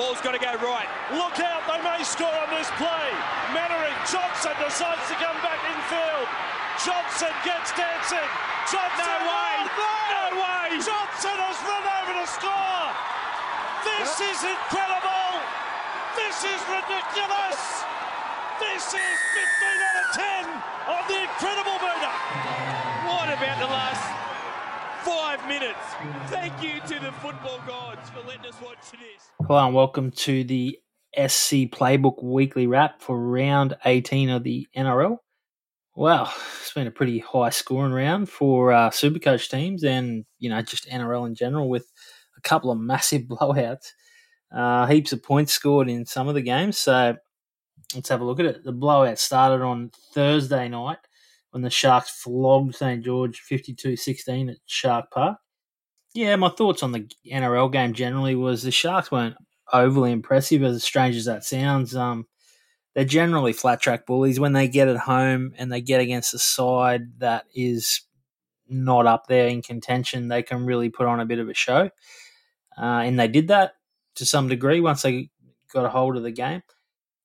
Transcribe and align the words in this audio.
Ball's 0.00 0.24
got 0.24 0.32
to 0.32 0.40
go 0.40 0.56
right. 0.64 0.88
Look 1.12 1.36
out, 1.44 1.60
they 1.68 1.76
may 1.84 2.00
score 2.00 2.32
on 2.32 2.48
this 2.56 2.72
play. 2.80 3.08
Mannering, 3.52 3.92
Johnson 4.08 4.56
decides 4.56 5.04
to 5.12 5.16
come 5.20 5.36
back 5.44 5.60
in 5.68 5.76
field. 5.92 6.24
Johnson 6.80 7.28
gets 7.44 7.68
dancing. 7.76 8.30
Johnson, 8.64 8.96
No 8.96 9.28
way. 9.28 9.54
No 9.68 10.24
way! 10.40 10.68
Johnson 10.80 11.36
has 11.36 11.60
run 11.68 11.84
over 11.84 12.16
to 12.16 12.24
score. 12.32 12.88
This 13.84 14.16
is 14.24 14.40
incredible. 14.40 15.36
This 16.16 16.48
is 16.48 16.60
ridiculous. 16.64 17.60
This 18.56 18.96
is 18.96 19.16
15 19.36 19.84
out 19.84 19.96
of 20.00 20.08
10 20.16 20.96
on 20.96 21.02
the 21.12 21.18
incredible 21.28 21.76
meter. 21.76 22.14
What 23.04 23.28
about 23.28 23.56
the 23.60 23.68
last 23.68 24.19
five 25.40 25.48
minutes? 25.48 25.78
Thank 26.26 26.62
you 26.62 26.80
to 26.80 27.02
the 27.02 27.12
football 27.12 27.60
gods 27.66 28.10
for 28.10 28.20
letting 28.26 28.46
us 28.46 28.60
watch 28.62 28.90
this. 28.92 29.30
Hello 29.46 29.64
and 29.66 29.74
welcome 29.74 30.10
to 30.12 30.44
the 30.44 30.78
SC 31.14 31.68
Playbook 31.70 32.22
Weekly 32.22 32.66
Wrap 32.66 33.00
for 33.00 33.18
round 33.18 33.76
18 33.84 34.30
of 34.30 34.44
the 34.44 34.66
NRL. 34.76 35.18
Well, 35.96 36.32
it's 36.60 36.72
been 36.72 36.86
a 36.86 36.92
pretty 36.92 37.18
high 37.18 37.50
scoring 37.50 37.92
round 37.92 38.28
for 38.28 38.72
uh, 38.72 38.90
Supercoach 38.90 39.50
teams 39.50 39.84
and, 39.84 40.24
you 40.38 40.50
know, 40.50 40.62
just 40.62 40.88
NRL 40.88 41.26
in 41.26 41.34
general 41.34 41.68
with 41.68 41.90
a 42.36 42.40
couple 42.42 42.70
of 42.70 42.78
massive 42.78 43.22
blowouts. 43.28 43.92
Uh, 44.54 44.86
heaps 44.86 45.12
of 45.12 45.22
points 45.22 45.52
scored 45.52 45.88
in 45.88 46.04
some 46.04 46.28
of 46.28 46.34
the 46.34 46.42
games. 46.42 46.78
So 46.78 47.16
let's 47.94 48.08
have 48.08 48.20
a 48.20 48.24
look 48.24 48.40
at 48.40 48.46
it. 48.46 48.64
The 48.64 48.72
blowout 48.72 49.18
started 49.18 49.64
on 49.64 49.90
Thursday 50.12 50.68
night 50.68 50.98
when 51.50 51.62
the 51.62 51.70
Sharks 51.70 52.10
flogged 52.10 52.74
St. 52.74 53.04
George 53.04 53.40
52 53.40 53.96
16 53.96 54.50
at 54.50 54.56
Shark 54.66 55.10
Park. 55.10 55.38
Yeah, 56.14 56.36
my 56.36 56.48
thoughts 56.48 56.82
on 56.82 56.92
the 56.92 57.08
NRL 57.30 57.72
game 57.72 57.92
generally 57.92 58.34
was 58.34 58.62
the 58.62 58.70
Sharks 58.70 59.10
weren't 59.12 59.36
overly 59.72 60.12
impressive, 60.12 60.62
as 60.62 60.82
strange 60.82 61.16
as 61.16 61.26
that 61.26 61.44
sounds. 61.44 61.94
Um, 61.94 62.26
they're 62.94 63.04
generally 63.04 63.52
flat 63.52 63.80
track 63.80 64.06
bullies 64.06 64.40
when 64.40 64.52
they 64.52 64.66
get 64.66 64.88
at 64.88 64.96
home 64.96 65.54
and 65.56 65.70
they 65.70 65.80
get 65.80 66.00
against 66.00 66.34
a 66.34 66.38
side 66.38 67.18
that 67.18 67.44
is 67.54 68.02
not 68.68 69.06
up 69.06 69.26
there 69.28 69.46
in 69.46 69.62
contention. 69.62 70.28
They 70.28 70.42
can 70.42 70.66
really 70.66 70.90
put 70.90 71.06
on 71.06 71.20
a 71.20 71.26
bit 71.26 71.38
of 71.38 71.48
a 71.48 71.54
show, 71.54 71.90
uh, 72.76 73.02
and 73.04 73.18
they 73.18 73.28
did 73.28 73.48
that 73.48 73.74
to 74.16 74.26
some 74.26 74.48
degree 74.48 74.80
once 74.80 75.02
they 75.02 75.30
got 75.72 75.84
a 75.84 75.90
hold 75.90 76.16
of 76.16 76.24
the 76.24 76.32
game. 76.32 76.62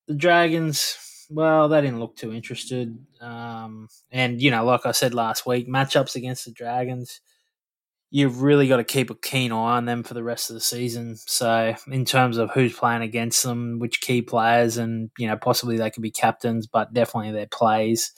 The 0.08 0.14
Dragons, 0.14 0.97
well, 1.30 1.69
they 1.69 1.81
didn't 1.81 2.00
look 2.00 2.16
too 2.16 2.34
interested, 2.34 2.97
um, 3.22 3.88
and 4.12 4.41
you 4.41 4.52
know, 4.52 4.66
like 4.66 4.86
I 4.86 4.91
said 4.91 5.13
last 5.13 5.46
week, 5.46 5.68
matchups 5.68 6.16
against 6.16 6.46
the 6.46 6.52
Dragons 6.52 7.22
you've 8.16 8.41
really 8.41 8.68
got 8.69 8.78
to 8.78 8.84
keep 8.86 9.09
a 9.09 9.16
keen 9.16 9.52
eye 9.52 9.75
on 9.75 9.84
them 9.84 10.02
for 10.02 10.14
the 10.14 10.24
rest 10.24 10.50
of 10.50 10.53
the 10.53 10.62
season. 10.62 11.18
So, 11.18 11.75
in 11.91 12.06
terms 12.06 12.38
of 12.38 12.50
who's 12.52 12.74
playing 12.74 13.02
against 13.02 13.44
them, 13.44 13.78
which 13.78 14.00
key 14.00 14.22
players, 14.22 14.78
and 14.78 15.09
you 15.18 15.28
know, 15.28 15.35
possibly 15.35 15.78
they 15.78 15.90
could 15.90 16.02
be 16.02 16.12
captains, 16.12 16.66
but 16.66 16.94
definitely 16.94 17.34
their 17.34 17.47
plays. 17.47 18.14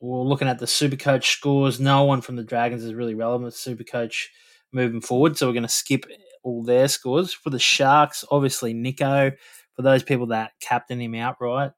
We're 0.00 0.22
looking 0.22 0.46
at 0.46 0.60
the 0.60 0.66
Supercoach 0.66 1.24
scores. 1.24 1.80
No 1.80 2.04
one 2.04 2.20
from 2.20 2.36
the 2.36 2.44
Dragons 2.44 2.84
is 2.84 2.94
really 2.94 3.14
relevant 3.16 3.52
to 3.52 3.74
Supercoach 3.76 4.26
moving 4.72 5.00
forward, 5.00 5.36
so 5.36 5.48
we're 5.48 5.54
going 5.54 5.62
to 5.64 5.68
skip 5.68 6.04
all 6.44 6.62
their 6.62 6.86
scores. 6.86 7.32
For 7.32 7.50
the 7.50 7.58
Sharks, 7.58 8.24
obviously 8.30 8.74
Nicho. 8.74 9.32
For 9.74 9.82
those 9.82 10.04
people 10.04 10.28
that 10.28 10.52
captain 10.60 11.00
him 11.00 11.16
outright, 11.16 11.72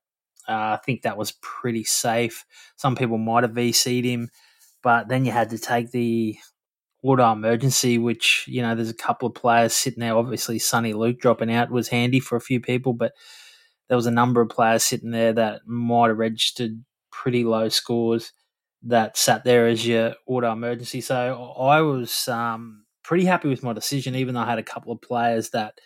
uh, 0.48 0.76
I 0.76 0.78
think 0.84 1.02
that 1.02 1.16
was 1.18 1.32
pretty 1.42 1.84
safe. 1.84 2.44
Some 2.76 2.96
people 2.96 3.18
might 3.18 3.44
have 3.44 3.52
VC'd 3.52 4.04
him, 4.04 4.30
but 4.82 5.08
then 5.08 5.24
you 5.24 5.32
had 5.32 5.50
to 5.50 5.58
take 5.58 5.90
the 5.90 6.36
water 7.02 7.22
emergency, 7.22 7.98
which, 7.98 8.44
you 8.48 8.62
know, 8.62 8.74
there's 8.74 8.90
a 8.90 8.94
couple 8.94 9.28
of 9.28 9.34
players 9.34 9.74
sitting 9.74 10.00
there. 10.00 10.16
Obviously, 10.16 10.58
Sonny 10.58 10.92
Luke 10.92 11.20
dropping 11.20 11.52
out 11.52 11.70
was 11.70 11.88
handy 11.88 12.20
for 12.20 12.36
a 12.36 12.40
few 12.40 12.60
people, 12.60 12.92
but 12.92 13.12
there 13.88 13.96
was 13.96 14.06
a 14.06 14.10
number 14.10 14.40
of 14.40 14.48
players 14.48 14.82
sitting 14.84 15.10
there 15.10 15.32
that 15.32 15.66
might 15.66 16.08
have 16.08 16.18
registered 16.18 16.82
pretty 17.12 17.44
low 17.44 17.68
scores 17.68 18.32
that 18.82 19.16
sat 19.16 19.44
there 19.44 19.66
as 19.66 19.86
your 19.86 20.14
auto 20.26 20.52
emergency. 20.52 21.00
So 21.00 21.54
I 21.58 21.80
was 21.80 22.28
um, 22.28 22.84
pretty 23.02 23.24
happy 23.24 23.48
with 23.48 23.62
my 23.62 23.72
decision, 23.72 24.14
even 24.14 24.34
though 24.34 24.40
I 24.40 24.50
had 24.50 24.58
a 24.58 24.64
couple 24.64 24.92
of 24.92 25.00
players 25.00 25.50
that 25.50 25.78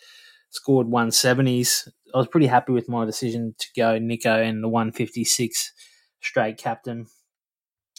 scored 0.51 0.87
170s. 0.87 1.89
I 2.15 2.19
was 2.19 2.29
pretty 2.29 2.47
happy 2.47 2.73
with 2.73 2.89
my 2.89 3.05
decision 3.05 3.55
to 3.59 3.67
go 3.77 3.99
Nicho 3.99 4.47
and 4.47 4.63
the 4.63 4.69
156 4.69 5.73
straight 6.21 6.59
captain. 6.59 7.07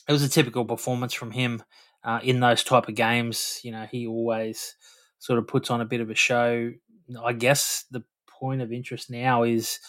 It 0.08 0.12
was 0.12 0.24
a 0.24 0.30
typical 0.30 0.66
performance 0.66 1.14
from 1.14 1.32
him 1.32 1.64
uh, 2.04 2.20
in 2.24 2.40
those 2.40 2.64
type 2.64 2.88
of 2.88 2.96
games. 2.96 3.60
You 3.64 3.72
know, 3.72 3.88
he 3.90 4.08
always 4.08 4.76
sort 5.20 5.40
of 5.40 5.48
puts 5.48 5.70
on 5.70 5.82
a 5.82 5.86
bit 5.86 6.02
of 6.02 6.10
a 6.10 6.16
show. 6.16 6.72
I 7.24 7.34
guess 7.34 7.86
the 7.92 8.04
point 8.28 8.62
of 8.62 8.72
interest 8.72 9.10
now 9.10 9.44
is 9.44 9.80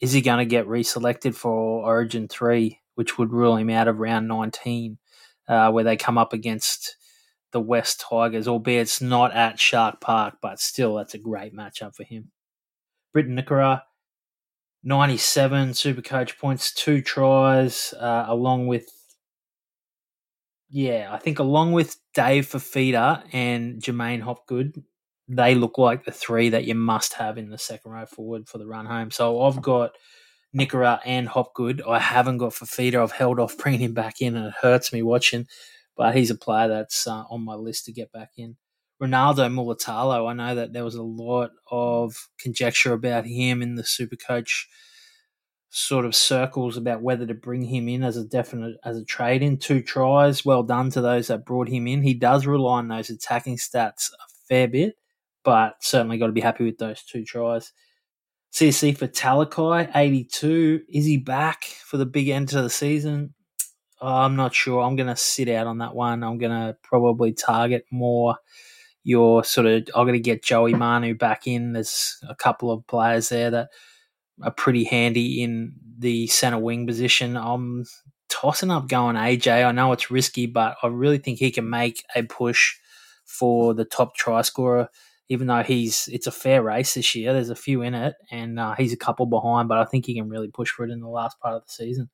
is 0.00 0.12
he 0.12 0.20
going 0.20 0.38
to 0.38 0.44
get 0.44 0.66
reselected 0.66 1.34
for 1.34 1.84
Origin 1.84 2.28
3, 2.28 2.78
which 2.94 3.18
would 3.18 3.32
rule 3.32 3.56
him 3.56 3.68
out 3.68 3.88
of 3.88 3.98
round 3.98 4.28
19, 4.28 4.96
uh, 5.48 5.72
where 5.72 5.82
they 5.82 5.96
come 5.96 6.16
up 6.16 6.32
against 6.32 6.96
the 7.50 7.60
West 7.60 8.04
Tigers, 8.08 8.46
albeit 8.46 8.82
it's 8.82 9.00
not 9.00 9.34
at 9.34 9.58
Shark 9.58 10.00
Park, 10.00 10.36
but 10.40 10.60
still, 10.60 10.94
that's 10.94 11.14
a 11.14 11.18
great 11.18 11.52
matchup 11.52 11.96
for 11.96 12.04
him. 12.04 12.30
Briton 13.18 13.36
Nikora, 13.36 13.82
97 14.84 15.74
super 15.74 16.02
coach 16.02 16.38
points, 16.38 16.72
two 16.72 17.02
tries, 17.02 17.92
uh, 17.98 18.26
along 18.28 18.68
with 18.68 18.88
yeah, 20.70 21.08
I 21.10 21.18
think 21.18 21.40
along 21.40 21.72
with 21.72 21.96
Dave 22.14 22.46
Fifita 22.46 23.24
and 23.32 23.82
Jermaine 23.82 24.20
Hopgood, 24.20 24.84
they 25.26 25.56
look 25.56 25.78
like 25.78 26.04
the 26.04 26.12
three 26.12 26.50
that 26.50 26.64
you 26.64 26.76
must 26.76 27.14
have 27.14 27.38
in 27.38 27.50
the 27.50 27.58
second 27.58 27.90
row 27.90 28.06
forward 28.06 28.48
for 28.48 28.58
the 28.58 28.66
run 28.68 28.86
home. 28.86 29.10
So 29.10 29.42
I've 29.42 29.62
got 29.62 29.96
Nikora 30.56 31.00
and 31.04 31.28
Hopgood. 31.28 31.82
I 31.82 31.98
haven't 31.98 32.38
got 32.38 32.52
Fifita. 32.52 33.02
I've 33.02 33.10
held 33.10 33.40
off 33.40 33.58
bringing 33.58 33.80
him 33.80 33.94
back 33.94 34.20
in, 34.20 34.36
and 34.36 34.46
it 34.46 34.54
hurts 34.62 34.92
me 34.92 35.02
watching. 35.02 35.48
But 35.96 36.14
he's 36.14 36.30
a 36.30 36.36
player 36.36 36.68
that's 36.68 37.04
uh, 37.08 37.24
on 37.30 37.44
my 37.44 37.54
list 37.54 37.86
to 37.86 37.92
get 37.92 38.12
back 38.12 38.30
in. 38.36 38.56
Ronaldo 39.00 39.48
Mulitalo, 39.52 40.28
I 40.28 40.34
know 40.34 40.54
that 40.56 40.72
there 40.72 40.84
was 40.84 40.96
a 40.96 41.02
lot 41.02 41.50
of 41.70 42.28
conjecture 42.40 42.92
about 42.92 43.26
him 43.26 43.62
in 43.62 43.76
the 43.76 43.82
Supercoach 43.82 44.64
sort 45.70 46.04
of 46.04 46.14
circles 46.14 46.76
about 46.76 47.02
whether 47.02 47.26
to 47.26 47.34
bring 47.34 47.62
him 47.62 47.88
in 47.88 48.02
as 48.02 48.16
a 48.16 48.24
definite 48.24 48.76
as 48.84 48.96
a 48.96 49.04
trade 49.04 49.42
in. 49.42 49.58
Two 49.58 49.82
tries, 49.82 50.44
well 50.44 50.62
done 50.62 50.90
to 50.90 51.00
those 51.00 51.28
that 51.28 51.44
brought 51.44 51.68
him 51.68 51.86
in. 51.86 52.02
He 52.02 52.14
does 52.14 52.46
rely 52.46 52.78
on 52.78 52.88
those 52.88 53.10
attacking 53.10 53.58
stats 53.58 54.10
a 54.10 54.28
fair 54.48 54.66
bit, 54.66 54.96
but 55.44 55.76
certainly 55.80 56.18
got 56.18 56.26
to 56.26 56.32
be 56.32 56.40
happy 56.40 56.64
with 56.64 56.78
those 56.78 57.02
two 57.04 57.24
tries. 57.24 57.72
Siosifa 58.52 59.12
Talakai, 59.12 59.90
82. 59.94 60.80
Is 60.88 61.04
he 61.04 61.18
back 61.18 61.64
for 61.64 61.98
the 61.98 62.06
big 62.06 62.28
end 62.28 62.52
of 62.54 62.62
the 62.62 62.70
season? 62.70 63.34
Oh, 64.00 64.06
I'm 64.08 64.36
not 64.36 64.54
sure. 64.54 64.82
I'm 64.82 64.96
going 64.96 65.08
to 65.08 65.16
sit 65.16 65.48
out 65.48 65.66
on 65.66 65.78
that 65.78 65.94
one. 65.94 66.22
I'm 66.22 66.38
going 66.38 66.52
to 66.52 66.76
probably 66.82 67.32
target 67.32 67.84
more 67.90 68.36
your 69.08 69.42
sort 69.42 69.66
of. 69.66 69.88
I'm 69.94 70.04
going 70.04 70.12
to 70.12 70.20
get 70.20 70.44
Joey 70.44 70.74
Manu 70.74 71.14
back 71.14 71.46
in. 71.46 71.72
There's 71.72 72.18
a 72.28 72.34
couple 72.34 72.70
of 72.70 72.86
players 72.86 73.30
there 73.30 73.50
that 73.50 73.70
are 74.42 74.50
pretty 74.50 74.84
handy 74.84 75.42
in 75.42 75.72
the 75.98 76.26
center 76.26 76.58
wing 76.58 76.86
position. 76.86 77.34
I'm 77.34 77.86
tossing 78.28 78.70
up 78.70 78.86
going 78.86 79.16
AJ. 79.16 79.64
I 79.64 79.72
know 79.72 79.92
it's 79.92 80.10
risky, 80.10 80.44
but 80.44 80.76
I 80.82 80.88
really 80.88 81.16
think 81.16 81.38
he 81.38 81.50
can 81.50 81.70
make 81.70 82.04
a 82.14 82.22
push 82.22 82.74
for 83.24 83.72
the 83.72 83.86
top 83.86 84.14
try 84.14 84.42
scorer. 84.42 84.90
Even 85.30 85.46
though 85.46 85.62
he's, 85.62 86.08
it's 86.12 86.26
a 86.26 86.30
fair 86.30 86.62
race 86.62 86.92
this 86.92 87.14
year. 87.14 87.32
There's 87.32 87.50
a 87.50 87.54
few 87.54 87.80
in 87.80 87.94
it, 87.94 88.14
and 88.30 88.60
uh, 88.60 88.74
he's 88.76 88.92
a 88.92 88.98
couple 88.98 89.24
behind, 89.24 89.70
but 89.70 89.78
I 89.78 89.86
think 89.86 90.04
he 90.04 90.14
can 90.14 90.28
really 90.28 90.48
push 90.48 90.70
for 90.70 90.84
it 90.84 90.90
in 90.90 91.00
the 91.00 91.08
last 91.08 91.40
part 91.40 91.54
of 91.54 91.64
the 91.66 91.72
season. 91.72 92.10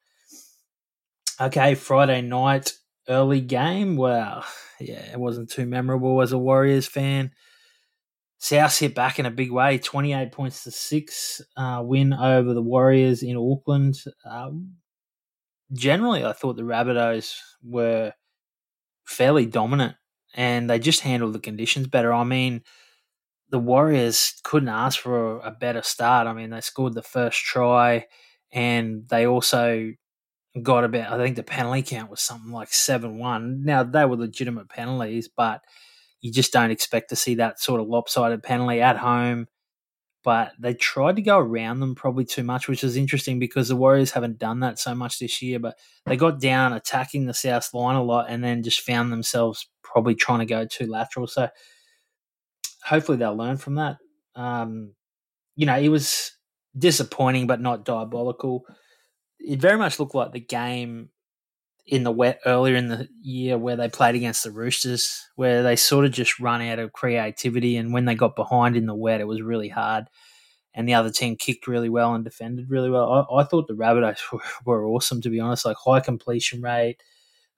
Okay, 1.40 1.74
Friday 1.74 2.22
night 2.22 2.72
early 3.08 3.40
game. 3.40 3.96
Well, 3.96 4.44
yeah, 4.80 5.12
it 5.12 5.18
wasn't 5.18 5.50
too 5.50 5.66
memorable 5.66 6.20
as 6.22 6.32
a 6.32 6.38
Warriors 6.38 6.86
fan. 6.86 7.32
South 8.38 8.78
hit 8.78 8.94
back 8.94 9.18
in 9.18 9.26
a 9.26 9.30
big 9.30 9.50
way, 9.50 9.78
28 9.78 10.30
points 10.32 10.64
to 10.64 10.70
six 10.70 11.40
uh, 11.56 11.80
win 11.82 12.12
over 12.12 12.52
the 12.52 12.62
Warriors 12.62 13.22
in 13.22 13.36
Auckland. 13.36 13.96
Um, 14.28 14.74
generally, 15.72 16.24
I 16.24 16.32
thought 16.32 16.56
the 16.56 16.62
Rabbitohs 16.62 17.38
were 17.62 18.12
fairly 19.06 19.46
dominant 19.46 19.96
and 20.34 20.68
they 20.68 20.78
just 20.78 21.00
handled 21.00 21.32
the 21.32 21.38
conditions 21.38 21.86
better. 21.86 22.12
I 22.12 22.24
mean, 22.24 22.62
the 23.50 23.58
Warriors 23.58 24.34
couldn't 24.42 24.68
ask 24.68 25.00
for 25.00 25.38
a 25.38 25.50
better 25.50 25.82
start. 25.82 26.26
I 26.26 26.32
mean, 26.32 26.50
they 26.50 26.60
scored 26.60 26.94
the 26.94 27.02
first 27.02 27.38
try 27.38 28.06
and 28.52 29.08
they 29.08 29.26
also 29.26 29.92
got 30.62 30.84
about, 30.84 31.12
I 31.12 31.22
think 31.22 31.36
the 31.36 31.42
penalty 31.42 31.82
count 31.82 32.10
was 32.10 32.20
something 32.20 32.52
like 32.52 32.72
7 32.72 33.18
1. 33.18 33.64
Now, 33.64 33.82
they 33.82 34.04
were 34.04 34.16
legitimate 34.16 34.68
penalties, 34.68 35.28
but 35.28 35.62
you 36.20 36.32
just 36.32 36.52
don't 36.52 36.70
expect 36.70 37.10
to 37.10 37.16
see 37.16 37.36
that 37.36 37.60
sort 37.60 37.80
of 37.80 37.88
lopsided 37.88 38.42
penalty 38.42 38.80
at 38.80 38.96
home. 38.96 39.48
But 40.22 40.52
they 40.58 40.72
tried 40.72 41.16
to 41.16 41.22
go 41.22 41.38
around 41.38 41.80
them 41.80 41.94
probably 41.94 42.24
too 42.24 42.42
much, 42.42 42.66
which 42.66 42.82
is 42.82 42.96
interesting 42.96 43.38
because 43.38 43.68
the 43.68 43.76
Warriors 43.76 44.12
haven't 44.12 44.38
done 44.38 44.60
that 44.60 44.78
so 44.78 44.94
much 44.94 45.18
this 45.18 45.42
year. 45.42 45.58
But 45.58 45.78
they 46.06 46.16
got 46.16 46.40
down 46.40 46.72
attacking 46.72 47.26
the 47.26 47.34
South 47.34 47.74
line 47.74 47.96
a 47.96 48.02
lot 48.02 48.26
and 48.30 48.42
then 48.42 48.62
just 48.62 48.80
found 48.80 49.12
themselves 49.12 49.68
probably 49.82 50.14
trying 50.14 50.38
to 50.38 50.46
go 50.46 50.64
too 50.64 50.86
lateral. 50.86 51.26
So 51.26 51.50
hopefully 52.82 53.18
they'll 53.18 53.36
learn 53.36 53.58
from 53.58 53.74
that. 53.74 53.98
Um, 54.34 54.94
you 55.56 55.66
know, 55.66 55.78
it 55.78 55.88
was 55.90 56.32
disappointing 56.76 57.46
but 57.46 57.60
not 57.60 57.84
diabolical. 57.84 58.64
It 59.46 59.60
very 59.60 59.78
much 59.78 60.00
looked 60.00 60.14
like 60.14 60.32
the 60.32 60.40
game 60.40 61.10
in 61.86 62.02
the 62.02 62.10
wet 62.10 62.40
earlier 62.46 62.76
in 62.76 62.88
the 62.88 63.08
year 63.20 63.58
where 63.58 63.76
they 63.76 63.88
played 63.88 64.14
against 64.14 64.42
the 64.42 64.50
Roosters, 64.50 65.28
where 65.36 65.62
they 65.62 65.76
sort 65.76 66.06
of 66.06 66.12
just 66.12 66.40
run 66.40 66.62
out 66.62 66.78
of 66.78 66.92
creativity. 66.92 67.76
And 67.76 67.92
when 67.92 68.06
they 68.06 68.14
got 68.14 68.36
behind 68.36 68.76
in 68.76 68.86
the 68.86 68.94
wet, 68.94 69.20
it 69.20 69.26
was 69.26 69.42
really 69.42 69.68
hard. 69.68 70.06
And 70.72 70.88
the 70.88 70.94
other 70.94 71.10
team 71.10 71.36
kicked 71.36 71.68
really 71.68 71.88
well 71.88 72.14
and 72.14 72.24
defended 72.24 72.70
really 72.70 72.90
well. 72.90 73.28
I, 73.30 73.40
I 73.40 73.44
thought 73.44 73.68
the 73.68 73.74
Rabbitohs 73.74 74.18
were, 74.32 74.40
were, 74.64 74.86
awesome, 74.86 75.20
to 75.20 75.30
be 75.30 75.40
honest. 75.40 75.66
Like 75.66 75.76
high 75.76 76.00
completion 76.00 76.62
rate, 76.62 76.96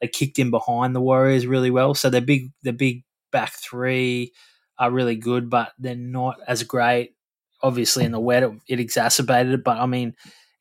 they 0.00 0.08
kicked 0.08 0.38
in 0.38 0.50
behind 0.50 0.94
the 0.94 1.00
Warriors 1.00 1.46
really 1.46 1.70
well. 1.70 1.94
So 1.94 2.10
their 2.10 2.20
big, 2.20 2.50
their 2.62 2.72
big 2.72 3.04
back 3.30 3.52
three 3.52 4.32
are 4.78 4.90
really 4.90 5.16
good, 5.16 5.48
but 5.48 5.72
they're 5.78 5.94
not 5.94 6.36
as 6.46 6.62
great. 6.64 7.14
Obviously, 7.62 8.04
in 8.04 8.12
the 8.12 8.20
wet, 8.20 8.42
it, 8.42 8.50
it 8.68 8.80
exacerbated 8.80 9.54
it. 9.54 9.64
But 9.64 9.78
I 9.78 9.86
mean, 9.86 10.14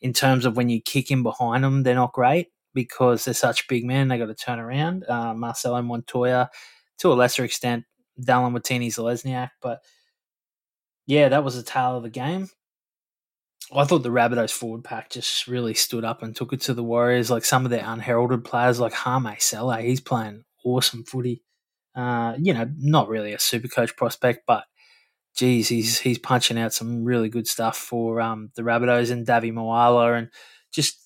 in 0.05 0.13
terms 0.13 0.45
of 0.45 0.55
when 0.55 0.69
you 0.69 0.79
kick 0.79 1.09
in 1.09 1.23
behind 1.23 1.63
them, 1.63 1.81
they're 1.81 1.95
not 1.95 2.13
great 2.13 2.49
because 2.75 3.25
they're 3.25 3.33
such 3.33 3.67
big 3.67 3.83
men. 3.83 4.07
They 4.07 4.19
got 4.19 4.27
to 4.27 4.35
turn 4.35 4.59
around. 4.59 5.03
Uh, 5.09 5.33
Marcelo 5.33 5.81
Montoya, 5.81 6.51
to 6.99 7.11
a 7.11 7.15
lesser 7.15 7.43
extent, 7.43 7.85
Dallin 8.21 8.53
Watene-Zelezniak. 8.55 9.49
But 9.63 9.79
yeah, 11.07 11.29
that 11.29 11.43
was 11.43 11.55
the 11.55 11.63
tale 11.63 11.97
of 11.97 12.03
the 12.03 12.11
game. 12.11 12.49
I 13.73 13.83
thought 13.83 14.03
the 14.03 14.09
Rabbitohs 14.09 14.51
forward 14.51 14.83
pack 14.83 15.09
just 15.09 15.47
really 15.47 15.73
stood 15.73 16.05
up 16.05 16.21
and 16.21 16.35
took 16.35 16.53
it 16.53 16.61
to 16.61 16.75
the 16.75 16.83
Warriors. 16.83 17.31
Like 17.31 17.43
some 17.43 17.65
of 17.65 17.71
their 17.71 17.83
unheralded 17.83 18.45
players, 18.45 18.79
like 18.79 18.93
Hame 18.93 19.35
Sele, 19.39 19.77
he's 19.77 20.01
playing 20.01 20.43
awesome 20.63 21.03
footy. 21.03 21.41
Uh, 21.95 22.35
you 22.37 22.53
know, 22.53 22.69
not 22.77 23.09
really 23.09 23.33
a 23.33 23.39
super 23.39 23.69
coach 23.69 23.95
prospect, 23.95 24.43
but 24.45 24.65
geez, 25.35 25.67
he's 25.67 25.99
he's 25.99 26.17
punching 26.17 26.57
out 26.57 26.73
some 26.73 27.03
really 27.03 27.29
good 27.29 27.47
stuff 27.47 27.77
for 27.77 28.21
um, 28.21 28.51
the 28.55 28.61
Rabbitohs 28.61 29.11
and 29.11 29.27
Davvy 29.27 29.51
Moala 29.51 30.17
and 30.17 30.29
just 30.71 31.05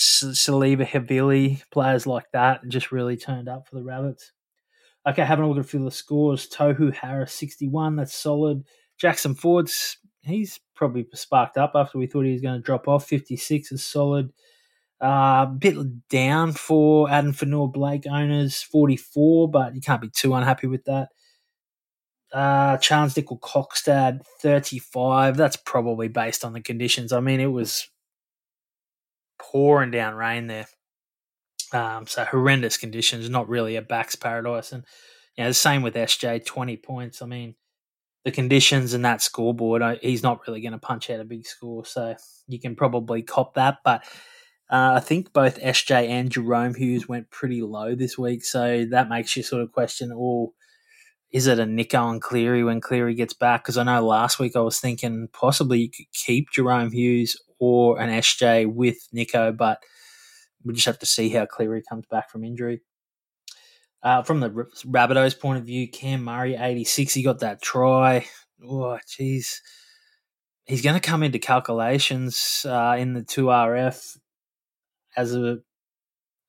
Siliva 0.00 0.86
Havili, 0.86 1.62
players 1.70 2.06
like 2.06 2.26
that, 2.32 2.60
just 2.68 2.92
really 2.92 3.16
turned 3.16 3.48
up 3.48 3.68
for 3.68 3.76
the 3.76 3.84
Rabbits. 3.84 4.32
Okay, 5.08 5.24
having 5.24 5.44
a 5.44 5.48
look 5.48 5.58
at 5.58 5.64
a 5.64 5.68
few 5.68 5.80
of 5.80 5.84
the 5.86 5.90
scores. 5.90 6.48
Tohu 6.48 6.94
Harris, 6.94 7.32
61. 7.34 7.96
That's 7.96 8.14
solid. 8.14 8.64
Jackson 8.98 9.34
Ford's, 9.34 9.96
he's 10.22 10.60
probably 10.74 11.06
sparked 11.14 11.56
up 11.56 11.72
after 11.74 11.98
we 11.98 12.06
thought 12.06 12.26
he 12.26 12.32
was 12.32 12.42
going 12.42 12.56
to 12.56 12.64
drop 12.64 12.86
off. 12.86 13.06
56 13.06 13.72
is 13.72 13.84
solid. 13.84 14.30
A 15.00 15.06
uh, 15.06 15.46
bit 15.46 15.76
down 16.10 16.52
for 16.52 17.10
Addin 17.10 17.32
Fonua-Blake 17.32 18.06
owners, 18.06 18.62
44, 18.62 19.50
but 19.50 19.74
you 19.74 19.80
can't 19.80 20.02
be 20.02 20.10
too 20.10 20.34
unhappy 20.34 20.66
with 20.66 20.84
that. 20.84 21.08
Uh, 22.32 22.76
Charnze 22.76 23.14
Nicoll-Klokstad, 23.14 24.24
35. 24.40 25.36
That's 25.36 25.56
probably 25.56 26.08
based 26.08 26.44
on 26.44 26.52
the 26.52 26.60
conditions. 26.60 27.12
I 27.12 27.20
mean, 27.20 27.40
it 27.40 27.46
was 27.46 27.88
pouring 29.40 29.90
down 29.90 30.14
rain 30.14 30.46
there. 30.46 30.66
Um, 31.72 32.06
so 32.06 32.24
horrendous 32.24 32.76
conditions, 32.76 33.28
not 33.28 33.48
really 33.48 33.76
a 33.76 33.82
back's 33.82 34.16
paradise. 34.16 34.72
And 34.72 34.84
you 35.36 35.44
know, 35.44 35.50
the 35.50 35.54
same 35.54 35.82
with 35.82 35.94
SJ, 35.94 36.44
20 36.44 36.76
points. 36.78 37.22
I 37.22 37.26
mean, 37.26 37.54
the 38.24 38.30
conditions 38.30 38.92
and 38.92 39.04
that 39.04 39.22
scoreboard, 39.22 39.82
he's 40.02 40.22
not 40.22 40.46
really 40.46 40.60
going 40.60 40.72
to 40.72 40.78
punch 40.78 41.10
out 41.10 41.20
a 41.20 41.24
big 41.24 41.46
score. 41.46 41.84
So 41.84 42.14
you 42.46 42.60
can 42.60 42.76
probably 42.76 43.22
cop 43.22 43.54
that. 43.54 43.78
But 43.84 44.02
uh, 44.70 44.94
I 44.96 45.00
think 45.00 45.32
both 45.32 45.60
SJ 45.60 46.08
and 46.08 46.30
Jahrome 46.30 46.76
Hughes 46.76 47.08
went 47.08 47.30
pretty 47.30 47.62
low 47.62 47.94
this 47.94 48.18
week. 48.18 48.44
So 48.44 48.84
that 48.90 49.08
makes 49.08 49.36
you 49.36 49.42
sort 49.42 49.62
of 49.62 49.72
question, 49.72 50.12
oh, 50.14 50.52
is 51.32 51.46
it 51.46 51.60
a 51.60 51.64
Nicho 51.64 52.10
and 52.10 52.20
Cleary 52.20 52.64
when 52.64 52.80
Cleary 52.80 53.14
gets 53.14 53.34
back? 53.34 53.62
Because 53.62 53.76
I 53.76 53.84
know 53.84 54.04
last 54.04 54.38
week 54.38 54.56
I 54.56 54.60
was 54.60 54.80
thinking 54.80 55.28
possibly 55.32 55.80
you 55.80 55.90
could 55.90 56.12
keep 56.12 56.48
Jahrome 56.50 56.92
Hughes 56.92 57.36
or 57.58 58.00
an 58.00 58.10
SJ 58.10 58.72
with 58.72 58.96
Nicho, 59.14 59.56
but 59.56 59.82
we 60.64 60.74
just 60.74 60.86
have 60.86 60.98
to 60.98 61.06
see 61.06 61.28
how 61.28 61.46
Cleary 61.46 61.82
comes 61.88 62.06
back 62.10 62.30
from 62.30 62.44
injury. 62.44 62.82
Uh, 64.02 64.22
from 64.22 64.40
the 64.40 64.50
Rabbitohs 64.50 65.38
point 65.38 65.58
of 65.58 65.66
view, 65.66 65.86
Cam 65.88 66.24
Murray, 66.24 66.56
86, 66.56 67.14
he 67.14 67.22
got 67.22 67.40
that 67.40 67.62
try. 67.62 68.26
Oh, 68.64 68.98
jeez. 69.06 69.58
He's 70.64 70.82
going 70.82 70.94
to 70.94 71.00
come 71.00 71.22
into 71.22 71.38
calculations 71.38 72.64
uh, 72.68 72.96
in 72.98 73.14
the 73.14 73.22
2RF 73.22 74.18
as 75.16 75.34
a, 75.34 75.58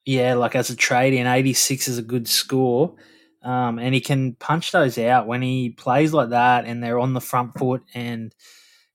yeah, 0.06 0.34
like 0.36 0.56
as 0.56 0.70
a 0.70 0.76
trade 0.76 1.14
in. 1.14 1.28
86 1.28 1.88
is 1.88 1.98
a 1.98 2.04
good 2.04 2.28
score. 2.28 2.96
Um, 3.44 3.80
and 3.80 3.94
he 3.94 4.02
can 4.02 4.34
punch 4.36 4.72
those 4.72 4.98
out 4.98 5.26
when 5.26 5.42
he 5.42 5.72
plays 5.72 6.14
like 6.14 6.30
that 6.30 6.66
and 6.66 6.84
they're 6.84 7.00
on 7.00 7.14
the 7.14 7.22
front 7.22 7.58
foot 7.58 7.84
and– 7.94 8.34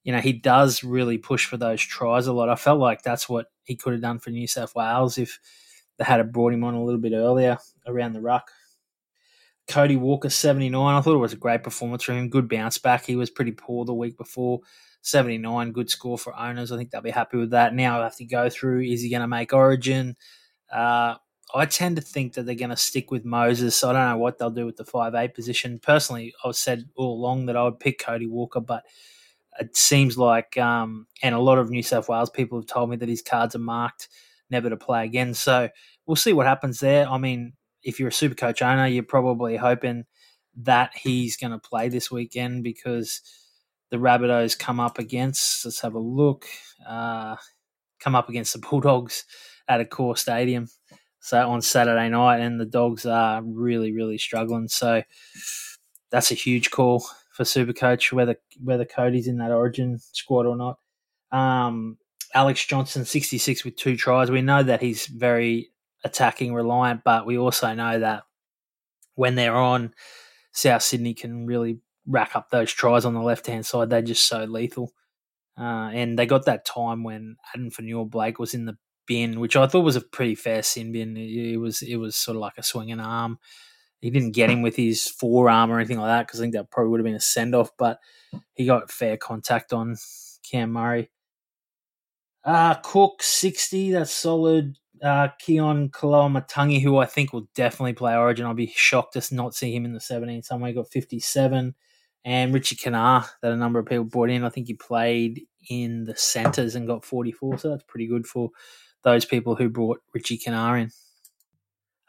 you 0.06 0.12
know, 0.12 0.20
he 0.20 0.32
does 0.32 0.84
really 0.84 1.18
push 1.18 1.46
for 1.46 1.56
those 1.56 1.82
tries 1.82 2.28
a 2.28 2.32
lot. 2.32 2.48
I 2.48 2.54
felt 2.54 2.78
like 2.78 3.02
that's 3.02 3.28
what 3.28 3.46
he 3.64 3.74
could 3.74 3.92
have 3.92 4.02
done 4.02 4.20
for 4.20 4.30
New 4.30 4.46
South 4.46 4.72
Wales 4.76 5.18
if 5.18 5.40
they 5.98 6.04
had 6.04 6.32
brought 6.32 6.52
him 6.52 6.62
on 6.62 6.74
a 6.74 6.84
little 6.84 7.00
bit 7.00 7.12
earlier 7.12 7.58
around 7.88 8.12
the 8.12 8.20
ruck. 8.20 8.52
Cody 9.66 9.96
Walker, 9.96 10.30
79. 10.30 10.94
I 10.94 11.00
thought 11.00 11.14
it 11.16 11.18
was 11.18 11.32
a 11.32 11.36
great 11.36 11.64
performance 11.64 12.04
from 12.04 12.18
him. 12.18 12.28
Good 12.28 12.48
bounce 12.48 12.78
back. 12.78 13.04
He 13.04 13.16
was 13.16 13.30
pretty 13.30 13.50
poor 13.50 13.84
the 13.84 13.94
week 13.94 14.16
before. 14.16 14.60
79, 15.02 15.72
good 15.72 15.90
score 15.90 16.16
for 16.16 16.38
owners. 16.38 16.70
I 16.70 16.76
think 16.76 16.92
they'll 16.92 17.00
be 17.00 17.10
happy 17.10 17.38
with 17.38 17.50
that. 17.50 17.74
Now 17.74 18.00
I 18.00 18.04
have 18.04 18.16
to 18.18 18.24
go 18.24 18.48
through 18.48 18.82
is 18.82 19.02
he 19.02 19.10
going 19.10 19.22
to 19.22 19.26
make 19.26 19.52
Origin? 19.52 20.14
Uh, 20.72 21.16
I 21.54 21.66
tend 21.66 21.96
to 21.96 22.02
think 22.02 22.34
that 22.34 22.44
they're 22.44 22.54
going 22.54 22.70
to 22.70 22.76
stick 22.76 23.10
with 23.10 23.24
Moses. 23.24 23.82
I 23.84 23.92
don't 23.92 24.08
know 24.08 24.18
what 24.18 24.38
they'll 24.38 24.50
do 24.50 24.66
with 24.66 24.76
the 24.76 24.84
five 24.84 25.14
eight 25.14 25.34
position. 25.34 25.78
Personally, 25.78 26.34
I've 26.44 26.56
said 26.56 26.88
all 26.96 27.14
along 27.14 27.46
that 27.46 27.56
I 27.56 27.62
would 27.64 27.80
pick 27.80 28.00
Cody 28.00 28.26
Walker, 28.26 28.60
but 28.60 28.84
it 29.60 29.76
seems 29.76 30.18
like, 30.18 30.58
um, 30.58 31.06
and 31.22 31.34
a 31.34 31.40
lot 31.40 31.58
of 31.58 31.70
New 31.70 31.82
South 31.82 32.08
Wales 32.08 32.30
people 32.30 32.58
have 32.58 32.66
told 32.66 32.90
me 32.90 32.96
that 32.96 33.08
his 33.08 33.22
cards 33.22 33.54
are 33.54 33.60
marked 33.60 34.08
never 34.50 34.68
to 34.68 34.76
play 34.76 35.04
again. 35.04 35.34
So 35.34 35.68
we'll 36.04 36.16
see 36.16 36.32
what 36.32 36.46
happens 36.46 36.80
there. 36.80 37.08
I 37.08 37.18
mean, 37.18 37.52
if 37.82 37.98
you're 37.98 38.08
a 38.08 38.12
super 38.12 38.34
coach 38.34 38.60
owner, 38.60 38.86
you're 38.86 39.02
probably 39.02 39.56
hoping 39.56 40.04
that 40.62 40.90
he's 40.96 41.36
going 41.36 41.52
to 41.52 41.58
play 41.58 41.88
this 41.88 42.10
weekend 42.10 42.64
because 42.64 43.20
the 43.90 43.96
Rabbitohs 43.96 44.58
come 44.58 44.80
up 44.80 44.98
against, 44.98 45.64
let's 45.64 45.80
have 45.80 45.94
a 45.94 45.98
look, 46.00 46.46
uh, 46.86 47.36
come 48.00 48.14
up 48.14 48.28
against 48.28 48.52
the 48.52 48.58
Bulldogs 48.58 49.24
at 49.68 49.80
Accor 49.80 50.18
Stadium. 50.18 50.68
So 51.26 51.50
on 51.50 51.60
Saturday 51.60 52.08
night, 52.08 52.38
and 52.38 52.60
the 52.60 52.64
Dogs 52.64 53.04
are 53.04 53.42
really, 53.42 53.92
really 53.92 54.16
struggling. 54.16 54.68
So 54.68 55.02
that's 56.12 56.30
a 56.30 56.36
huge 56.36 56.70
call 56.70 57.04
for 57.32 57.42
Supercoach, 57.42 58.12
whether 58.12 58.36
whether 58.62 58.84
Cody's 58.84 59.26
in 59.26 59.38
that 59.38 59.50
Origin 59.50 59.98
squad 59.98 60.46
or 60.46 60.56
not. 60.56 60.78
Um, 61.32 61.98
Alex 62.32 62.64
Johnson, 62.64 63.04
sixty 63.04 63.38
six 63.38 63.64
with 63.64 63.74
two 63.74 63.96
tries. 63.96 64.30
We 64.30 64.40
know 64.40 64.62
that 64.62 64.80
he's 64.80 65.08
very 65.08 65.70
attacking 66.04 66.54
reliant, 66.54 67.02
but 67.02 67.26
we 67.26 67.36
also 67.36 67.74
know 67.74 67.98
that 67.98 68.22
when 69.16 69.34
they're 69.34 69.56
on, 69.56 69.94
South 70.52 70.82
Sydney 70.82 71.14
can 71.14 71.44
really 71.44 71.80
rack 72.06 72.36
up 72.36 72.50
those 72.50 72.72
tries 72.72 73.04
on 73.04 73.14
the 73.14 73.20
left 73.20 73.48
hand 73.48 73.66
side. 73.66 73.90
They're 73.90 74.00
just 74.00 74.28
so 74.28 74.44
lethal. 74.44 74.92
Uh, 75.58 75.90
and 75.92 76.16
they 76.16 76.26
got 76.26 76.44
that 76.44 76.64
time 76.64 77.02
when 77.02 77.34
Addin 77.52 77.70
Fonua-Blake 77.70 78.38
was 78.38 78.54
in 78.54 78.66
the 78.66 78.76
bin, 79.06 79.40
which 79.40 79.56
I 79.56 79.66
thought 79.66 79.84
was 79.84 79.96
a 79.96 80.00
pretty 80.00 80.34
fair 80.34 80.62
sin 80.62 80.92
bin. 80.92 81.16
It 81.16 81.56
was 81.58 81.82
it 81.82 81.96
was 81.96 82.16
sort 82.16 82.36
of 82.36 82.40
like 82.40 82.58
a 82.58 82.62
swinging 82.62 83.00
arm 83.00 83.38
he 84.00 84.10
didn't 84.10 84.32
get 84.32 84.50
him 84.50 84.62
with 84.62 84.76
his 84.76 85.08
forearm 85.08 85.70
or 85.70 85.78
anything 85.78 85.98
like 85.98 86.08
that 86.08 86.26
because 86.26 86.40
I 86.40 86.44
think 86.44 86.54
that 86.54 86.70
probably 86.70 86.90
would 86.90 87.00
have 87.00 87.04
been 87.04 87.14
a 87.14 87.20
send 87.20 87.54
off, 87.54 87.70
but 87.78 87.98
he 88.54 88.66
got 88.66 88.90
fair 88.90 89.16
contact 89.16 89.72
on 89.72 89.96
Cam 90.48 90.72
Murray. 90.72 91.10
Uh, 92.44 92.74
Cook, 92.74 93.22
60, 93.22 93.92
that's 93.92 94.12
solid. 94.12 94.76
Uh, 95.02 95.28
Keaon 95.42 95.90
Koloamatangi, 95.90 96.80
who 96.80 96.98
I 96.98 97.06
think 97.06 97.32
will 97.32 97.48
definitely 97.54 97.94
play 97.94 98.14
Origin. 98.14 98.46
I'll 98.46 98.54
be 98.54 98.72
shocked 98.76 99.14
to 99.14 99.34
not 99.34 99.54
see 99.54 99.74
him 99.74 99.84
in 99.84 99.92
the 99.92 100.00
17 100.00 100.42
somewhere. 100.42 100.68
He 100.68 100.74
got 100.74 100.88
57. 100.88 101.74
And 102.24 102.54
Richie 102.54 102.76
Kennar, 102.76 103.26
that 103.42 103.52
a 103.52 103.56
number 103.56 103.78
of 103.78 103.86
people 103.86 104.04
brought 104.04 104.30
in. 104.30 104.44
I 104.44 104.48
think 104.48 104.68
he 104.68 104.74
played 104.74 105.42
in 105.68 106.04
the 106.04 106.16
centres 106.16 106.74
and 106.74 106.86
got 106.86 107.04
44. 107.04 107.58
So 107.58 107.70
that's 107.70 107.84
pretty 107.84 108.06
good 108.06 108.26
for 108.26 108.50
those 109.06 109.24
people 109.24 109.54
who 109.54 109.68
brought 109.68 110.02
Richie 110.12 110.36
Kennar 110.36 110.82
in. 110.82 110.90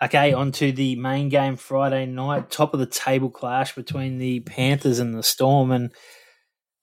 Okay, 0.04 0.34
on 0.34 0.52
to 0.54 0.72
the 0.72 0.96
main 0.96 1.30
game 1.30 1.56
Friday 1.56 2.08
night. 2.08 2.50
Top 2.50 2.74
of 2.74 2.80
the 2.80 2.88
table 2.88 3.30
clash 3.30 3.76
between 3.76 4.18
the 4.18 4.40
Panthers 4.42 4.98
and 4.98 5.14
the 5.14 5.22
Storm. 5.22 5.72
And 5.72 5.94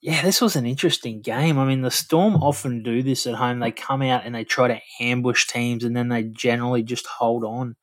yeah, 0.01 0.23
this 0.23 0.41
was 0.41 0.55
an 0.55 0.67
interesting 0.67 1.21
game. 1.21 1.59
I 1.59 1.65
mean, 1.65 1.83
the 1.83 1.91
Storm 1.91 2.37
often 2.37 2.85
do 2.85 3.03
this 3.03 3.27
at 3.27 3.35
home. 3.35 3.59
They 3.59 3.73
come 3.73 4.03
out 4.03 4.25
and 4.25 4.35
they 4.35 4.45
try 4.45 4.69
to 4.69 4.81
ambush 5.01 5.49
teams, 5.49 5.83
and 5.83 5.97
then 5.97 6.09
they 6.09 6.23
generally 6.23 6.85
just 6.85 7.07
hold 7.07 7.43
on. 7.43 7.75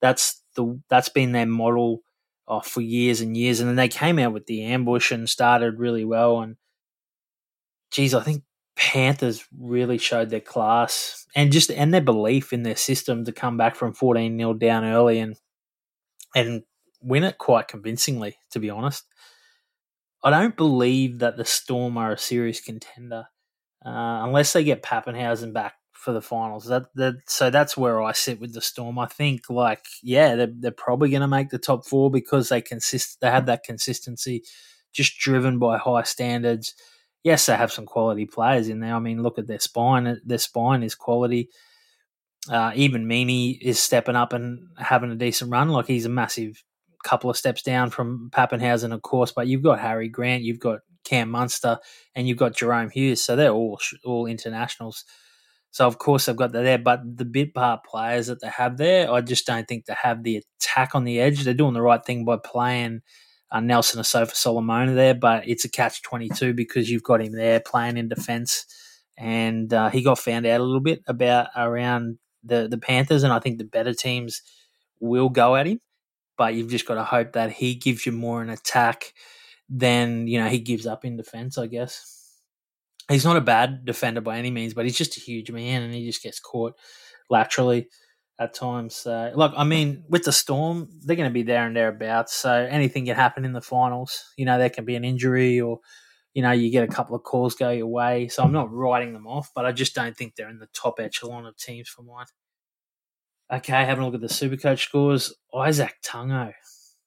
That's 0.00 0.42
the 0.56 0.80
that's 0.88 1.10
been 1.10 1.32
their 1.32 1.46
model 1.46 2.00
oh, 2.48 2.60
for 2.60 2.80
years 2.80 3.20
and 3.20 3.36
years. 3.36 3.60
And 3.60 3.68
then 3.68 3.76
they 3.76 3.88
came 3.88 4.18
out 4.18 4.32
with 4.32 4.46
the 4.46 4.64
ambush 4.64 5.12
and 5.12 5.28
started 5.28 5.78
really 5.78 6.06
well. 6.06 6.40
And 6.40 6.56
geez, 7.90 8.14
I 8.14 8.22
think 8.22 8.44
Panthers 8.76 9.46
really 9.58 9.98
showed 9.98 10.30
their 10.30 10.40
class 10.40 11.26
and 11.34 11.50
just 11.50 11.70
and 11.70 11.92
their 11.92 12.00
belief 12.00 12.52
in 12.52 12.62
their 12.62 12.76
system 12.76 13.24
to 13.24 13.32
come 13.32 13.56
back 13.56 13.74
from 13.74 13.94
fourteen 13.94 14.38
0 14.38 14.54
down 14.54 14.84
early 14.84 15.18
and 15.18 15.36
and 16.34 16.62
win 17.00 17.24
it 17.24 17.38
quite 17.38 17.68
convincingly. 17.68 18.36
To 18.52 18.58
be 18.58 18.70
honest. 18.70 19.04
I 20.24 20.30
don't 20.30 20.56
believe 20.56 21.20
that 21.20 21.36
the 21.36 21.44
Storm 21.44 21.96
are 21.96 22.12
a 22.12 22.18
serious 22.18 22.60
contender 22.60 23.26
uh, 23.84 24.24
unless 24.24 24.52
they 24.52 24.64
get 24.64 24.82
Papenhuyzen 24.82 25.52
back 25.52 25.74
for 25.92 26.12
the 26.12 26.20
finals. 26.20 26.66
That, 26.66 26.86
that 26.96 27.14
so 27.28 27.50
that's 27.50 27.76
where 27.76 28.02
I 28.02 28.12
sit 28.12 28.40
with 28.40 28.52
the 28.52 28.60
Storm. 28.60 28.98
I 28.98 29.06
think 29.06 29.48
like 29.48 29.84
yeah, 30.02 30.34
they're 30.34 30.52
they're 30.52 30.70
probably 30.72 31.10
going 31.10 31.20
to 31.22 31.28
make 31.28 31.50
the 31.50 31.58
top 31.58 31.86
four 31.86 32.10
because 32.10 32.48
they 32.48 32.60
consist 32.60 33.20
they 33.20 33.30
have 33.30 33.46
that 33.46 33.62
consistency, 33.62 34.42
just 34.92 35.18
driven 35.18 35.58
by 35.58 35.78
high 35.78 36.02
standards. 36.02 36.74
Yes, 37.26 37.46
they 37.46 37.56
have 37.56 37.72
some 37.72 37.86
quality 37.86 38.24
players 38.24 38.68
in 38.68 38.78
there. 38.78 38.94
I 38.94 39.00
mean, 39.00 39.20
look 39.20 39.36
at 39.36 39.48
their 39.48 39.58
spine. 39.58 40.20
Their 40.24 40.38
spine 40.38 40.84
is 40.84 40.94
quality. 40.94 41.48
Uh, 42.48 42.70
even 42.76 43.08
Meaney 43.08 43.58
is 43.60 43.82
stepping 43.82 44.14
up 44.14 44.32
and 44.32 44.68
having 44.78 45.10
a 45.10 45.16
decent 45.16 45.50
run. 45.50 45.70
Like 45.70 45.88
he's 45.88 46.06
a 46.06 46.08
massive 46.08 46.62
couple 47.02 47.28
of 47.28 47.36
steps 47.36 47.62
down 47.62 47.90
from 47.90 48.30
Papenhuyzen, 48.32 48.94
of 48.94 49.02
course, 49.02 49.32
but 49.32 49.48
you've 49.48 49.64
got 49.64 49.80
Harry 49.80 50.08
Grant, 50.08 50.44
you've 50.44 50.60
got 50.60 50.82
Cam 51.02 51.28
Munster, 51.28 51.78
and 52.14 52.28
you've 52.28 52.38
got 52.38 52.52
Jahrome 52.52 52.92
Hughes. 52.92 53.24
So 53.24 53.34
they're 53.34 53.50
all 53.50 53.80
all 54.04 54.26
internationals. 54.26 55.04
So 55.72 55.84
of 55.84 55.98
course 55.98 56.26
they've 56.26 56.36
got 56.36 56.52
that 56.52 56.62
there, 56.62 56.78
but 56.78 57.00
the 57.16 57.24
bit 57.24 57.54
part 57.54 57.80
players 57.84 58.28
that 58.28 58.40
they 58.40 58.50
have 58.50 58.76
there, 58.76 59.12
I 59.12 59.20
just 59.20 59.48
don't 59.48 59.66
think 59.66 59.86
they 59.86 59.96
have 60.00 60.22
the 60.22 60.44
attack 60.60 60.94
on 60.94 61.02
the 61.02 61.18
edge. 61.18 61.42
They're 61.42 61.54
doing 61.54 61.74
the 61.74 61.82
right 61.82 62.04
thing 62.04 62.24
by 62.24 62.36
playing 62.36 63.00
uh, 63.50 63.60
Nelson 63.60 64.00
Asofa 64.00 64.34
Solomona 64.34 64.94
there, 64.94 65.14
but 65.14 65.46
it's 65.48 65.64
a 65.64 65.68
catch 65.68 66.02
twenty 66.02 66.28
two 66.28 66.52
because 66.54 66.90
you've 66.90 67.02
got 67.02 67.22
him 67.22 67.32
there 67.32 67.60
playing 67.60 67.96
in 67.96 68.08
defence, 68.08 68.66
and 69.16 69.72
uh, 69.72 69.88
he 69.90 70.02
got 70.02 70.18
found 70.18 70.46
out 70.46 70.60
a 70.60 70.64
little 70.64 70.80
bit 70.80 71.02
about 71.06 71.48
around 71.56 72.18
the 72.44 72.68
the 72.68 72.78
Panthers, 72.78 73.22
and 73.22 73.32
I 73.32 73.38
think 73.38 73.58
the 73.58 73.64
better 73.64 73.94
teams 73.94 74.42
will 75.00 75.28
go 75.28 75.56
at 75.56 75.66
him. 75.66 75.80
But 76.36 76.54
you've 76.54 76.70
just 76.70 76.86
got 76.86 76.94
to 76.94 77.04
hope 77.04 77.32
that 77.32 77.50
he 77.52 77.74
gives 77.74 78.04
you 78.04 78.12
more 78.12 78.42
in 78.42 78.50
attack 78.50 79.14
than 79.68 80.26
you 80.26 80.40
know 80.40 80.48
he 80.48 80.58
gives 80.58 80.86
up 80.86 81.04
in 81.04 81.16
defense. 81.16 81.58
I 81.58 81.66
guess. 81.66 82.12
He's 83.08 83.24
not 83.24 83.36
a 83.36 83.40
bad 83.40 83.84
defender 83.84 84.20
by 84.20 84.36
any 84.36 84.50
means, 84.50 84.74
but 84.74 84.84
he's 84.84 84.98
just 84.98 85.16
a 85.16 85.20
huge 85.20 85.52
man, 85.52 85.82
and 85.82 85.94
he 85.94 86.04
just 86.04 86.22
gets 86.22 86.40
caught 86.40 86.74
laterally 87.30 87.88
at 88.38 88.54
times. 88.54 88.94
So, 88.94 89.32
look, 89.34 89.52
I 89.56 89.64
mean, 89.64 90.04
with 90.08 90.24
the 90.24 90.32
Storm, 90.32 90.88
they're 91.02 91.16
going 91.16 91.28
to 91.28 91.34
be 91.34 91.42
there 91.42 91.66
and 91.66 91.76
thereabouts. 91.76 92.34
So 92.34 92.52
anything 92.52 93.06
can 93.06 93.16
happen 93.16 93.44
in 93.44 93.52
the 93.52 93.62
finals. 93.62 94.24
You 94.36 94.44
know, 94.44 94.58
there 94.58 94.70
can 94.70 94.84
be 94.84 94.96
an 94.96 95.04
injury 95.04 95.60
or. 95.60 95.80
You 96.34 96.42
know, 96.42 96.52
you 96.52 96.70
get 96.70 96.84
a 96.84 96.92
couple 96.92 97.16
of 97.16 97.22
calls 97.22 97.54
go 97.54 97.70
your 97.70 97.86
way. 97.86 98.28
So 98.28 98.42
I'm 98.42 98.52
not 98.52 98.70
writing 98.70 99.14
them 99.14 99.26
off, 99.26 99.50
but 99.54 99.64
I 99.64 99.72
just 99.72 99.94
don't 99.94 100.14
think 100.14 100.36
they're 100.36 100.50
in 100.50 100.58
the 100.58 100.68
top 100.74 101.00
echelon 101.00 101.46
of 101.46 101.56
teams 101.56 101.88
for 101.88 102.02
mine. 102.02 102.26
Okay, 103.50 103.72
having 103.72 104.02
a 104.02 104.06
look 104.06 104.16
at 104.16 104.20
the 104.20 104.26
Supercoach 104.26 104.80
scores. 104.80 105.32
Izack 105.54 105.92
Tago, 106.04 106.52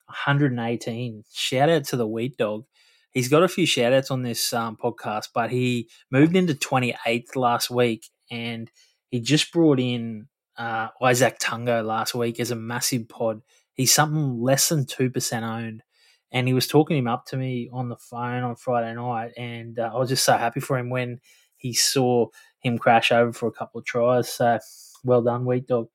118. 0.05 1.25
Shout 1.31 1.69
out 1.69 1.83
to 1.83 1.95
the 1.95 2.07
Wheat 2.07 2.38
Dog. 2.38 2.63
He's 3.12 3.27
got 3.27 3.43
a 3.43 3.48
few 3.48 3.65
shout 3.65 3.91
outs 3.91 4.09
on 4.09 4.24
this 4.24 4.53
um, 4.53 4.77
podcast, 4.77 5.29
but 5.33 5.51
he 5.51 5.89
moved 6.09 6.36
into 6.36 6.53
28th 6.53 7.36
last 7.36 7.69
week 7.69 8.05
and 8.31 8.71
he 9.09 9.19
just 9.19 9.51
brought 9.51 9.79
in 9.79 10.27
uh, 10.59 10.89
Izack 11.01 11.39
Tago 11.39 11.83
last 11.83 12.13
week 12.13 12.39
as 12.39 12.51
a 12.51 12.55
massive 12.55 13.07
pod. 13.09 13.41
He's 13.73 13.93
something 13.93 14.41
less 14.41 14.69
than 14.69 14.85
2% 14.85 15.41
owned. 15.41 15.83
And 16.31 16.47
he 16.47 16.53
was 16.53 16.67
talking 16.67 16.97
him 16.97 17.07
up 17.07 17.25
to 17.27 17.37
me 17.37 17.69
on 17.73 17.89
the 17.89 17.97
phone 17.97 18.43
on 18.43 18.55
Friday 18.55 18.93
night. 18.93 19.31
And 19.37 19.79
uh, 19.79 19.89
I 19.93 19.97
was 19.97 20.09
just 20.09 20.23
so 20.23 20.37
happy 20.37 20.59
for 20.59 20.77
him 20.77 20.89
when 20.91 21.19
he 21.57 21.73
saw 21.73 22.27
him 22.59 22.77
crash 22.77 23.11
over 23.11 23.33
for 23.33 23.47
a 23.47 23.51
couple 23.51 23.79
of 23.79 23.85
tries. 23.85 24.29
So 24.29 24.59
well 25.03 25.23
done, 25.23 25.45
Wheat 25.45 25.67
Dog 25.67 25.87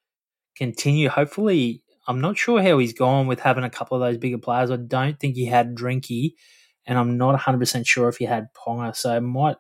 continue. 0.56 1.09
Hopefully, 1.09 1.83
I'm 2.09 2.21
not 2.21 2.38
sure 2.38 2.62
how 2.62 2.78
he's 2.78 2.92
gone 2.92 3.26
with 3.26 3.40
having 3.40 3.64
a 3.64 3.71
couple 3.71 3.97
of 3.97 4.00
those 4.00 4.18
bigger 4.18 4.38
players. 4.38 4.71
I 4.71 4.76
don't 4.76 5.18
think 5.21 5.37
he 5.37 5.47
had 5.47 5.75
Drinky, 5.75 6.33
and 6.87 6.99
I'm 6.99 7.16
not 7.16 7.38
100% 7.38 7.87
sure 7.87 8.09
if 8.09 8.16
he 8.16 8.25
had 8.25 8.49
Ponga. 8.54 8.97
So 8.97 9.16
it 9.16 9.21
might 9.21 9.56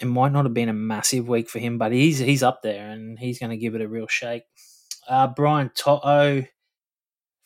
it 0.00 0.06
might 0.06 0.32
not 0.32 0.44
have 0.44 0.54
been 0.54 0.68
a 0.68 0.74
massive 0.74 1.28
week 1.28 1.48
for 1.48 1.58
him, 1.58 1.78
but 1.78 1.92
he's 1.92 2.18
he's 2.18 2.42
up 2.42 2.62
there 2.62 2.90
and 2.90 3.18
he's 3.18 3.38
going 3.38 3.50
to 3.50 3.56
give 3.56 3.74
it 3.74 3.80
a 3.80 3.88
real 3.88 4.06
shake. 4.06 4.42
Uh, 5.08 5.28
Brian 5.28 5.70
To'o, 5.74 6.44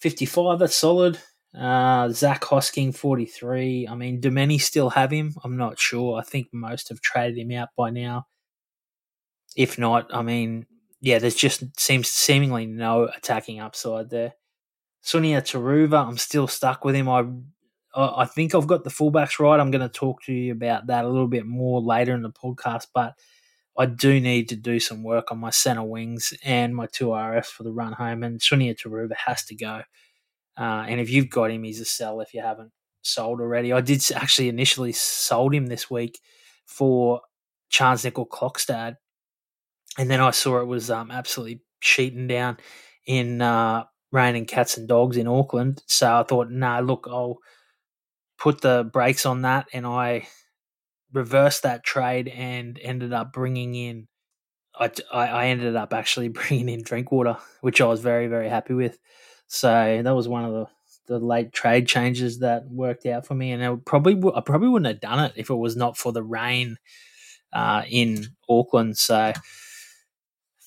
55, 0.00 0.58
that's 0.58 0.76
solid. 0.76 1.18
Uh, 1.56 2.08
Zac 2.10 2.42
Hosking, 2.42 2.94
43. 2.94 3.88
I 3.88 3.94
mean, 3.94 4.20
do 4.20 4.30
many 4.30 4.58
still 4.58 4.90
have 4.90 5.10
him? 5.10 5.34
I'm 5.44 5.56
not 5.56 5.78
sure. 5.78 6.18
I 6.18 6.22
think 6.22 6.48
most 6.52 6.88
have 6.88 7.00
traded 7.00 7.38
him 7.38 7.52
out 7.52 7.70
by 7.76 7.90
now. 7.90 8.26
If 9.56 9.78
not, 9.78 10.14
I 10.14 10.22
mean, 10.22 10.66
yeah, 11.00 11.18
there's 11.18 11.34
just 11.34 11.78
seems 11.78 12.08
seemingly 12.08 12.66
no 12.66 13.08
attacking 13.14 13.60
upside 13.60 14.10
there. 14.10 14.34
Sunia 15.04 15.40
Turuva, 15.40 16.06
I'm 16.06 16.18
still 16.18 16.46
stuck 16.46 16.84
with 16.84 16.94
him. 16.94 17.08
I 17.08 17.24
I 17.94 18.24
think 18.24 18.54
I've 18.54 18.66
got 18.66 18.84
the 18.84 18.90
fullbacks 18.90 19.38
right. 19.38 19.58
I'm 19.58 19.70
going 19.70 19.88
to 19.88 19.88
talk 19.88 20.22
to 20.24 20.32
you 20.32 20.52
about 20.52 20.86
that 20.86 21.04
a 21.04 21.08
little 21.08 21.28
bit 21.28 21.46
more 21.46 21.80
later 21.80 22.14
in 22.14 22.22
the 22.22 22.30
podcast, 22.30 22.86
but 22.94 23.14
I 23.76 23.86
do 23.86 24.20
need 24.20 24.48
to 24.50 24.56
do 24.56 24.78
some 24.78 25.02
work 25.02 25.32
on 25.32 25.38
my 25.38 25.50
centre 25.50 25.82
wings 25.82 26.34
and 26.44 26.74
my 26.74 26.86
two 26.86 27.08
RFs 27.08 27.46
for 27.46 27.62
the 27.62 27.72
run 27.72 27.92
home. 27.92 28.22
And 28.22 28.40
Sunia 28.40 28.76
Turuva 28.76 29.14
has 29.26 29.44
to 29.46 29.54
go. 29.54 29.82
Uh, 30.58 30.84
and 30.88 31.00
if 31.00 31.10
you've 31.10 31.30
got 31.30 31.50
him, 31.50 31.64
he's 31.64 31.80
a 31.80 31.84
sell 31.84 32.20
if 32.20 32.34
you 32.34 32.42
haven't 32.42 32.72
sold 33.02 33.40
already. 33.40 33.72
I 33.72 33.80
did 33.80 34.04
actually 34.14 34.48
initially 34.48 34.92
sold 34.92 35.54
him 35.54 35.66
this 35.66 35.90
week 35.90 36.20
for 36.66 37.22
Charnze 37.72 38.10
Nicoll-Klokstad 38.10 38.96
and 39.98 40.10
then 40.10 40.20
I 40.20 40.30
saw 40.30 40.60
it 40.60 40.66
was 40.66 40.90
um, 40.90 41.10
absolutely 41.10 41.62
sheeting 41.80 42.26
down 42.26 42.58
in 43.06 43.42
uh, 43.42 43.84
raining 44.12 44.46
cats 44.46 44.76
and 44.76 44.86
dogs 44.86 45.16
in 45.16 45.26
Auckland. 45.26 45.82
So 45.86 46.14
I 46.14 46.22
thought, 46.22 46.50
no, 46.50 46.74
nah, 46.74 46.78
look, 46.80 47.06
I'll 47.10 47.38
put 48.40 48.62
the 48.62 48.88
brakes 48.92 49.26
on 49.26 49.42
that, 49.42 49.68
and 49.72 49.86
I 49.86 50.28
reversed 51.12 51.64
that 51.64 51.84
trade 51.84 52.28
and 52.28 52.78
ended 52.82 53.12
up 53.12 53.32
bringing 53.32 53.74
in. 53.74 54.08
I, 54.78 54.90
I 55.12 55.46
ended 55.48 55.76
up 55.76 55.92
actually 55.92 56.28
bringing 56.38 56.68
in 56.68 56.82
Drinkwater, 56.82 57.36
which 57.60 57.80
I 57.80 57.86
was 57.86 58.00
very 58.00 58.26
very 58.28 58.48
happy 58.48 58.74
with. 58.74 58.98
So 59.46 60.02
that 60.04 60.14
was 60.14 60.28
one 60.28 60.44
of 60.44 60.52
the 60.52 60.66
the 61.06 61.18
late 61.18 61.52
trade 61.52 61.88
changes 61.88 62.38
that 62.38 62.68
worked 62.70 63.06
out 63.06 63.26
for 63.26 63.34
me, 63.34 63.52
and 63.52 63.64
I 63.64 63.76
probably 63.84 64.14
I 64.34 64.40
probably 64.40 64.68
wouldn't 64.68 64.92
have 64.92 65.00
done 65.00 65.24
it 65.24 65.32
if 65.36 65.50
it 65.50 65.54
was 65.56 65.76
not 65.76 65.96
for 65.98 66.12
the 66.12 66.22
rain 66.22 66.76
uh, 67.52 67.82
in 67.88 68.26
Auckland. 68.48 68.96
So 68.96 69.32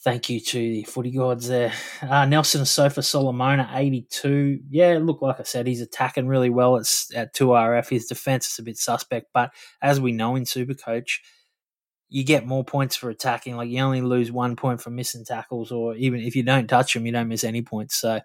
thank 0.04 0.30
you 0.30 0.40
to 0.40 0.58
the 0.58 0.84
footy 0.84 1.12
gods 1.12 1.48
there. 1.48 1.72
Uh, 2.02 2.26
Nelson 2.26 2.62
Asofa 2.62 3.04
Solomona, 3.04 3.70
82. 3.74 4.60
Yeah, 4.70 5.00
look, 5.02 5.22
like 5.22 5.40
I 5.40 5.44
said, 5.44 5.66
he's 5.66 5.82
attacking 5.82 6.28
really 6.28 6.50
well 6.50 6.76
at, 6.76 6.82
at 7.16 7.34
2RF. 7.34 7.90
His 7.90 8.08
defense 8.08 8.52
is 8.52 8.60
a 8.60 8.64
bit 8.64 8.78
suspect, 8.78 9.28
but 9.34 9.52
as 9.82 10.02
we 10.02 10.12
know 10.12 10.36
in 10.36 10.44
Supercoach, 10.44 11.20
you 12.10 12.24
get 12.24 12.46
more 12.46 12.64
points 12.64 12.96
for 12.96 13.10
attacking. 13.10 13.56
Like 13.56 13.70
you 13.70 13.80
only 13.80 14.02
lose 14.02 14.32
one 14.32 14.56
point 14.56 14.82
for 14.82 14.90
missing 14.90 15.26
tackles, 15.26 15.72
or 15.72 15.96
even 15.96 16.20
if 16.20 16.36
you 16.36 16.44
don't 16.44 16.68
touch 16.68 16.96
him, 16.96 17.06
you 17.06 17.12
don't 17.12 17.30
miss 17.30 17.44
any 17.44 17.62
points. 17.62 17.96
So 17.96 18.20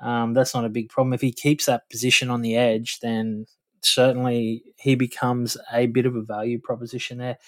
um, 0.00 0.32
that's 0.32 0.54
not 0.54 0.64
a 0.64 0.70
big 0.70 0.88
problem. 0.88 1.12
If 1.12 1.20
he 1.20 1.32
keeps 1.32 1.66
that 1.66 1.88
position 1.90 2.30
on 2.30 2.40
the 2.40 2.56
edge, 2.56 2.98
then 3.00 3.46
certainly 3.82 4.64
he 4.78 4.94
becomes 4.94 5.56
a 5.72 5.86
bit 5.86 6.06
of 6.06 6.16
a 6.16 6.22
value 6.22 6.58
proposition 6.58 7.18
there. 7.18 7.38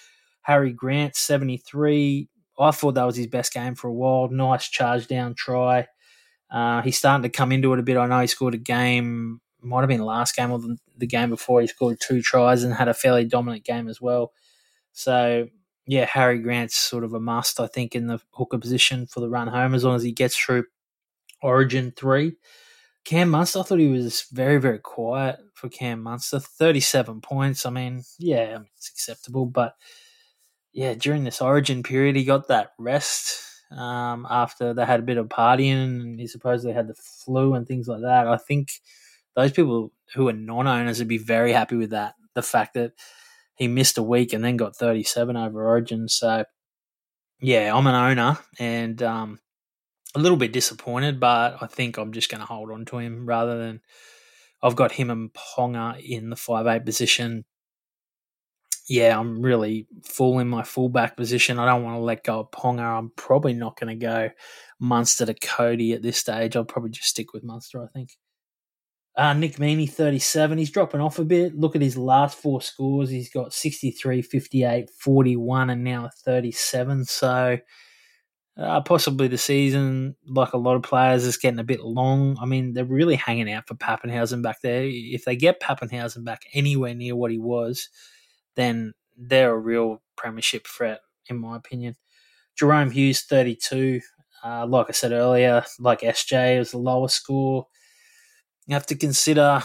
Harry 0.43 0.71
Grant, 0.71 1.15
73. 1.15 2.29
I 2.59 2.71
thought 2.71 2.95
that 2.95 3.05
was 3.05 3.15
his 3.15 3.27
best 3.27 3.53
game 3.53 3.75
for 3.75 3.87
a 3.87 3.93
while. 3.93 4.29
Nice 4.29 4.67
charge 4.69 5.07
down 5.07 5.33
try. 5.35 5.87
Uh, 6.51 6.81
he's 6.81 6.97
starting 6.97 7.23
to 7.23 7.35
come 7.35 7.51
into 7.51 7.73
it 7.73 7.79
a 7.79 7.83
bit. 7.83 7.97
I 7.97 8.05
know 8.05 8.19
he 8.19 8.27
scored 8.27 8.53
a 8.53 8.59
game, 8.59 9.41
might 9.61 9.81
have 9.81 9.89
been 9.89 10.01
last 10.01 10.35
game 10.35 10.51
or 10.51 10.59
the, 10.59 10.77
the 10.97 11.07
game 11.07 11.29
before. 11.29 11.61
He 11.61 11.67
scored 11.67 11.97
two 11.99 12.21
tries 12.21 12.63
and 12.63 12.73
had 12.73 12.87
a 12.87 12.93
fairly 12.93 13.25
dominant 13.25 13.63
game 13.63 13.87
as 13.87 13.99
well. 13.99 14.33
So 14.91 15.47
yeah, 15.87 16.05
Harry 16.05 16.39
Grant's 16.39 16.75
sort 16.75 17.03
of 17.03 17.13
a 17.13 17.19
must, 17.19 17.59
I 17.59 17.67
think, 17.67 17.95
in 17.95 18.07
the 18.07 18.19
hooker 18.31 18.59
position 18.59 19.07
for 19.07 19.19
the 19.19 19.29
run 19.29 19.47
home 19.47 19.73
as 19.73 19.83
long 19.83 19.95
as 19.95 20.03
he 20.03 20.11
gets 20.11 20.37
through 20.37 20.65
Origin 21.41 21.91
three. 21.95 22.33
Cam 23.03 23.29
Munster, 23.29 23.59
I 23.59 23.63
thought 23.63 23.79
he 23.79 23.87
was 23.89 24.25
very, 24.31 24.61
very 24.61 24.79
quiet 24.79 25.37
for 25.53 25.67
Cam 25.67 26.01
Munster. 26.01 26.39
37 26.39 27.19
points. 27.19 27.65
I 27.65 27.69
mean, 27.69 28.03
yeah, 28.17 28.59
it's 28.77 28.89
acceptable. 28.89 29.45
But 29.45 29.75
yeah, 30.73 30.95
during 30.95 31.23
this 31.23 31.41
origin 31.41 31.83
period, 31.83 32.15
he 32.15 32.25
got 32.25 32.47
that 32.47 32.73
rest 32.77 33.41
um, 33.71 34.25
after 34.29 34.73
they 34.73 34.85
had 34.85 34.99
a 34.99 35.03
bit 35.03 35.17
of 35.17 35.27
partying 35.27 36.01
and 36.01 36.19
he 36.19 36.27
supposedly 36.27 36.73
had 36.73 36.87
the 36.87 36.95
flu 36.95 37.53
and 37.53 37.67
things 37.67 37.87
like 37.87 38.01
that. 38.01 38.27
I 38.27 38.37
think 38.37 38.69
those 39.35 39.51
people 39.51 39.91
who 40.15 40.27
are 40.27 40.33
non 40.33 40.67
owners 40.67 40.99
would 40.99 41.07
be 41.07 41.17
very 41.17 41.53
happy 41.53 41.75
with 41.75 41.91
that. 41.91 42.15
The 42.33 42.41
fact 42.41 42.73
that 42.73 42.93
he 43.55 43.67
missed 43.67 43.99
a 43.99 44.03
week 44.03 44.33
and 44.33 44.43
then 44.43 44.57
got 44.57 44.75
37 44.75 45.37
over 45.37 45.65
origin. 45.65 46.07
So, 46.07 46.43
yeah, 47.39 47.75
I'm 47.75 47.87
an 47.87 47.95
owner 47.95 48.39
and 48.59 49.01
um, 49.03 49.39
a 50.15 50.19
little 50.19 50.37
bit 50.37 50.53
disappointed, 50.53 51.19
but 51.19 51.57
I 51.61 51.67
think 51.67 51.97
I'm 51.97 52.13
just 52.13 52.31
going 52.31 52.41
to 52.41 52.47
hold 52.47 52.71
on 52.71 52.85
to 52.85 52.97
him 52.97 53.27
rather 53.27 53.59
than 53.59 53.81
I've 54.63 54.75
got 54.75 54.93
him 54.93 55.11
and 55.11 55.31
Ponga 55.33 56.01
in 56.03 56.29
the 56.29 56.35
five 56.35 56.65
eight 56.65 56.85
position. 56.85 57.45
Yeah, 58.89 59.17
I'm 59.17 59.41
really 59.41 59.87
full 60.03 60.39
in 60.39 60.49
my 60.49 60.63
fullback 60.63 61.15
position. 61.15 61.57
I 61.57 61.65
don't 61.65 61.83
want 61.83 61.95
to 61.95 62.01
let 62.01 62.23
go 62.23 62.41
of 62.41 62.51
Ponga. 62.51 62.81
I'm 62.81 63.11
probably 63.15 63.53
not 63.53 63.79
going 63.79 63.97
to 63.97 64.05
go 64.05 64.29
Munster 64.79 65.25
to 65.25 65.33
Cody 65.33 65.93
at 65.93 66.01
this 66.01 66.17
stage. 66.17 66.55
I'll 66.55 66.65
probably 66.65 66.91
just 66.91 67.07
stick 67.07 67.33
with 67.33 67.43
Munster, 67.43 67.81
I 67.81 67.87
think. 67.87 68.09
Uh, 69.15 69.33
Nick 69.33 69.57
Meaney, 69.57 69.89
37. 69.89 70.57
He's 70.57 70.71
dropping 70.71 70.99
off 70.99 71.19
a 71.19 71.23
bit. 71.23 71.55
Look 71.55 71.75
at 71.75 71.81
his 71.81 71.97
last 71.97 72.37
four 72.37 72.61
scores. 72.61 73.09
He's 73.09 73.29
got 73.29 73.53
63, 73.53 74.21
58, 74.21 74.89
41, 74.89 75.69
and 75.69 75.83
now 75.83 76.09
37. 76.25 77.05
So 77.05 77.57
uh, 78.57 78.81
possibly 78.81 79.27
the 79.27 79.37
season, 79.37 80.15
like 80.27 80.53
a 80.53 80.57
lot 80.57 80.75
of 80.75 80.83
players, 80.83 81.25
is 81.25 81.37
getting 81.37 81.59
a 81.59 81.63
bit 81.63 81.81
long. 81.81 82.37
I 82.41 82.45
mean, 82.45 82.73
they're 82.73 82.85
really 82.85 83.15
hanging 83.15 83.51
out 83.51 83.67
for 83.67 83.75
Papenhuyzen 83.75 84.41
back 84.41 84.61
there. 84.61 84.83
If 84.83 85.25
they 85.25 85.35
get 85.35 85.61
Papenhuyzen 85.61 86.25
back 86.25 86.41
anywhere 86.53 86.95
near 86.95 87.15
what 87.15 87.31
he 87.31 87.39
was, 87.39 87.89
then 88.55 88.93
they're 89.17 89.53
a 89.53 89.59
real 89.59 90.01
premiership 90.15 90.67
threat, 90.67 91.01
in 91.27 91.37
my 91.37 91.57
opinion. 91.57 91.95
Jahrome 92.59 92.91
Hughes, 92.91 93.21
32. 93.21 94.01
Uh, 94.43 94.65
like 94.67 94.87
I 94.89 94.91
said 94.91 95.11
earlier, 95.11 95.63
like 95.79 96.01
SJ, 96.01 96.59
was 96.59 96.71
the 96.71 96.77
lowest 96.77 97.15
score. 97.15 97.67
You 98.67 98.73
have 98.73 98.85
to 98.87 98.95
consider 98.95 99.61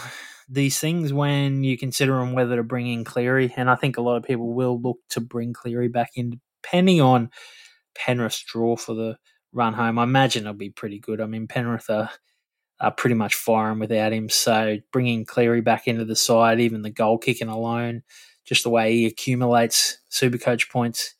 these 0.49 0.79
things 0.79 1.13
when 1.13 1.63
you 1.63 1.77
consider 1.77 2.15
on 2.15 2.33
whether 2.33 2.55
to 2.55 2.63
bring 2.63 2.87
in 2.87 3.03
Cleary, 3.03 3.53
and 3.55 3.69
I 3.69 3.75
think 3.75 3.97
a 3.97 4.01
lot 4.01 4.15
of 4.15 4.23
people 4.23 4.53
will 4.53 4.79
look 4.79 4.97
to 5.09 5.21
bring 5.21 5.53
Cleary 5.53 5.89
back 5.89 6.11
in, 6.15 6.39
depending 6.63 7.01
on 7.01 7.29
Penrith's 7.93 8.43
draw 8.43 8.75
for 8.75 8.93
the 8.93 9.17
run 9.51 9.73
home. 9.73 9.99
I 9.99 10.03
imagine 10.03 10.43
it'll 10.43 10.53
be 10.53 10.69
pretty 10.69 10.99
good. 10.99 11.21
I 11.21 11.25
mean, 11.25 11.47
Penrith 11.47 11.89
are, 11.89 12.09
are 12.79 12.91
pretty 12.91 13.15
much 13.15 13.35
firing 13.35 13.79
without 13.79 14.13
him. 14.13 14.29
So 14.29 14.77
bringing 14.91 15.25
Cleary 15.25 15.61
back 15.61 15.87
into 15.87 16.05
the 16.05 16.15
side, 16.15 16.59
even 16.59 16.81
the 16.81 16.89
goal 16.89 17.17
kicking 17.17 17.49
alone, 17.49 18.03
just 18.49 18.63
the 18.63 18.69
way 18.69 18.93
he 18.93 19.05
accumulates 19.05 19.99
Supercoach 20.11 20.69
points, 20.69 21.15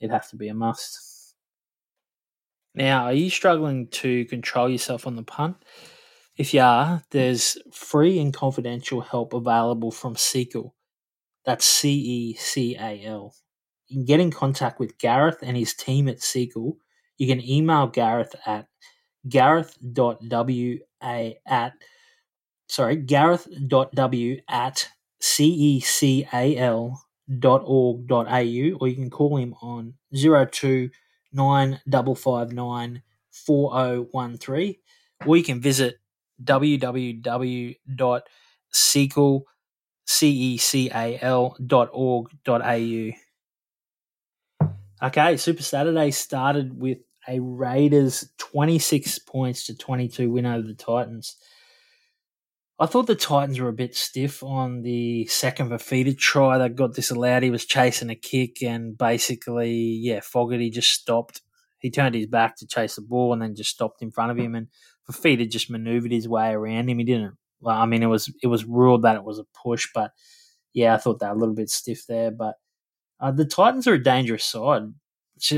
it'd 0.00 0.12
have 0.12 0.28
to 0.30 0.36
be 0.36 0.48
a 0.48 0.54
must. 0.54 1.34
Now, 2.74 3.04
are 3.04 3.12
you 3.14 3.30
struggling 3.30 3.86
to 3.88 4.24
control 4.26 4.68
yourself 4.68 5.06
on 5.06 5.16
the 5.16 5.22
punt? 5.22 5.56
If 6.36 6.52
you 6.52 6.60
are, 6.60 7.02
there's 7.10 7.56
free 7.72 8.18
and 8.18 8.34
confidential 8.34 9.00
help 9.00 9.32
available 9.32 9.92
from 9.92 10.16
Cecal. 10.16 10.72
That's 11.46 11.64
C 11.64 11.92
E 11.92 12.34
C 12.34 12.76
A 12.76 13.04
L 13.04 13.34
you 13.92 13.98
can 13.98 14.04
get 14.06 14.20
in 14.20 14.30
contact 14.30 14.80
with 14.80 14.96
Gareth 14.96 15.40
and 15.42 15.54
his 15.54 15.74
team 15.74 16.08
at 16.08 16.18
Cecal. 16.18 16.76
You 17.18 17.26
can 17.26 17.46
email 17.46 17.86
Gareth 17.88 18.34
at 18.46 18.66
gareth.wa 19.28 20.76
at 21.46 21.72
sorry, 22.68 22.96
gareth.w 22.96 24.36
at 24.48 24.88
cecal 25.22 26.96
dot 27.38 27.62
org 27.64 28.06
dot 28.08 28.26
au 28.26 28.76
or 28.80 28.88
you 28.88 28.94
can 28.94 29.08
call 29.08 29.36
him 29.36 29.54
on 29.62 29.94
02 30.12 30.90
4013 33.32 34.74
or 35.26 35.36
you 35.36 35.44
can 35.44 35.60
visit 35.60 35.98
www.cecal.org.au. 36.42 37.76
Okay, 45.04 45.36
Super 45.36 45.62
Saturday 45.62 46.10
started 46.12 46.80
with 46.80 46.98
a 47.28 47.40
Raiders 47.40 48.28
26 48.38 49.18
points 49.20 49.66
to 49.66 49.76
22 49.76 50.30
win 50.30 50.46
over 50.46 50.66
the 50.66 50.74
Titans. 50.74 51.36
I 52.82 52.86
thought 52.86 53.06
the 53.06 53.14
Titans 53.14 53.60
were 53.60 53.68
a 53.68 53.72
bit 53.72 53.94
stiff 53.94 54.42
on 54.42 54.82
the 54.82 55.24
second 55.26 55.70
Fifita 55.70 56.18
try 56.18 56.58
that 56.58 56.74
got 56.74 56.94
disallowed. 56.94 57.44
He 57.44 57.50
was 57.50 57.64
chasing 57.64 58.10
a 58.10 58.16
kick 58.16 58.60
and 58.60 58.98
basically, 58.98 59.70
yeah, 59.70 60.18
Fogarty 60.18 60.68
just 60.68 60.90
stopped. 60.90 61.42
He 61.78 61.92
turned 61.92 62.16
his 62.16 62.26
back 62.26 62.56
to 62.56 62.66
chase 62.66 62.96
the 62.96 63.02
ball 63.02 63.32
and 63.32 63.40
then 63.40 63.54
just 63.54 63.70
stopped 63.70 64.02
in 64.02 64.10
front 64.10 64.32
of 64.32 64.36
him. 64.36 64.56
And 64.56 64.66
Fifita 65.08 65.48
just 65.48 65.70
maneuvered 65.70 66.10
his 66.10 66.28
way 66.28 66.50
around 66.50 66.90
him. 66.90 66.98
He 66.98 67.04
didn't. 67.04 67.36
Well, 67.60 67.78
I 67.78 67.86
mean, 67.86 68.02
it 68.02 68.06
was 68.06 68.34
it 68.42 68.48
was 68.48 68.64
ruled 68.64 69.02
that 69.02 69.14
it 69.14 69.22
was 69.22 69.38
a 69.38 69.46
push, 69.62 69.86
but 69.94 70.10
yeah, 70.72 70.92
I 70.92 70.96
thought 70.96 71.20
that 71.20 71.34
a 71.34 71.38
little 71.38 71.54
bit 71.54 71.70
stiff 71.70 72.04
there. 72.08 72.32
But 72.32 72.56
uh, 73.20 73.30
the 73.30 73.44
Titans 73.44 73.86
are 73.86 73.94
a 73.94 74.02
dangerous 74.02 74.44
side. 74.44 74.92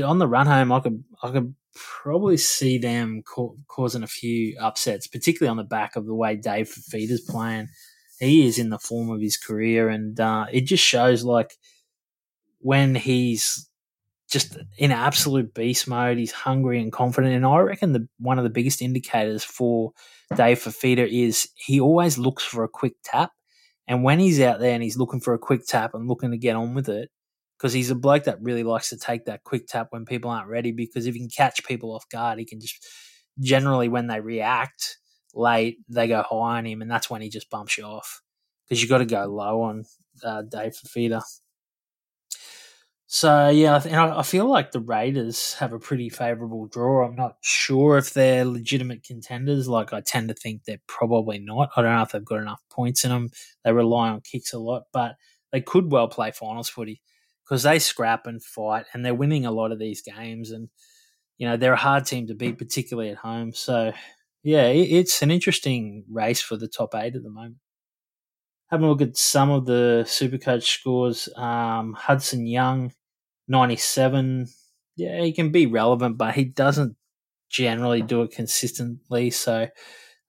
On 0.03 0.19
the 0.19 0.27
run 0.27 0.45
home, 0.45 0.71
I 0.71 0.79
could 0.79 1.03
I 1.23 1.31
could 1.31 1.55
probably 1.75 2.37
see 2.37 2.77
them 2.77 3.21
ca- 3.25 3.53
causing 3.67 4.03
a 4.03 4.07
few 4.07 4.57
upsets, 4.59 5.07
particularly 5.07 5.51
on 5.51 5.57
the 5.57 5.63
back 5.63 5.95
of 5.95 6.05
the 6.05 6.15
way 6.15 6.35
Dave 6.35 6.69
Fifita's 6.69 7.21
playing. 7.21 7.67
He 8.19 8.47
is 8.47 8.57
in 8.57 8.69
the 8.69 8.79
form 8.79 9.09
of 9.11 9.21
his 9.21 9.37
career, 9.37 9.89
and 9.89 10.19
uh, 10.19 10.45
it 10.51 10.61
just 10.61 10.83
shows 10.83 11.23
like 11.23 11.55
when 12.59 12.95
he's 12.95 13.69
just 14.31 14.57
in 14.77 14.91
absolute 14.91 15.53
beast 15.53 15.87
mode. 15.87 16.17
He's 16.17 16.31
hungry 16.31 16.81
and 16.81 16.91
confident, 16.91 17.35
and 17.35 17.45
I 17.45 17.59
reckon 17.59 17.91
the 17.91 18.07
one 18.17 18.37
of 18.37 18.43
the 18.43 18.49
biggest 18.49 18.81
indicators 18.81 19.43
for 19.43 19.91
Dave 20.35 20.59
Fifita 20.59 21.07
is 21.07 21.49
he 21.55 21.79
always 21.79 22.17
looks 22.17 22.43
for 22.43 22.63
a 22.63 22.69
quick 22.69 22.93
tap. 23.03 23.31
And 23.87 24.03
when 24.03 24.19
he's 24.19 24.41
out 24.41 24.59
there 24.59 24.73
and 24.73 24.81
he's 24.81 24.97
looking 24.97 25.19
for 25.19 25.35
a 25.35 25.39
quick 25.39 25.65
tap 25.67 25.93
and 25.93 26.07
looking 26.07 26.31
to 26.31 26.37
get 26.37 26.55
on 26.55 26.73
with 26.73 26.89
it, 26.89 27.11
because 27.57 27.73
he's 27.73 27.89
a 27.89 27.95
bloke 27.95 28.25
that 28.25 28.41
really 28.41 28.63
likes 28.63 28.89
to 28.89 28.97
take 28.97 29.25
that 29.25 29.43
quick 29.43 29.67
tap 29.67 29.87
when 29.91 30.05
people 30.05 30.29
aren't 30.29 30.49
ready. 30.49 30.71
Because 30.71 31.05
if 31.05 31.13
he 31.13 31.19
can 31.19 31.29
catch 31.29 31.63
people 31.65 31.93
off 31.93 32.07
guard, 32.09 32.39
he 32.39 32.45
can 32.45 32.59
just 32.59 32.85
generally 33.39 33.87
when 33.87 34.07
they 34.07 34.19
react 34.19 34.97
late, 35.33 35.77
they 35.89 36.07
go 36.07 36.23
high 36.23 36.57
on 36.57 36.65
him, 36.65 36.81
and 36.81 36.89
that's 36.89 37.09
when 37.09 37.21
he 37.21 37.29
just 37.29 37.49
bumps 37.49 37.77
you 37.77 37.83
off. 37.83 38.21
Because 38.67 38.81
you've 38.81 38.89
got 38.89 38.99
to 38.99 39.05
go 39.05 39.25
low 39.25 39.61
on 39.61 39.85
uh, 40.23 40.41
Dave 40.41 40.73
Fifita. 40.73 41.21
So 43.07 43.49
yeah, 43.49 43.79
and 43.85 43.95
I 43.95 44.23
feel 44.23 44.49
like 44.49 44.71
the 44.71 44.79
Raiders 44.79 45.53
have 45.55 45.71
a 45.73 45.79
pretty 45.79 46.09
favourable 46.09 46.65
draw. 46.65 47.05
I'm 47.05 47.15
not 47.15 47.37
sure 47.41 47.97
if 47.97 48.13
they're 48.13 48.43
legitimate 48.43 49.03
contenders. 49.03 49.67
Like 49.69 49.93
I 49.93 50.01
tend 50.01 50.29
to 50.29 50.33
think 50.33 50.63
they're 50.63 50.81
probably 50.87 51.37
not. 51.37 51.69
I 51.77 51.81
don't 51.81 51.95
know 51.95 52.01
if 52.01 52.11
they've 52.11 52.25
got 52.25 52.41
enough 52.41 52.61
points 52.71 53.05
in 53.05 53.11
them. 53.11 53.29
They 53.63 53.71
rely 53.71 54.09
on 54.09 54.21
kicks 54.21 54.53
a 54.53 54.59
lot, 54.59 54.85
but 54.91 55.15
they 55.51 55.61
could 55.61 55.91
well 55.91 56.07
play 56.07 56.31
finals 56.31 56.67
footy 56.67 57.01
because 57.45 57.63
they 57.63 57.79
scrap 57.79 58.25
and 58.25 58.43
fight 58.43 58.85
and 58.93 59.05
they're 59.05 59.13
winning 59.13 59.45
a 59.45 59.51
lot 59.51 59.71
of 59.71 59.79
these 59.79 60.01
games 60.01 60.51
and 60.51 60.69
you 61.37 61.47
know 61.47 61.57
they're 61.57 61.73
a 61.73 61.77
hard 61.77 62.05
team 62.05 62.27
to 62.27 62.33
beat 62.33 62.57
particularly 62.57 63.09
at 63.09 63.17
home 63.17 63.53
so 63.53 63.91
yeah 64.43 64.65
it's 64.67 65.21
an 65.21 65.31
interesting 65.31 66.03
race 66.11 66.41
for 66.41 66.57
the 66.57 66.67
top 66.67 66.95
eight 66.95 67.15
at 67.15 67.23
the 67.23 67.29
moment 67.29 67.57
having 68.69 68.85
a 68.85 68.89
look 68.89 69.01
at 69.01 69.17
some 69.17 69.51
of 69.51 69.65
the 69.65 70.03
supercoach 70.07 70.63
scores 70.63 71.29
um, 71.35 71.93
hudson 71.93 72.47
young 72.47 72.91
97 73.47 74.47
yeah 74.95 75.21
he 75.21 75.31
can 75.31 75.51
be 75.51 75.65
relevant 75.65 76.17
but 76.17 76.35
he 76.35 76.43
doesn't 76.43 76.95
generally 77.49 78.01
do 78.01 78.23
it 78.23 78.31
consistently 78.31 79.29
so 79.29 79.67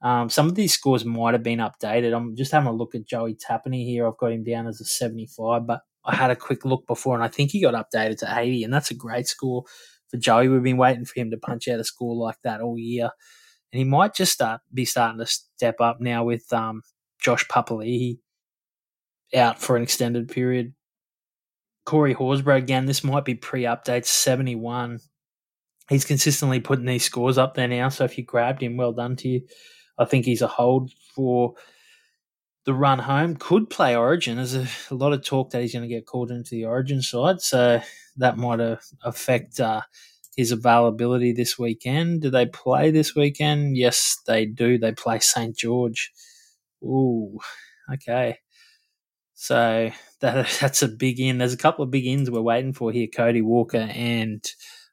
um, 0.02 0.28
some 0.28 0.46
of 0.46 0.54
these 0.54 0.74
scores 0.74 1.04
might 1.04 1.34
have 1.34 1.42
been 1.42 1.58
updated. 1.58 2.14
I'm 2.14 2.36
just 2.36 2.52
having 2.52 2.68
a 2.68 2.72
look 2.72 2.94
at 2.94 3.06
Joey 3.06 3.34
Tapine 3.34 3.84
here. 3.84 4.06
I've 4.06 4.18
got 4.18 4.32
him 4.32 4.44
down 4.44 4.66
as 4.66 4.80
a 4.80 4.84
75, 4.84 5.66
but 5.66 5.80
I 6.06 6.14
had 6.14 6.30
a 6.30 6.36
quick 6.36 6.64
look 6.64 6.86
before, 6.86 7.14
and 7.14 7.24
I 7.24 7.28
think 7.28 7.50
he 7.50 7.60
got 7.60 7.74
updated 7.74 8.18
to 8.18 8.38
80, 8.38 8.64
and 8.64 8.72
that's 8.72 8.90
a 8.90 8.94
great 8.94 9.26
score 9.26 9.64
for 10.08 10.16
Joey. 10.16 10.48
We've 10.48 10.62
been 10.62 10.76
waiting 10.76 11.04
for 11.04 11.18
him 11.18 11.30
to 11.32 11.36
punch 11.36 11.68
out 11.68 11.80
a 11.80 11.84
score 11.84 12.14
like 12.14 12.36
that 12.44 12.60
all 12.60 12.78
year, 12.78 13.10
and 13.72 13.78
he 13.78 13.84
might 13.84 14.14
just 14.14 14.32
start 14.32 14.60
be 14.72 14.84
starting 14.84 15.18
to 15.18 15.26
step 15.26 15.80
up 15.80 16.00
now 16.00 16.24
with 16.24 16.50
um, 16.52 16.82
Josh 17.20 17.46
Papali'i 17.48 18.18
out 19.34 19.60
for 19.60 19.76
an 19.76 19.82
extended 19.82 20.28
period. 20.28 20.72
Corey 21.84 22.14
Horsburgh 22.14 22.62
again. 22.62 22.86
This 22.86 23.04
might 23.04 23.24
be 23.24 23.34
pre-update 23.34 24.04
71. 24.04 24.98
he's 25.88 26.04
consistently 26.04 26.60
putting 26.60 26.84
these 26.84 27.04
scores 27.04 27.38
up 27.38 27.54
there 27.54 27.68
now. 27.68 27.88
So 27.88 28.04
if 28.04 28.18
you 28.18 28.24
grabbed 28.24 28.62
him, 28.62 28.76
well 28.76 28.92
done 28.92 29.16
to 29.16 29.28
you. 29.28 29.42
I 29.98 30.04
think 30.04 30.24
he's 30.24 30.42
a 30.42 30.48
hold 30.48 30.92
for 31.14 31.54
the 32.66 32.74
run 32.74 32.98
home. 32.98 33.36
Could 33.36 33.70
play 33.70 33.96
Origin. 33.96 34.36
There's 34.36 34.54
a, 34.54 34.66
a 34.90 34.94
lot 34.94 35.12
of 35.14 35.24
talk 35.24 35.50
that 35.50 35.62
he's 35.62 35.72
going 35.72 35.88
to 35.88 35.94
get 35.94 36.06
called 36.06 36.30
into 36.30 36.50
the 36.50 36.66
Origin 36.66 37.00
side, 37.00 37.40
so 37.40 37.80
that 38.18 38.36
might 38.36 38.60
uh, 38.60 38.76
affect 39.02 39.60
uh, 39.60 39.82
his 40.36 40.52
availability 40.52 41.32
this 41.32 41.58
weekend. 41.58 42.22
Do 42.22 42.30
they 42.30 42.46
play 42.46 42.90
this 42.90 43.14
weekend? 43.14 43.76
Yes, 43.76 44.18
they 44.26 44.46
do. 44.46 44.78
They 44.78 44.92
play 44.92 45.20
St 45.20 45.56
George. 45.56 46.12
Ooh, 46.84 47.38
okay. 47.92 48.38
So 49.34 49.90
that 50.20 50.48
that's 50.60 50.82
a 50.82 50.88
big 50.88 51.20
in. 51.20 51.38
There's 51.38 51.54
a 51.54 51.58
couple 51.58 51.84
of 51.84 51.90
big 51.90 52.06
ins 52.06 52.30
we're 52.30 52.40
waiting 52.40 52.72
for 52.72 52.92
here. 52.92 53.08
Cody 53.14 53.42
Walker 53.42 53.88
and 53.92 54.44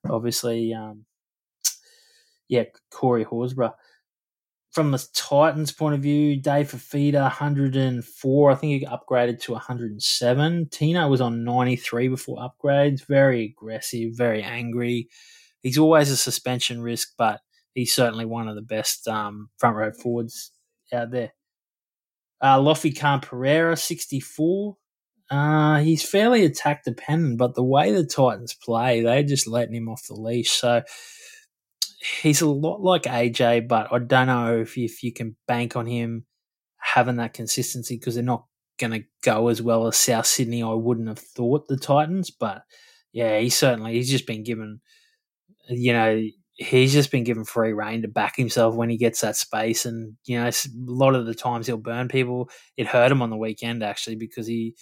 obviously, 0.10 0.74
um, 0.74 1.06
yeah, 2.48 2.64
Corey 2.92 3.26
Horsburgh. 3.26 3.74
From 4.74 4.90
the 4.90 5.06
Titans' 5.14 5.72
point 5.72 5.94
of 5.94 6.02
view, 6.02 6.42
Dave 6.42 6.72
Fifita, 6.72 7.22
104. 7.22 8.52
I 8.52 8.56
think 8.56 8.82
he 8.82 8.88
upgraded 8.88 9.40
to 9.42 9.52
107. 9.52 10.70
Tino 10.72 11.08
was 11.08 11.22
on 11.22 11.44
93 11.44 12.08
before 12.08 12.38
upgrades. 12.38 13.06
Very 13.06 13.46
aggressive, 13.46 14.14
very 14.16 14.42
angry. 14.42 15.10
He's 15.62 15.78
always 15.78 16.10
a 16.10 16.18
suspension 16.18 16.82
risk, 16.82 17.10
but 17.20 17.42
he's 17.76 17.94
certainly 17.94 18.26
one 18.26 18.48
of 18.48 18.56
the 18.56 18.64
best 18.64 19.08
um, 19.08 19.50
front 19.60 19.78
row 19.78 19.92
forwards 19.92 20.52
out 20.92 21.12
there. 21.12 21.34
Uh, 22.42 22.58
Lofi 22.58 22.98
Khan 22.98 23.22
Pereira, 23.22 23.78
64. 23.78 24.76
Uh, 25.30 25.80
he's 25.80 26.08
fairly 26.08 26.46
attack 26.46 26.84
dependent, 26.84 27.38
but 27.38 27.54
the 27.54 27.64
way 27.64 27.92
the 27.92 28.06
Titans 28.06 28.56
play, 28.56 29.02
they're 29.02 29.24
just 29.24 29.48
letting 29.48 29.76
him 29.76 29.88
off 29.88 30.08
the 30.08 30.16
leash. 30.16 30.50
So 30.50 30.82
he's 32.22 32.42
a 32.42 32.50
lot 32.50 32.82
like 32.82 33.04
AJ, 33.04 33.68
but 33.68 33.92
I 33.92 34.00
don't 34.00 34.28
know 34.28 34.60
if 34.60 34.78
if 34.78 35.04
you 35.04 35.14
can 35.14 35.36
bank 35.48 35.76
on 35.76 35.86
him 35.86 36.26
having 36.78 37.18
that 37.18 37.34
consistency 37.34 37.98
because 37.98 38.16
they're 38.16 38.24
not 38.24 38.46
going 38.78 38.92
to 38.92 39.04
go 39.24 39.48
as 39.48 39.62
well 39.62 39.88
as 39.88 39.98
South 39.98 40.26
Sydney. 40.26 40.64
I 40.64 40.74
wouldn't 40.74 41.08
have 41.08 41.20
thought 41.20 41.68
the 41.68 41.78
Titans, 41.78 42.30
but 42.32 42.64
yeah, 43.14 43.40
he 43.40 43.50
certainly 43.50 43.94
he's 43.94 44.10
just 44.10 44.28
been 44.28 44.44
given, 44.44 44.82
you 45.70 45.94
know, 45.94 46.22
he's 46.56 46.94
just 46.94 47.12
been 47.12 47.24
given 47.24 47.46
free 47.46 47.74
reign 47.74 48.02
to 48.02 48.08
back 48.08 48.36
himself 48.36 48.76
when 48.76 48.90
he 48.90 48.98
gets 48.98 49.22
that 49.22 49.36
space, 49.36 49.86
and 49.86 50.16
you 50.26 50.40
know, 50.40 50.48
a 50.48 50.54
lot 50.76 51.16
of 51.16 51.26
the 51.26 51.36
times 51.36 51.68
he'll 51.68 51.78
burn 51.78 52.08
people. 52.08 52.50
It 52.78 52.88
hurt 52.88 53.12
him 53.12 53.22
on 53.22 53.30
the 53.30 53.38
weekend 53.38 53.84
actually 53.84 54.16
because 54.18 54.48
he 54.48 54.76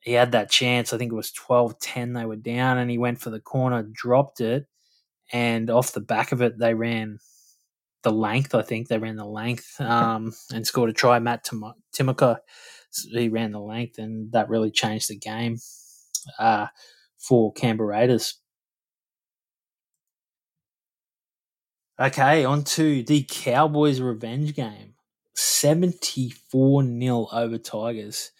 he 0.00 0.12
had 0.12 0.32
that 0.32 0.50
chance. 0.50 0.92
I 0.92 0.98
think 0.98 1.12
it 1.12 1.16
was 1.16 1.32
12-10 1.32 2.14
they 2.14 2.24
were 2.24 2.36
down, 2.36 2.78
and 2.78 2.90
he 2.90 2.98
went 2.98 3.20
for 3.20 3.30
the 3.30 3.40
corner, 3.40 3.82
dropped 3.82 4.40
it, 4.40 4.66
and 5.32 5.70
off 5.70 5.92
the 5.92 6.00
back 6.00 6.32
of 6.32 6.42
it, 6.42 6.58
they 6.58 6.74
ran 6.74 7.18
the 8.02 8.12
length. 8.12 8.54
I 8.54 8.62
think 8.62 8.88
they 8.88 8.98
ran 8.98 9.16
the 9.16 9.24
length 9.26 9.80
um, 9.80 10.32
and 10.52 10.66
scored 10.66 10.90
a 10.90 10.92
try. 10.92 11.18
Matt 11.18 11.44
Tim- 11.44 11.64
he 13.10 13.28
ran 13.28 13.52
the 13.52 13.60
length, 13.60 13.98
and 13.98 14.32
that 14.32 14.48
really 14.48 14.70
changed 14.70 15.10
the 15.10 15.16
game 15.16 15.58
uh, 16.38 16.66
for 17.18 17.52
Canberra 17.52 17.88
Raiders. 17.88 18.40
Okay, 22.00 22.44
on 22.44 22.62
to 22.64 23.02
the 23.02 23.26
Cowboys 23.28 24.00
revenge 24.00 24.54
game. 24.54 24.94
74 25.34 26.82
0 26.84 27.28
over 27.32 27.58
Tigers. 27.58 28.30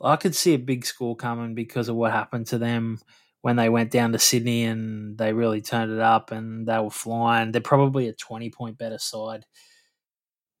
I 0.00 0.16
could 0.16 0.34
see 0.34 0.54
a 0.54 0.58
big 0.58 0.84
score 0.84 1.16
coming 1.16 1.54
because 1.54 1.88
of 1.88 1.96
what 1.96 2.12
happened 2.12 2.46
to 2.48 2.58
them 2.58 2.98
when 3.44 3.56
they 3.56 3.68
went 3.68 3.90
down 3.90 4.10
to 4.10 4.18
Sydney 4.18 4.64
and 4.64 5.18
they 5.18 5.34
really 5.34 5.60
turned 5.60 5.92
it 5.92 6.00
up 6.00 6.32
and 6.32 6.66
they 6.66 6.78
were 6.78 6.88
flying. 6.88 7.52
They're 7.52 7.60
probably 7.60 8.08
a 8.08 8.14
20 8.14 8.48
point 8.48 8.78
better 8.78 8.96
side 8.96 9.44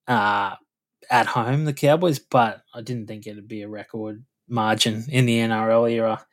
uh, 0.06 0.56
at 1.10 1.24
home, 1.24 1.64
the 1.64 1.72
Cowboys, 1.72 2.18
but 2.18 2.60
I 2.74 2.82
didn't 2.82 3.06
think 3.06 3.26
it'd 3.26 3.48
be 3.48 3.62
a 3.62 3.70
record 3.70 4.22
margin 4.48 5.02
in 5.08 5.24
the 5.24 5.38
NRL 5.38 5.90
era. 5.90 6.26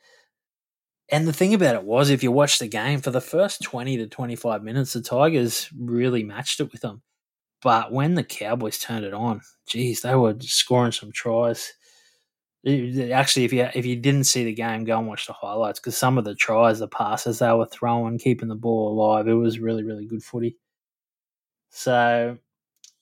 And 1.10 1.26
the 1.26 1.32
thing 1.32 1.54
about 1.54 1.74
it 1.74 1.84
was, 1.84 2.10
if 2.10 2.22
you 2.22 2.30
watch 2.30 2.58
the 2.58 2.68
game 2.68 3.00
for 3.00 3.10
the 3.10 3.22
first 3.22 3.62
20 3.62 3.96
to 3.96 4.06
25 4.06 4.62
minutes, 4.62 4.92
the 4.92 5.00
Tigers 5.00 5.70
really 5.74 6.22
matched 6.22 6.60
it 6.60 6.70
with 6.70 6.82
them. 6.82 7.00
But 7.62 7.92
when 7.92 8.12
the 8.12 8.24
Cowboys 8.24 8.78
turned 8.78 9.06
it 9.06 9.14
on, 9.14 9.40
geez, 9.66 10.02
they 10.02 10.14
were 10.14 10.36
scoring 10.40 10.92
some 10.92 11.12
tries. 11.12 11.72
Actually, 12.64 13.44
if 13.44 13.52
you 13.52 13.68
if 13.74 13.84
you 13.84 13.96
didn't 13.96 14.24
see 14.24 14.44
the 14.44 14.54
game, 14.54 14.84
go 14.84 14.96
and 14.96 15.08
watch 15.08 15.26
the 15.26 15.32
highlights 15.32 15.80
because 15.80 15.96
some 15.96 16.16
of 16.16 16.24
the 16.24 16.34
tries, 16.36 16.78
the 16.78 16.86
passes 16.86 17.40
they 17.40 17.52
were 17.52 17.66
throwing, 17.66 18.18
keeping 18.18 18.48
the 18.48 18.54
ball 18.54 18.92
alive, 18.92 19.26
it 19.26 19.34
was 19.34 19.58
really 19.58 19.82
really 19.82 20.06
good 20.06 20.22
footy. 20.22 20.56
So, 21.70 22.38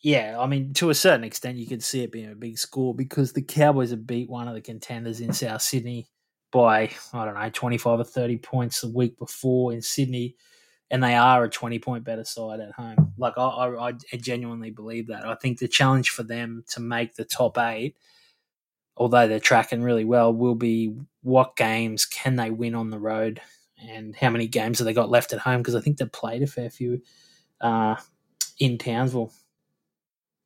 yeah, 0.01 0.37
I 0.39 0.47
mean, 0.47 0.73
to 0.75 0.89
a 0.89 0.95
certain 0.95 1.25
extent, 1.25 1.59
you 1.59 1.67
could 1.67 1.83
see 1.83 2.03
it 2.03 2.13
being 2.13 2.31
a 2.33 2.35
big 2.37 2.57
score 2.57 2.95
because 2.95 3.33
the 3.35 3.43
Cowboys 3.43 3.91
have 3.91 4.07
beat 4.07 4.31
one 4.31 4.49
of 4.49 4.55
the 4.55 4.63
contenders 4.63 5.21
in 5.21 5.33
South 5.33 5.61
Sydney 5.61 6.09
by 6.53 6.91
I 7.13 7.25
don't 7.27 7.35
know 7.35 7.51
twenty 7.53 7.77
five 7.77 8.01
or 8.01 8.05
thirty 8.05 8.39
points 8.39 8.81
the 8.81 8.89
week 8.89 9.19
before 9.19 9.75
in 9.75 9.83
Sydney, 9.83 10.37
and 10.91 11.05
they 11.05 11.17
are 11.17 11.45
a 11.45 11.51
twenty 11.51 11.79
point 11.79 12.05
better 12.05 12.25
side 12.25 12.61
at 12.61 12.73
home. 12.73 13.13
Like 13.19 13.35
I, 13.37 13.43
I, 13.43 13.89
I 13.89 14.17
genuinely 14.17 14.71
believe 14.71 15.09
that. 15.09 15.27
I 15.27 15.35
think 15.35 15.59
the 15.59 15.69
challenge 15.69 16.09
for 16.09 16.23
them 16.23 16.65
to 16.71 16.81
make 16.81 17.15
the 17.15 17.27
top 17.27 17.59
eight 17.59 17.97
although 19.01 19.27
they're 19.27 19.41
tracking 19.41 19.83
really 19.83 20.05
well, 20.05 20.33
will 20.33 20.55
be 20.55 20.95
what 21.23 21.57
games 21.57 22.05
can 22.05 22.37
they 22.37 22.51
win 22.51 22.75
on 22.75 22.91
the 22.91 22.99
road 22.99 23.41
and 23.83 24.15
how 24.15 24.29
many 24.29 24.47
games 24.47 24.79
have 24.79 24.85
they 24.85 24.93
got 24.93 25.09
left 25.09 25.33
at 25.33 25.41
home? 25.41 25.63
Because 25.63 25.75
I 25.75 25.81
think 25.81 25.97
they've 25.97 26.13
played 26.13 26.43
a 26.43 26.47
fair 26.47 26.69
few 26.69 27.01
uh, 27.63 27.97
in 28.59 28.77
Townsville. 28.77 29.33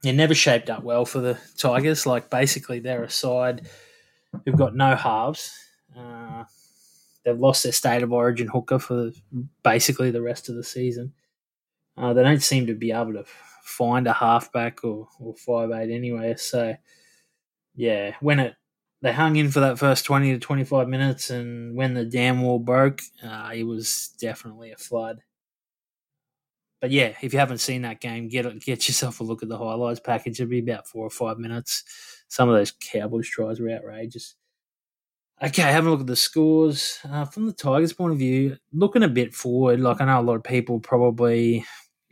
It 0.04 0.12
never 0.12 0.36
shaped 0.36 0.70
up 0.70 0.84
well 0.84 1.04
for 1.04 1.18
the 1.18 1.36
Tigers. 1.58 2.06
Like 2.06 2.30
basically, 2.30 2.78
they're 2.78 3.02
a 3.02 3.10
side 3.10 3.68
who've 4.44 4.56
got 4.56 4.76
no 4.76 4.94
halves. 4.94 5.52
Uh, 5.98 6.44
they've 7.24 7.38
lost 7.38 7.64
their 7.64 7.72
state 7.72 8.04
of 8.04 8.12
origin 8.12 8.46
hooker 8.46 8.78
for 8.78 9.10
basically 9.64 10.12
the 10.12 10.22
rest 10.22 10.48
of 10.48 10.54
the 10.54 10.62
season. 10.62 11.12
Uh, 11.96 12.12
they 12.12 12.22
don't 12.22 12.42
seem 12.42 12.68
to 12.68 12.74
be 12.74 12.92
able 12.92 13.14
to 13.14 13.24
find 13.64 14.06
a 14.06 14.12
halfback 14.12 14.84
or, 14.84 15.08
or 15.18 15.34
five 15.34 15.72
eight 15.72 15.92
anyway. 15.92 16.36
So 16.36 16.76
yeah, 17.74 18.14
when 18.20 18.40
it 18.40 18.54
they 19.02 19.12
hung 19.12 19.36
in 19.36 19.50
for 19.50 19.60
that 19.60 19.78
first 19.78 20.04
twenty 20.04 20.32
to 20.32 20.38
twenty 20.38 20.64
five 20.64 20.88
minutes, 20.88 21.30
and 21.30 21.76
when 21.76 21.94
the 21.94 22.04
dam 22.04 22.42
wall 22.42 22.58
broke, 22.58 23.02
uh, 23.22 23.50
it 23.54 23.64
was 23.64 24.14
definitely 24.20 24.72
a 24.72 24.76
flood. 24.76 25.20
But 26.80 26.90
yeah, 26.90 27.14
if 27.22 27.32
you 27.32 27.38
haven't 27.38 27.58
seen 27.58 27.82
that 27.82 28.00
game, 28.00 28.28
get 28.28 28.44
get 28.60 28.88
yourself 28.88 29.20
a 29.20 29.24
look 29.24 29.42
at 29.42 29.48
the 29.48 29.58
highlights 29.58 30.00
package. 30.00 30.40
It'll 30.40 30.50
be 30.50 30.58
about 30.58 30.86
four 30.86 31.06
or 31.06 31.10
five 31.10 31.38
minutes. 31.38 31.84
Some 32.28 32.48
of 32.48 32.56
those 32.56 32.72
Cowboys 32.72 33.28
tries 33.28 33.60
were 33.60 33.70
outrageous. 33.70 34.34
Okay, 35.42 35.62
have 35.62 35.86
a 35.86 35.90
look 35.90 36.00
at 36.00 36.06
the 36.06 36.16
scores 36.16 37.00
uh, 37.10 37.24
from 37.24 37.46
the 37.46 37.52
Tigers' 37.52 37.92
point 37.92 38.12
of 38.12 38.18
view. 38.18 38.56
Looking 38.72 39.02
a 39.02 39.08
bit 39.08 39.34
forward, 39.34 39.80
like 39.80 40.00
I 40.00 40.04
know 40.04 40.20
a 40.20 40.22
lot 40.22 40.36
of 40.36 40.44
people 40.44 40.78
probably 40.78 41.64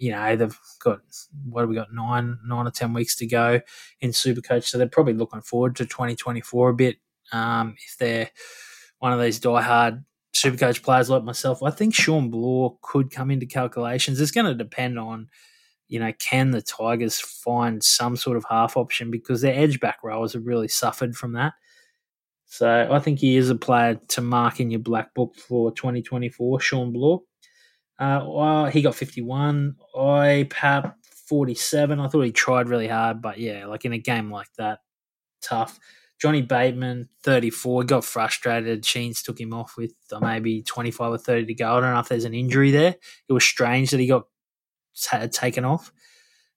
you 0.03 0.11
know 0.11 0.35
they've 0.35 0.59
got 0.81 0.99
what 1.45 1.61
have 1.61 1.69
we 1.69 1.77
got 1.77 1.95
nine 1.95 2.37
nine 2.45 2.67
or 2.67 2.73
ten 2.73 2.93
weeks 2.93 3.15
to 3.15 3.27
go 3.27 3.61
in 4.01 4.11
Supercoach, 4.11 4.65
so 4.65 4.77
they're 4.77 4.88
probably 4.88 5.12
looking 5.12 5.43
forward 5.43 5.77
to 5.77 5.87
2024 5.87 6.71
a 6.71 6.75
bit. 6.75 6.97
Um, 7.31 7.77
if 7.87 7.97
they're 7.99 8.29
one 8.99 9.12
of 9.12 9.21
these 9.21 9.38
diehard 9.38 10.05
Supercoach 10.35 10.83
players 10.83 11.09
like 11.09 11.23
myself, 11.23 11.62
I 11.62 11.71
think 11.71 11.95
Shawn 11.95 12.31
Blore 12.31 12.77
could 12.83 13.12
come 13.12 13.31
into 13.31 13.47
calculations. 13.47 14.21
It's 14.21 14.33
going 14.33 14.47
to 14.47 14.57
depend 14.57 14.99
on 14.99 15.29
you 15.87 16.01
know 16.01 16.12
can 16.19 16.51
the 16.51 16.62
Tigers 16.62 17.21
find 17.21 17.81
some 17.81 18.17
sort 18.17 18.37
of 18.37 18.45
half 18.51 18.77
option 18.77 19.09
because 19.09 19.41
their 19.41 19.55
edge 19.55 19.79
back 19.79 19.99
rowers 20.03 20.33
have 20.33 20.47
really 20.47 20.69
suffered 20.69 21.15
from 21.15 21.35
that. 21.35 21.53
So 22.47 22.88
I 22.91 22.99
think 22.99 23.21
he 23.21 23.37
is 23.37 23.51
a 23.51 23.55
player 23.55 24.01
to 24.09 24.21
mark 24.21 24.59
in 24.59 24.73
your 24.73 24.81
black 24.81 25.15
book 25.15 25.37
for 25.37 25.71
2024, 25.71 26.61
Shawn 26.61 26.93
Blore. 26.93 27.23
Uh, 28.03 28.25
well, 28.27 28.67
he 28.67 28.83
got 28.83 28.97
51. 28.97 29.77
I 29.97 30.49
Pap 30.51 30.99
47. 31.29 32.01
I 32.01 32.09
thought 32.09 32.23
he 32.23 32.33
tried 32.33 32.69
really 32.69 32.88
hard, 32.88 33.23
but 33.23 33.38
yeah, 33.38 33.67
like 33.67 33.85
in 33.85 33.93
a 33.93 33.99
game 33.99 34.29
like 34.29 34.49
that, 34.59 34.81
tough. 35.41 35.79
Johnny 36.21 36.43
Bateman, 36.43 37.09
34, 37.23 37.85
got 37.85 38.05
frustrated. 38.05 38.85
Sheens 38.85 39.23
took 39.23 39.41
him 39.41 39.55
off 39.55 39.77
with 39.77 39.95
uh, 40.11 40.19
maybe 40.19 40.62
25 40.62 41.12
or 41.12 41.19
30 41.19 41.47
to 41.47 41.55
go. 41.55 41.77
I 41.77 41.81
don't 41.81 41.95
know 41.95 42.01
if 42.01 42.09
there's 42.09 42.25
an 42.25 42.35
injury 42.35 42.73
there. 42.73 42.97
It 43.29 43.33
was 43.33 43.45
strange 43.45 43.91
that 43.93 44.01
he 44.01 44.09
got 44.09 44.25
t- 44.97 45.29
taken 45.29 45.65
off. 45.65 45.93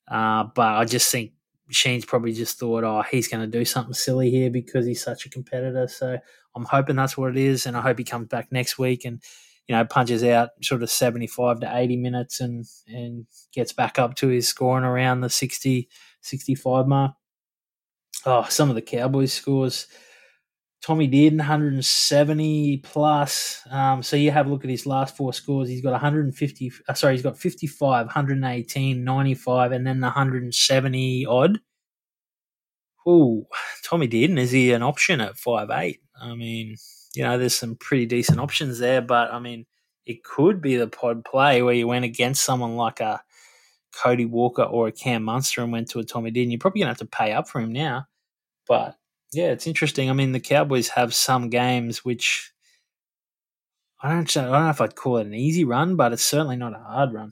Uh, 0.07 0.45
but 0.55 0.77
I 0.77 0.85
just 0.85 1.11
think 1.11 1.33
Sheens 1.69 2.05
probably 2.05 2.33
just 2.33 2.57
thought, 2.57 2.83
oh, 2.83 3.03
he's 3.03 3.27
going 3.27 3.41
to 3.41 3.57
do 3.57 3.65
something 3.65 3.93
silly 3.93 4.31
here 4.31 4.49
because 4.49 4.87
he's 4.87 5.03
such 5.03 5.27
a 5.27 5.29
competitor. 5.29 5.87
So 5.89 6.17
I'm 6.55 6.65
hoping 6.65 6.95
that's 6.95 7.15
what 7.15 7.29
it 7.29 7.37
is. 7.37 7.67
And 7.67 7.77
I 7.77 7.81
hope 7.81 7.99
he 7.99 8.03
comes 8.03 8.29
back 8.29 8.51
next 8.51 8.79
week 8.79 9.05
and 9.05 9.21
you 9.67 9.75
know, 9.75 9.85
punches 9.85 10.23
out 10.23 10.49
sort 10.61 10.83
of 10.83 10.89
75 10.89 11.61
to 11.61 11.77
80 11.77 11.97
minutes 11.97 12.39
and, 12.39 12.65
and 12.87 13.25
gets 13.53 13.73
back 13.73 13.97
up 13.97 14.15
to 14.15 14.27
his 14.27 14.47
scoring 14.47 14.85
around 14.85 15.21
the 15.21 15.29
60, 15.29 15.89
65 16.21 16.87
mark. 16.87 17.11
Oh, 18.25 18.45
some 18.49 18.69
of 18.69 18.75
the 18.75 18.81
Cowboys 18.81 19.33
scores 19.33 19.87
Tommy 20.85 21.09
Dearden, 21.09 21.37
170 21.37 22.77
plus. 22.83 23.61
Um, 23.71 24.03
so 24.03 24.15
you 24.15 24.29
have 24.29 24.45
a 24.45 24.49
look 24.49 24.63
at 24.63 24.69
his 24.69 24.85
last 24.85 25.17
four 25.17 25.33
scores. 25.33 25.67
He's 25.67 25.81
got 25.81 25.93
150, 25.93 26.71
uh, 26.87 26.93
sorry, 26.93 27.15
he's 27.15 27.23
got 27.23 27.39
55, 27.39 28.05
118, 28.05 29.03
95, 29.03 29.71
and 29.71 29.87
then 29.87 29.99
the 29.99 30.05
170 30.05 31.25
odd. 31.25 31.59
Oh, 33.07 33.47
Tommy 33.83 34.07
Dearden, 34.07 34.37
is 34.37 34.51
he 34.51 34.73
an 34.73 34.83
option 34.83 35.21
at 35.21 35.37
five 35.37 35.69
eight? 35.71 36.01
I 36.21 36.35
mean, 36.35 36.75
you 37.15 37.23
know, 37.23 37.37
there's 37.37 37.57
some 37.57 37.75
pretty 37.75 38.05
decent 38.05 38.39
options 38.39 38.79
there, 38.79 39.01
but 39.01 39.31
I 39.31 39.39
mean, 39.39 39.65
it 40.05 40.23
could 40.23 40.61
be 40.61 40.75
the 40.75 40.87
pod 40.87 41.25
play 41.25 41.61
where 41.61 41.73
you 41.73 41.87
went 41.87 42.05
against 42.05 42.43
someone 42.43 42.75
like 42.75 42.99
a 42.99 43.21
Cody 43.95 44.25
Walker 44.25 44.63
or 44.63 44.87
a 44.87 44.91
Cam 44.91 45.23
Munster 45.23 45.61
and 45.61 45.71
went 45.71 45.89
to 45.89 45.99
a 45.99 46.03
Tommy 46.03 46.31
Dearden. 46.31 46.51
You're 46.51 46.59
probably 46.59 46.81
going 46.81 46.87
to 46.93 46.99
have 46.99 47.09
to 47.09 47.17
pay 47.17 47.31
up 47.31 47.47
for 47.47 47.59
him 47.59 47.71
now. 47.71 48.05
But 48.67 48.95
yeah, 49.33 49.51
it's 49.51 49.67
interesting. 49.67 50.09
I 50.09 50.13
mean, 50.13 50.31
the 50.31 50.39
Cowboys 50.39 50.89
have 50.89 51.13
some 51.13 51.49
games 51.49 52.03
which 52.03 52.51
I 54.01 54.09
don't, 54.09 54.37
I 54.37 54.43
don't 54.43 54.51
know 54.51 54.69
if 54.69 54.81
I'd 54.81 54.95
call 54.95 55.17
it 55.17 55.27
an 55.27 55.33
easy 55.33 55.63
run, 55.63 55.95
but 55.95 56.13
it's 56.13 56.23
certainly 56.23 56.57
not 56.57 56.75
a 56.75 56.79
hard 56.79 57.13
run. 57.13 57.31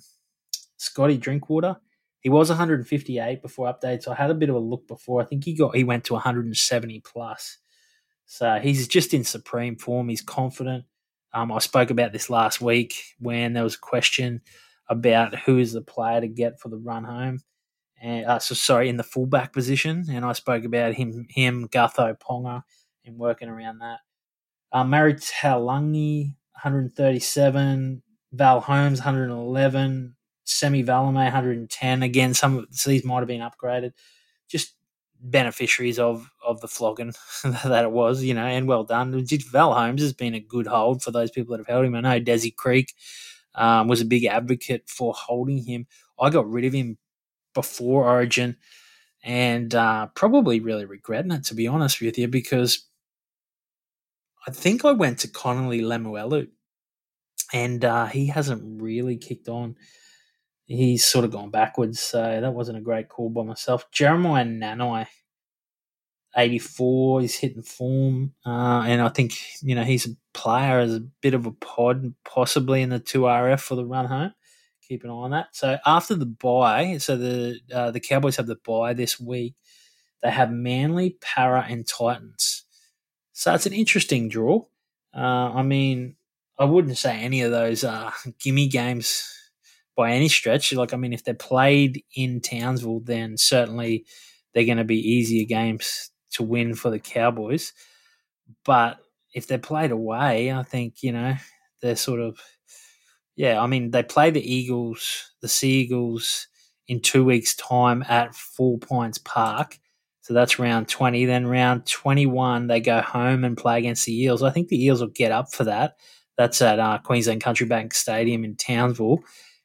Scotty 0.77 1.17
Drinkwater, 1.17 1.77
he 2.21 2.29
was 2.29 2.49
158 2.49 3.41
before 3.41 3.73
update, 3.73 4.01
so 4.01 4.11
I 4.11 4.15
had 4.15 4.31
a 4.31 4.35
bit 4.35 4.49
of 4.49 4.55
a 4.55 4.59
look 4.59 4.87
before. 4.87 5.21
I 5.21 5.25
think 5.25 5.43
he 5.43 5.55
got 5.55 5.75
he 5.75 5.83
went 5.83 6.05
to 6.05 6.13
170 6.13 7.01
plus. 7.01 7.57
So 8.33 8.59
he's 8.59 8.87
just 8.87 9.13
in 9.13 9.23
supreme 9.23 9.75
form. 9.75 10.09
He's 10.09 10.23
confident. 10.23 10.85
Um, 11.35 11.51
I 11.51 11.59
spoke 11.59 11.91
about 11.91 12.13
this 12.13 12.31
last 12.31 12.61
week 12.61 12.95
when 13.19 13.53
there 13.53 13.63
was 13.63 13.75
a 13.75 13.79
question 13.79 14.41
about 14.89 15.37
who 15.41 15.59
is 15.59 15.73
the 15.73 15.83
player 15.83 16.19
to 16.19 16.27
get 16.27 16.59
for 16.59 16.69
the 16.69 16.77
run 16.77 17.03
home, 17.03 17.41
and 18.01 18.25
uh, 18.25 18.39
so 18.39 18.55
sorry 18.55 18.89
in 18.89 18.97
the 18.97 19.03
fullback 19.03 19.53
position, 19.53 20.07
and 20.09 20.25
I 20.25 20.33
spoke 20.33 20.63
about 20.63 20.95
him, 20.95 21.27
him 21.29 21.67
Gutho 21.67 22.17
Ponga, 22.17 22.63
and 23.05 23.19
working 23.19 23.49
around 23.49 23.77
that. 23.79 23.99
Uh, 24.71 24.83
Murray 24.83 25.13
Taulagi, 25.13 26.33
137, 26.53 28.01
Val 28.31 28.61
Holmes, 28.61 28.97
111, 28.97 30.15
Semi 30.43 30.83
Valemei, 30.83 31.25
110. 31.25 32.01
Again, 32.01 32.33
some 32.33 32.57
of 32.57 32.65
these 32.83 33.05
might 33.05 33.19
have 33.19 33.27
been 33.27 33.41
upgraded. 33.41 33.91
Beneficiaries 35.25 35.99
of 35.99 36.29
of 36.45 36.59
the 36.59 36.67
flogging 36.67 37.13
that 37.43 37.85
it 37.85 37.91
was, 37.91 38.23
you 38.23 38.33
know, 38.33 38.45
and 38.45 38.67
well 38.67 38.83
done. 38.83 39.25
Val 39.51 39.73
Holmes 39.73 40.01
has 40.01 40.13
been 40.13 40.33
a 40.33 40.39
good 40.39 40.67
hold 40.67 41.01
for 41.01 41.11
those 41.11 41.31
people 41.31 41.53
that 41.53 41.59
have 41.61 41.67
held 41.73 41.85
him. 41.85 41.95
I 41.95 42.01
know 42.01 42.19
Desi 42.19 42.53
Creek 42.53 42.93
um, 43.55 43.87
was 43.87 44.01
a 44.01 44.05
big 44.05 44.25
advocate 44.25 44.89
for 44.89 45.13
holding 45.13 45.59
him. 45.59 45.87
I 46.19 46.29
got 46.29 46.49
rid 46.49 46.65
of 46.65 46.73
him 46.73 46.97
before 47.53 48.05
Origin 48.05 48.57
and 49.23 49.73
uh, 49.75 50.07
probably 50.15 50.59
really 50.59 50.85
regretting 50.85 51.31
it, 51.31 51.45
to 51.45 51.55
be 51.55 51.67
honest 51.67 52.01
with 52.01 52.17
you, 52.17 52.27
because 52.27 52.85
I 54.47 54.51
think 54.51 54.85
I 54.85 54.91
went 54.91 55.19
to 55.19 55.27
Connelly 55.27 55.81
Lemuelu 55.81 56.47
and 57.51 57.85
uh, 57.85 58.05
he 58.07 58.27
hasn't 58.27 58.81
really 58.81 59.17
kicked 59.17 59.47
on 59.47 59.75
he's 60.65 61.05
sort 61.05 61.25
of 61.25 61.31
gone 61.31 61.49
backwards. 61.49 61.99
So 61.99 62.21
that 62.41 62.53
wasn't 62.53 62.77
a 62.77 62.81
great 62.81 63.09
call 63.09 63.29
by 63.29 63.43
myself. 63.43 63.89
Jeremiah 63.91 64.45
Nanai, 64.45 65.07
84, 66.35 67.21
he's 67.21 67.35
hitting 67.35 67.63
form. 67.63 68.33
Uh, 68.45 68.83
and 68.85 69.01
I 69.01 69.09
think, 69.09 69.33
you 69.61 69.75
know, 69.75 69.83
he's 69.83 70.07
a 70.07 70.15
player 70.33 70.79
as 70.79 70.95
a 70.95 70.99
bit 71.21 71.33
of 71.33 71.45
a 71.45 71.51
pod, 71.51 72.13
possibly 72.25 72.81
in 72.81 72.89
the 72.89 72.99
2RF 72.99 73.59
for 73.59 73.75
the 73.75 73.85
run 73.85 74.05
home. 74.05 74.33
Keep 74.87 75.03
an 75.03 75.09
eye 75.09 75.13
on 75.13 75.31
that. 75.31 75.47
So 75.53 75.77
after 75.85 76.15
the 76.15 76.25
bye, 76.25 76.97
so 76.97 77.15
the 77.15 77.59
uh, 77.73 77.91
the 77.91 78.01
Cowboys 78.01 78.35
have 78.35 78.47
the 78.47 78.57
bye 78.57 78.93
this 78.93 79.17
week. 79.17 79.55
They 80.21 80.29
have 80.29 80.51
Manly, 80.51 81.17
Parra, 81.21 81.65
and 81.69 81.87
Titans. 81.87 82.65
So 83.31 83.53
it's 83.53 83.65
an 83.65 83.71
interesting 83.71 84.27
draw. 84.27 84.65
Uh, 85.15 85.53
I 85.53 85.63
mean, 85.63 86.17
I 86.59 86.65
wouldn't 86.65 86.97
say 86.97 87.17
any 87.17 87.41
of 87.41 87.51
those 87.51 87.85
are 87.85 88.13
gimme 88.39 88.67
games 88.67 89.42
by 89.95 90.11
any 90.11 90.27
stretch. 90.27 90.73
Like, 90.73 90.93
I 90.93 90.97
mean, 90.97 91.13
if 91.13 91.23
they're 91.23 91.33
played 91.33 92.03
in 92.15 92.41
Townsville, 92.41 93.01
then 93.01 93.37
certainly 93.37 94.05
they're 94.53 94.65
going 94.65 94.77
to 94.77 94.83
be 94.83 94.97
easier 94.97 95.45
games 95.45 96.11
to 96.31 96.43
win 96.43 96.75
for 96.75 96.89
the 96.89 96.99
Cowboys. 96.99 97.73
But 98.65 98.97
if 99.33 99.47
they're 99.47 99.57
played 99.57 99.91
away, 99.91 100.51
I 100.51 100.63
think, 100.63 101.03
you 101.03 101.11
know, 101.11 101.35
they're 101.81 101.95
sort 101.95 102.19
of, 102.19 102.39
yeah, 103.35 103.61
I 103.61 103.67
mean, 103.67 103.91
they 103.91 104.03
play 104.03 104.29
the 104.29 104.53
Eagles, 104.53 105.31
the 105.41 105.47
Seagulls 105.47 106.47
in 106.87 107.01
two 107.01 107.23
weeks' 107.23 107.55
time 107.55 108.03
at 108.07 108.35
Four 108.35 108.77
Pines 108.79 109.17
Park. 109.17 109.79
So 110.21 110.33
that's 110.33 110.59
round 110.59 110.87
20. 110.87 111.25
Then 111.25 111.47
round 111.47 111.85
21, 111.85 112.67
they 112.67 112.79
go 112.79 113.01
home 113.01 113.43
and 113.43 113.57
play 113.57 113.77
against 113.77 114.05
the 114.05 114.23
Eels. 114.23 114.43
I 114.43 114.51
think 114.51 114.69
the 114.69 114.83
Eels 114.83 115.01
will 115.01 115.09
get 115.09 115.31
up 115.31 115.51
for 115.51 115.65
that. 115.65 115.95
That's 116.37 116.61
at 116.61 116.79
uh, 116.79 116.99
Queensland 117.03 117.41
Country 117.41 117.67
Bank 117.67 117.93
Stadium 117.93 118.43
in 118.43 118.55
Townsville 118.55 119.19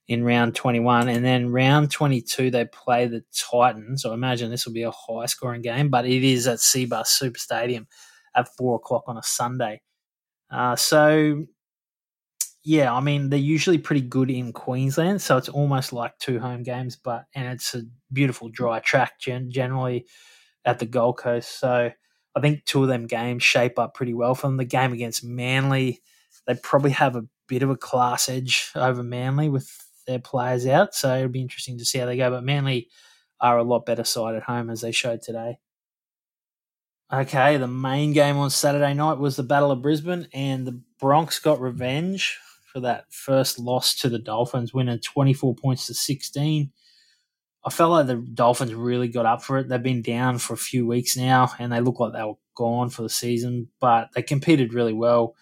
in 0.08 0.24
round 0.24 0.54
21. 0.54 1.08
And 1.08 1.24
then 1.24 1.52
round 1.52 1.90
22, 1.90 2.50
they 2.50 2.64
play 2.64 3.06
the 3.06 3.22
Titans. 3.32 4.04
I 4.04 4.14
imagine 4.14 4.50
this 4.50 4.66
will 4.66 4.72
be 4.72 4.82
a 4.82 4.90
high 4.90 5.26
scoring 5.26 5.62
game, 5.62 5.90
but 5.90 6.06
it 6.06 6.24
is 6.24 6.46
at 6.46 6.58
Cbus 6.58 7.06
Super 7.06 7.38
Stadium 7.38 7.86
at 8.34 8.48
four 8.56 8.76
o'clock 8.76 9.04
on 9.06 9.18
a 9.18 9.22
Sunday. 9.22 9.82
Uh, 10.50 10.74
so, 10.76 11.44
yeah, 12.64 12.92
I 12.92 13.00
mean, 13.00 13.28
they're 13.28 13.38
usually 13.38 13.78
pretty 13.78 14.00
good 14.00 14.30
in 14.30 14.52
Queensland. 14.52 15.20
So 15.20 15.36
it's 15.36 15.50
almost 15.50 15.92
like 15.92 16.18
two 16.18 16.40
home 16.40 16.62
games, 16.62 16.96
but, 16.96 17.26
and 17.34 17.48
it's 17.48 17.74
a 17.74 17.82
beautiful 18.12 18.48
dry 18.48 18.80
track 18.80 19.20
gen- 19.20 19.50
generally 19.50 20.06
at 20.64 20.78
the 20.78 20.86
Gold 20.86 21.18
Coast. 21.18 21.60
So 21.60 21.90
I 22.34 22.40
think 22.40 22.64
two 22.64 22.82
of 22.82 22.88
them 22.88 23.06
games 23.06 23.42
shape 23.42 23.78
up 23.78 23.94
pretty 23.94 24.14
well 24.14 24.34
for 24.34 24.46
them. 24.46 24.56
The 24.56 24.64
game 24.64 24.94
against 24.94 25.22
Manly, 25.22 26.00
they 26.46 26.54
probably 26.54 26.92
have 26.92 27.14
a 27.14 27.26
bit 27.46 27.62
of 27.62 27.68
a 27.68 27.76
class 27.76 28.28
edge 28.30 28.70
over 28.74 29.02
Manly 29.02 29.50
with 29.50 29.87
their 30.08 30.18
players 30.18 30.66
out. 30.66 30.94
So 30.94 31.14
it'll 31.14 31.28
be 31.28 31.42
interesting 31.42 31.78
to 31.78 31.84
see 31.84 31.98
how 31.98 32.06
they 32.06 32.16
go. 32.16 32.30
But 32.30 32.42
Manly 32.42 32.88
are 33.40 33.58
a 33.58 33.62
lot 33.62 33.86
better 33.86 34.02
side 34.02 34.34
at 34.34 34.42
home 34.42 34.70
as 34.70 34.80
they 34.80 34.90
showed 34.90 35.22
today. 35.22 35.58
Okay, 37.12 37.56
the 37.56 37.68
main 37.68 38.12
game 38.12 38.36
on 38.36 38.50
Saturday 38.50 38.92
night 38.92 39.18
was 39.18 39.36
the 39.36 39.42
Battle 39.42 39.70
of 39.70 39.80
Brisbane, 39.80 40.28
and 40.34 40.66
the 40.66 40.78
Broncos 41.00 41.38
got 41.38 41.60
revenge 41.60 42.38
for 42.70 42.80
that 42.80 43.06
first 43.10 43.58
loss 43.58 43.94
to 44.00 44.10
the 44.10 44.18
Dolphins, 44.18 44.74
winning 44.74 44.98
24 44.98 45.54
points 45.54 45.86
to 45.86 45.94
16. 45.94 46.70
I 47.64 47.70
felt 47.70 47.90
like 47.92 48.06
the 48.08 48.16
Dolphins 48.16 48.74
really 48.74 49.08
got 49.08 49.24
up 49.24 49.42
for 49.42 49.58
it. 49.58 49.68
They've 49.68 49.82
been 49.82 50.02
down 50.02 50.38
for 50.38 50.52
a 50.52 50.58
few 50.58 50.86
weeks 50.86 51.16
now, 51.16 51.50
and 51.58 51.72
they 51.72 51.80
look 51.80 51.98
like 51.98 52.12
they 52.12 52.22
were 52.22 52.34
gone 52.54 52.90
for 52.90 53.02
the 53.02 53.08
season, 53.08 53.68
but 53.80 54.10
they 54.14 54.22
competed 54.22 54.74
really 54.74 54.92
well. 54.92 55.34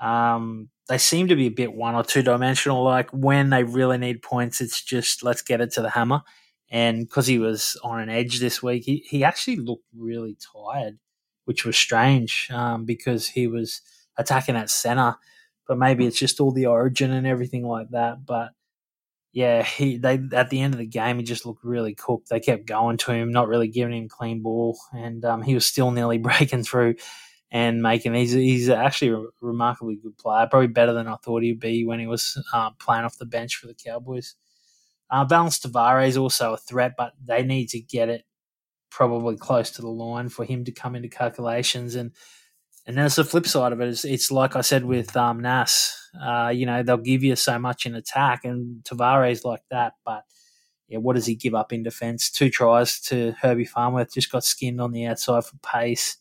Um, 0.00 0.68
they 0.90 0.98
seem 0.98 1.28
to 1.28 1.36
be 1.36 1.46
a 1.46 1.50
bit 1.50 1.72
one 1.72 1.94
or 1.94 2.02
two 2.02 2.20
dimensional. 2.20 2.82
Like 2.82 3.08
when 3.10 3.50
they 3.50 3.62
really 3.62 3.96
need 3.96 4.22
points, 4.22 4.60
it's 4.60 4.82
just 4.82 5.22
let's 5.22 5.40
get 5.40 5.60
it 5.60 5.70
to 5.74 5.82
the 5.82 5.90
hammer. 5.90 6.22
And 6.68 7.06
because 7.06 7.28
he 7.28 7.38
was 7.38 7.76
on 7.84 8.00
an 8.00 8.08
edge 8.08 8.40
this 8.40 8.60
week, 8.60 8.82
he, 8.84 9.04
he 9.08 9.22
actually 9.22 9.56
looked 9.56 9.84
really 9.96 10.36
tired, 10.52 10.98
which 11.44 11.64
was 11.64 11.76
strange 11.76 12.48
um, 12.50 12.86
because 12.86 13.28
he 13.28 13.46
was 13.46 13.82
attacking 14.18 14.56
at 14.56 14.68
center. 14.68 15.14
But 15.68 15.78
maybe 15.78 16.06
it's 16.06 16.18
just 16.18 16.40
all 16.40 16.50
the 16.50 16.66
origin 16.66 17.12
and 17.12 17.24
everything 17.24 17.64
like 17.64 17.90
that. 17.90 18.26
But 18.26 18.50
yeah, 19.32 19.62
he 19.62 19.96
they 19.96 20.20
at 20.32 20.50
the 20.50 20.60
end 20.60 20.74
of 20.74 20.78
the 20.78 20.86
game 20.86 21.18
he 21.18 21.22
just 21.22 21.46
looked 21.46 21.62
really 21.62 21.94
cooked. 21.94 22.30
They 22.30 22.40
kept 22.40 22.66
going 22.66 22.96
to 22.96 23.12
him, 23.12 23.30
not 23.30 23.46
really 23.46 23.68
giving 23.68 23.96
him 23.96 24.08
clean 24.08 24.42
ball, 24.42 24.76
and 24.92 25.24
um, 25.24 25.42
he 25.42 25.54
was 25.54 25.66
still 25.66 25.92
nearly 25.92 26.18
breaking 26.28 26.64
through 26.64 26.96
and 27.50 27.82
making. 27.82 28.14
He's 28.14 28.32
he's 28.32 28.68
actually 28.68 29.10
a 29.10 29.24
remarkably 29.40 29.96
good 29.96 30.16
player, 30.16 30.46
probably 30.48 30.68
better 30.68 30.92
than 30.92 31.08
I 31.08 31.16
thought 31.16 31.42
he'd 31.42 31.60
be 31.60 31.84
when 31.84 31.98
he 31.98 32.06
was 32.06 32.42
uh, 32.52 32.70
playing 32.78 33.04
off 33.04 33.18
the 33.18 33.26
bench 33.26 33.56
for 33.56 33.66
the 33.66 33.74
Cowboys. 33.74 34.36
Uh, 35.10 35.26
Valynce 35.26 35.60
Te 35.60 35.68
Whare 35.68 36.00
is 36.02 36.16
also 36.16 36.54
a 36.54 36.58
threat, 36.58 36.94
but 36.96 37.12
they 37.24 37.42
need 37.42 37.68
to 37.70 37.80
get 37.80 38.08
it 38.08 38.24
probably 38.90 39.36
close 39.36 39.70
to 39.72 39.82
the 39.82 39.88
line 39.88 40.28
for 40.28 40.44
him 40.44 40.64
to 40.64 40.72
come 40.72 40.94
into 40.94 41.08
calculations. 41.08 41.94
And 41.94 42.12
and 42.86 42.96
then 42.96 43.06
it's 43.06 43.16
the 43.16 43.24
flip 43.24 43.46
side 43.46 43.72
of 43.72 43.80
it. 43.80 43.88
It's, 43.88 44.04
it's 44.04 44.30
like 44.30 44.56
I 44.56 44.62
said 44.62 44.84
with 44.84 45.16
um, 45.16 45.40
Nas. 45.40 45.96
Uh, 46.20 46.52
you 46.54 46.66
know 46.66 46.82
they'll 46.82 46.96
give 46.96 47.22
you 47.22 47.36
so 47.36 47.58
much 47.58 47.86
in 47.86 47.94
attack, 47.94 48.44
and 48.44 48.84
Te 48.84 48.94
Whare's 48.94 49.44
like 49.44 49.62
that, 49.70 49.94
but. 50.04 50.24
Yeah, 50.92 50.98
what 50.98 51.14
does 51.14 51.26
he 51.26 51.36
give 51.36 51.54
up 51.54 51.72
in 51.72 51.84
defence? 51.84 52.28
Two 52.32 52.50
tries 52.50 52.98
to 53.02 53.32
Herbie 53.40 53.64
Farnworth, 53.64 54.12
just 54.12 54.32
got 54.32 54.42
skinned 54.42 54.80
on 54.80 54.90
the 54.90 55.06
outside 55.06 55.44
for 55.44 55.56
pace 55.58 56.16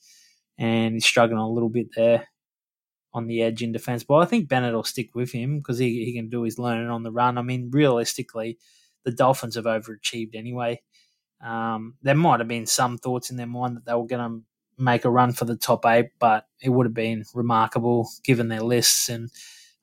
and 0.59 0.93
he's 0.95 1.05
struggling 1.05 1.39
a 1.39 1.49
little 1.49 1.69
bit 1.69 1.87
there 1.95 2.27
on 3.13 3.27
the 3.27 3.41
edge 3.41 3.63
in 3.63 3.71
defence. 3.71 4.03
But 4.03 4.17
I 4.17 4.25
think 4.25 4.49
Bennett 4.49 4.73
will 4.75 4.83
stick 4.83 5.15
with 5.15 5.31
him 5.31 5.59
because 5.59 5.79
he, 5.79 6.05
he 6.05 6.13
can 6.13 6.29
do 6.29 6.43
his 6.43 6.59
learning 6.59 6.89
on 6.89 7.03
the 7.03 7.11
run. 7.11 7.37
I 7.37 7.41
mean, 7.41 7.71
realistically, 7.71 8.59
the 9.05 9.11
Dolphins 9.11 9.55
have 9.55 9.65
overachieved 9.65 10.35
anyway. 10.35 10.81
Um, 11.41 11.95
there 12.03 12.15
might 12.15 12.39
have 12.39 12.49
been 12.49 12.65
some 12.65 12.97
thoughts 12.97 13.31
in 13.31 13.37
their 13.37 13.47
mind 13.47 13.77
that 13.77 13.85
they 13.85 13.93
were 13.93 14.05
going 14.05 14.29
to 14.29 14.83
make 14.83 15.05
a 15.05 15.09
run 15.09 15.31
for 15.31 15.45
the 15.45 15.55
top 15.55 15.85
eight, 15.85 16.09
but 16.19 16.45
it 16.61 16.69
would 16.69 16.85
have 16.85 16.93
been 16.93 17.23
remarkable 17.33 18.09
given 18.23 18.49
their 18.49 18.61
lists. 18.61 19.09
And 19.09 19.29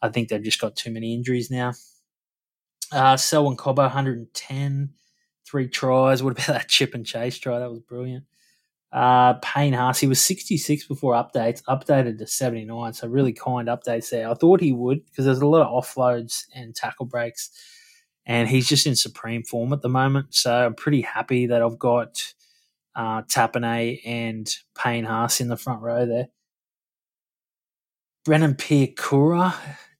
I 0.03 0.11
think 0.11 0.29
they've 0.29 0.43
just 0.43 0.61
got 0.61 0.77
too 0.77 0.93
many 0.93 1.15
injuries 1.15 1.51
now. 1.51 1.73
Uh, 2.93 3.17
Selwyn 3.17 3.57
Cobbo, 3.57 3.79
110, 3.79 4.91
three 5.47 5.69
tries. 5.69 6.23
What 6.23 6.33
about 6.33 6.47
that 6.47 6.69
chip 6.69 6.95
and 6.95 7.05
chase 7.05 7.39
try? 7.39 7.59
That 7.59 7.71
was 7.71 7.81
brilliant. 7.81 8.25
Uh, 8.93 9.35
Payne 9.35 9.73
Haas, 9.73 9.99
he 9.99 10.07
was 10.07 10.21
66 10.21 10.87
before 10.87 11.15
updates, 11.15 11.63
updated 11.65 12.19
to 12.19 12.27
79. 12.27 12.93
So 12.93 13.09
really 13.09 13.33
kind 13.33 13.69
updates 13.69 14.11
there. 14.11 14.31
I 14.31 14.35
thought 14.35 14.61
he 14.61 14.73
would 14.73 15.05
because 15.07 15.25
there's 15.25 15.41
a 15.41 15.47
lot 15.47 15.67
of 15.67 15.85
offloads 15.85 16.45
and 16.55 16.75
tackle 16.75 17.07
breaks, 17.07 17.51
and 18.25 18.49
he's 18.49 18.69
just 18.69 18.87
in 18.87 18.97
supreme 18.97 19.43
form 19.43 19.73
at 19.73 19.83
the 19.83 19.89
moment. 19.89 20.35
So 20.35 20.67
I'm 20.67 20.75
pretty 20.75 21.03
happy 21.03 21.47
that 21.47 21.63
I've 21.63 21.79
got 21.79 22.33
uh, 22.95 23.23
and 24.07 24.57
Payne 24.77 25.05
Haas 25.05 25.41
in 25.41 25.49
the 25.49 25.57
front 25.57 25.83
row 25.83 26.07
there. 26.07 26.29
Brendan 28.25 28.55
Piakura, 28.55 29.55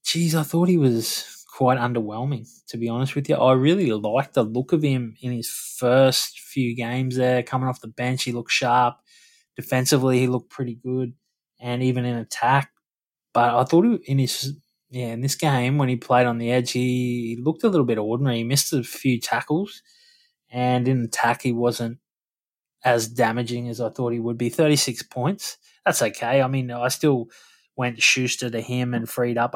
geez, 0.05 0.35
I 0.35 0.43
thought 0.43 0.69
he 0.69 0.79
was 0.79 1.36
quite 1.57 1.79
underwhelming, 1.79 2.47
to 2.67 2.77
be 2.77 2.87
honest 2.87 3.15
with 3.15 3.31
you. 3.31 3.35
I 3.35 3.55
really 3.55 3.91
liked 3.91 4.35
the 4.35 4.43
look 4.43 4.75
of 4.75 4.83
him 4.83 5.17
in 5.23 5.33
his 5.33 5.49
first 5.49 6.39
few 6.39 6.77
games 6.77 7.17
there. 7.17 7.43
Coming 7.43 7.67
off 7.67 7.81
the 7.81 7.89
bench, 7.89 8.25
he 8.25 8.33
looked 8.33 8.51
sharp. 8.51 8.97
Defensively, 9.57 10.19
he 10.19 10.27
looked 10.27 10.51
pretty 10.51 10.75
good. 10.75 11.15
And 11.59 11.83
even 11.83 12.05
in 12.05 12.15
attack. 12.17 12.73
But 13.33 13.55
I 13.55 13.65
thought 13.65 13.87
in 14.05 14.19
his 14.19 14.55
yeah, 14.91 15.15
in 15.15 15.23
this 15.23 15.35
game 15.35 15.79
when 15.79 15.89
he 15.89 15.97
played 15.97 16.27
on 16.27 16.37
the 16.37 16.51
edge, 16.51 16.73
he 16.73 17.39
looked 17.43 17.65
a 17.65 17.71
little 17.71 17.87
bit 17.87 17.97
ordinary. 17.97 18.37
He 18.37 18.45
missed 18.45 18.75
a 18.75 18.83
few 18.83 19.19
tackles, 19.19 19.83
and 20.51 20.87
in 20.87 21.05
attack, 21.05 21.41
he 21.41 21.53
wasn't 21.53 21.99
as 22.85 23.09
damaging 23.09 23.71
as 23.71 23.81
I 23.81 23.89
thought 23.89 24.13
he 24.13 24.21
would 24.21 24.37
be. 24.37 24.51
36 24.51 25.05
points. 25.05 25.57
That's 25.87 26.03
okay. 26.03 26.43
I 26.43 26.49
mean, 26.49 26.71
I 26.71 26.89
still 26.89 27.29
went 27.77 28.03
Schuster 28.03 28.51
to 28.51 28.61
him 28.61 28.93
and 28.93 29.09
freed 29.09 29.39
up 29.39 29.55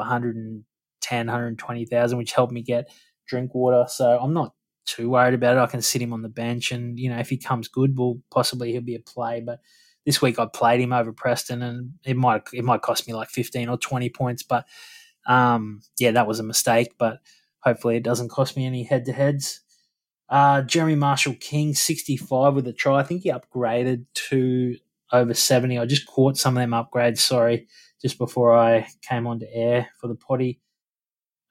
110, 1.03 1.27
120,000, 1.27 2.17
which 2.17 2.33
helped 2.33 2.53
me 2.53 2.61
get 2.61 2.89
Drinkwater. 3.27 3.85
So 3.87 4.19
I'm 4.19 4.33
not 4.33 4.53
too 4.85 5.09
worried 5.09 5.33
about 5.33 5.57
it. 5.57 5.59
I 5.59 5.67
can 5.67 5.81
sit 5.81 6.01
him 6.01 6.13
on 6.13 6.21
the 6.21 6.29
bench, 6.29 6.71
and 6.71 6.99
you 6.99 7.09
know, 7.09 7.17
if 7.17 7.29
he 7.29 7.37
comes 7.37 7.67
good, 7.67 7.97
well, 7.97 8.19
possibly 8.31 8.71
he'll 8.71 8.81
be 8.81 8.95
a 8.95 8.99
play. 8.99 9.41
But 9.41 9.59
this 10.05 10.21
week 10.21 10.39
I 10.39 10.47
played 10.47 10.81
him 10.81 10.93
over 10.93 11.13
Preston, 11.13 11.61
and 11.61 11.91
it 12.05 12.17
might 12.17 12.43
it 12.53 12.63
might 12.63 12.81
cost 12.81 13.07
me 13.07 13.13
like 13.13 13.29
15 13.29 13.69
or 13.69 13.77
20 13.77 14.09
points. 14.09 14.43
But 14.43 14.65
um, 15.27 15.81
yeah, 15.99 16.11
that 16.11 16.27
was 16.27 16.39
a 16.39 16.43
mistake. 16.43 16.93
But 16.97 17.19
hopefully, 17.59 17.97
it 17.97 18.03
doesn't 18.03 18.29
cost 18.29 18.57
me 18.57 18.65
any 18.65 18.83
head 18.83 19.05
to 19.05 19.13
heads. 19.13 19.61
Uh, 20.29 20.61
Jeremy 20.61 20.95
Marshall 20.95 21.35
King, 21.39 21.73
65 21.73 22.53
with 22.53 22.67
a 22.67 22.73
try. 22.73 22.99
I 22.99 23.03
think 23.03 23.23
he 23.23 23.31
upgraded 23.31 24.05
to 24.29 24.77
over 25.11 25.33
70. 25.33 25.77
I 25.77 25.85
just 25.85 26.07
caught 26.07 26.37
some 26.37 26.55
of 26.55 26.61
them 26.61 26.71
upgrades, 26.71 27.19
sorry, 27.19 27.67
just 28.01 28.17
before 28.17 28.57
I 28.57 28.87
came 29.01 29.27
onto 29.27 29.45
air 29.51 29.89
for 29.99 30.07
the 30.07 30.15
potty. 30.15 30.61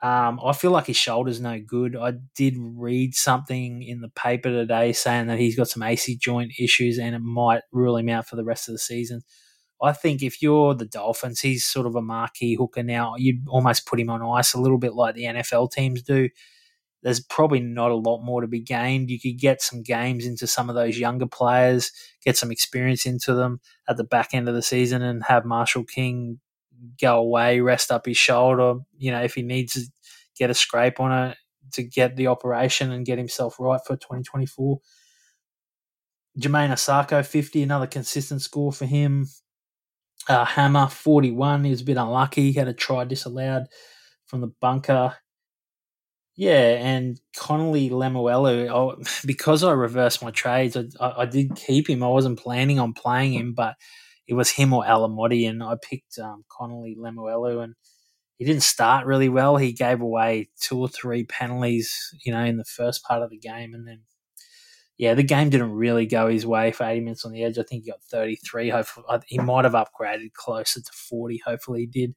Um, 0.03 0.41
I 0.43 0.53
feel 0.55 0.71
like 0.71 0.87
his 0.87 0.97
shoulder's 0.97 1.41
no 1.41 1.61
good. 1.61 1.95
I 1.95 2.15
did 2.35 2.55
read 2.59 3.15
something 3.15 3.83
in 3.83 4.01
the 4.01 4.09
paper 4.09 4.49
today 4.49 4.93
saying 4.93 5.27
that 5.27 5.39
he's 5.39 5.57
got 5.57 5.69
some 5.69 5.83
AC 5.83 6.17
joint 6.17 6.53
issues 6.59 6.99
and 6.99 7.15
it 7.15 7.21
might 7.21 7.63
rule 7.71 7.97
him 7.99 8.09
out 8.09 8.27
for 8.27 8.37
the 8.37 8.45
rest 8.45 8.69
of 8.69 8.73
the 8.73 8.79
season. 8.79 9.21
I 9.83 9.93
think 9.93 10.23
if 10.23 10.41
you're 10.41 10.75
the 10.75 10.87
Dolphins, 10.87 11.41
he's 11.41 11.65
sort 11.65 11.87
of 11.87 11.97
a 11.97 12.03
marquee 12.03 12.55
hooker 12.55 12.83
now. 12.83 13.15
You'd 13.17 13.47
almost 13.49 13.87
put 13.87 14.01
him 14.01 14.11
on 14.11 14.23
ice 14.23 14.55
a 14.55 14.61
little 14.61 14.79
bit 14.79 14.95
like 14.95 15.15
the 15.15 15.25
NFL 15.25 15.71
teams 15.71 16.03
do 16.03 16.31
there's 17.03 17.21
probably 17.21 17.61
not 17.61 17.91
a 17.91 17.97
lot 17.97 18.23
more 18.23 18.41
to 18.41 18.47
be 18.47 18.61
gained. 18.61 19.11
You 19.11 19.21
could 19.21 19.39
get 19.39 19.63
some 19.63 19.83
games 19.83 20.27
into 20.27 20.47
some 20.47 20.69
of 20.69 20.75
those 20.75 20.99
younger 20.99 21.27
players, 21.27 21.93
get 22.25 22.37
some 22.37 22.51
experience 22.51 23.07
into 23.07 23.35
them 23.35 23.61
at 23.89 23.97
the 23.97 24.05
back 24.05 24.35
end 24.35 24.49
of 24.49 24.55
the 24.55 24.63
season, 24.63 25.03
and 25.03 25.25
have 25.25 25.45
Marshall 25.45 25.85
King 25.85 26.41
go 27.01 27.19
away, 27.19 27.61
rest 27.61 27.91
up 27.91 28.07
his 28.07 28.17
shoulder. 28.17 28.81
You 28.99 29.13
know, 29.13 29.23
if 29.23 29.35
he 29.35 29.43
needs 29.43 29.75
to 29.75 29.83
get 30.39 30.51
a 30.51 30.55
scrape 30.55 31.01
on 31.01 31.31
it 31.31 31.37
to 31.73 31.83
get 31.83 32.17
the 32.17 32.27
operation 32.27 32.91
and 32.91 33.07
get 33.07 33.19
himself 33.19 33.57
right 33.59 33.81
for 33.87 33.97
2024. 33.97 34.81
Jamayne 36.39 36.71
Isaako, 36.71 37.25
50, 37.25 37.63
another 37.63 37.87
consistent 37.87 38.43
score 38.43 38.73
for 38.73 38.87
him. 38.87 39.27
Uh, 40.29 40.45
Hammer, 40.45 40.89
41. 40.89 41.65
He 41.65 41.71
was 41.71 41.81
a 41.81 41.85
bit 41.85 41.97
unlucky. 41.97 42.53
He 42.53 42.59
had 42.59 42.69
a 42.69 42.73
try 42.73 43.05
disallowed 43.05 43.65
from 44.27 44.41
the 44.41 44.53
bunker. 44.61 45.17
Yeah, 46.37 46.77
and 46.79 47.21
Connelly 47.37 47.91
Lemuelu, 47.91 48.71
oh, 48.71 48.97
because 49.27 49.63
I 49.63 49.73
reversed 49.73 50.23
my 50.23 50.31
trades, 50.31 50.77
I, 50.77 50.85
I, 51.01 51.23
I, 51.23 51.27
did 51.27 51.55
keep 51.57 51.91
him. 51.91 52.03
I 52.03 52.09
wasn't 52.09 52.39
planning 52.39 52.79
on 52.79 52.95
playing 52.95 53.35
him, 53.35 53.53
but 53.53 53.75
it 54.31 54.35
was 54.35 54.51
him 54.51 54.73
or 54.73 54.85
Alamoti, 54.85 55.51
and 55.51 55.61
I 55.61 55.75
picked 55.83 56.17
um, 56.21 56.45
Connelly 56.49 56.97
Lemuelu, 56.97 57.65
and 57.65 57.75
he 58.39 58.45
didn't 58.45 58.63
start 58.63 59.05
really 59.05 59.29
well. 59.29 59.57
He 59.57 59.73
gave 59.73 60.01
away 60.01 60.51
two 60.61 60.79
or 60.79 60.89
three 60.89 61.25
penalties, 61.25 62.15
you 62.25 62.31
know, 62.33 62.45
in 62.45 62.57
the 62.57 62.65
first 62.65 63.03
part 63.03 63.23
of 63.23 63.31
the 63.31 63.39
game, 63.39 63.75
and 63.75 63.89
then 63.89 64.03
yeah, 64.97 65.15
the 65.15 65.25
game 65.25 65.51
didn't 65.51 65.73
really 65.73 66.07
go 66.07 66.29
his 66.29 66.47
way 66.47 66.71
for 66.71 66.85
80 66.85 67.01
minutes 67.01 67.25
on 67.25 67.33
the 67.33 67.43
edge. 67.43 67.59
I 67.59 67.65
think 67.65 67.83
he 67.83 67.91
got 67.91 68.05
33. 68.05 68.69
Hopefully, 68.71 69.07
he 69.27 69.39
might 69.39 69.65
have 69.65 69.73
upgraded 69.73 70.33
closer 70.35 70.81
to 70.81 70.93
40. 70.93 71.41
Hopefully, 71.45 71.81
he 71.81 71.87
did 71.87 72.15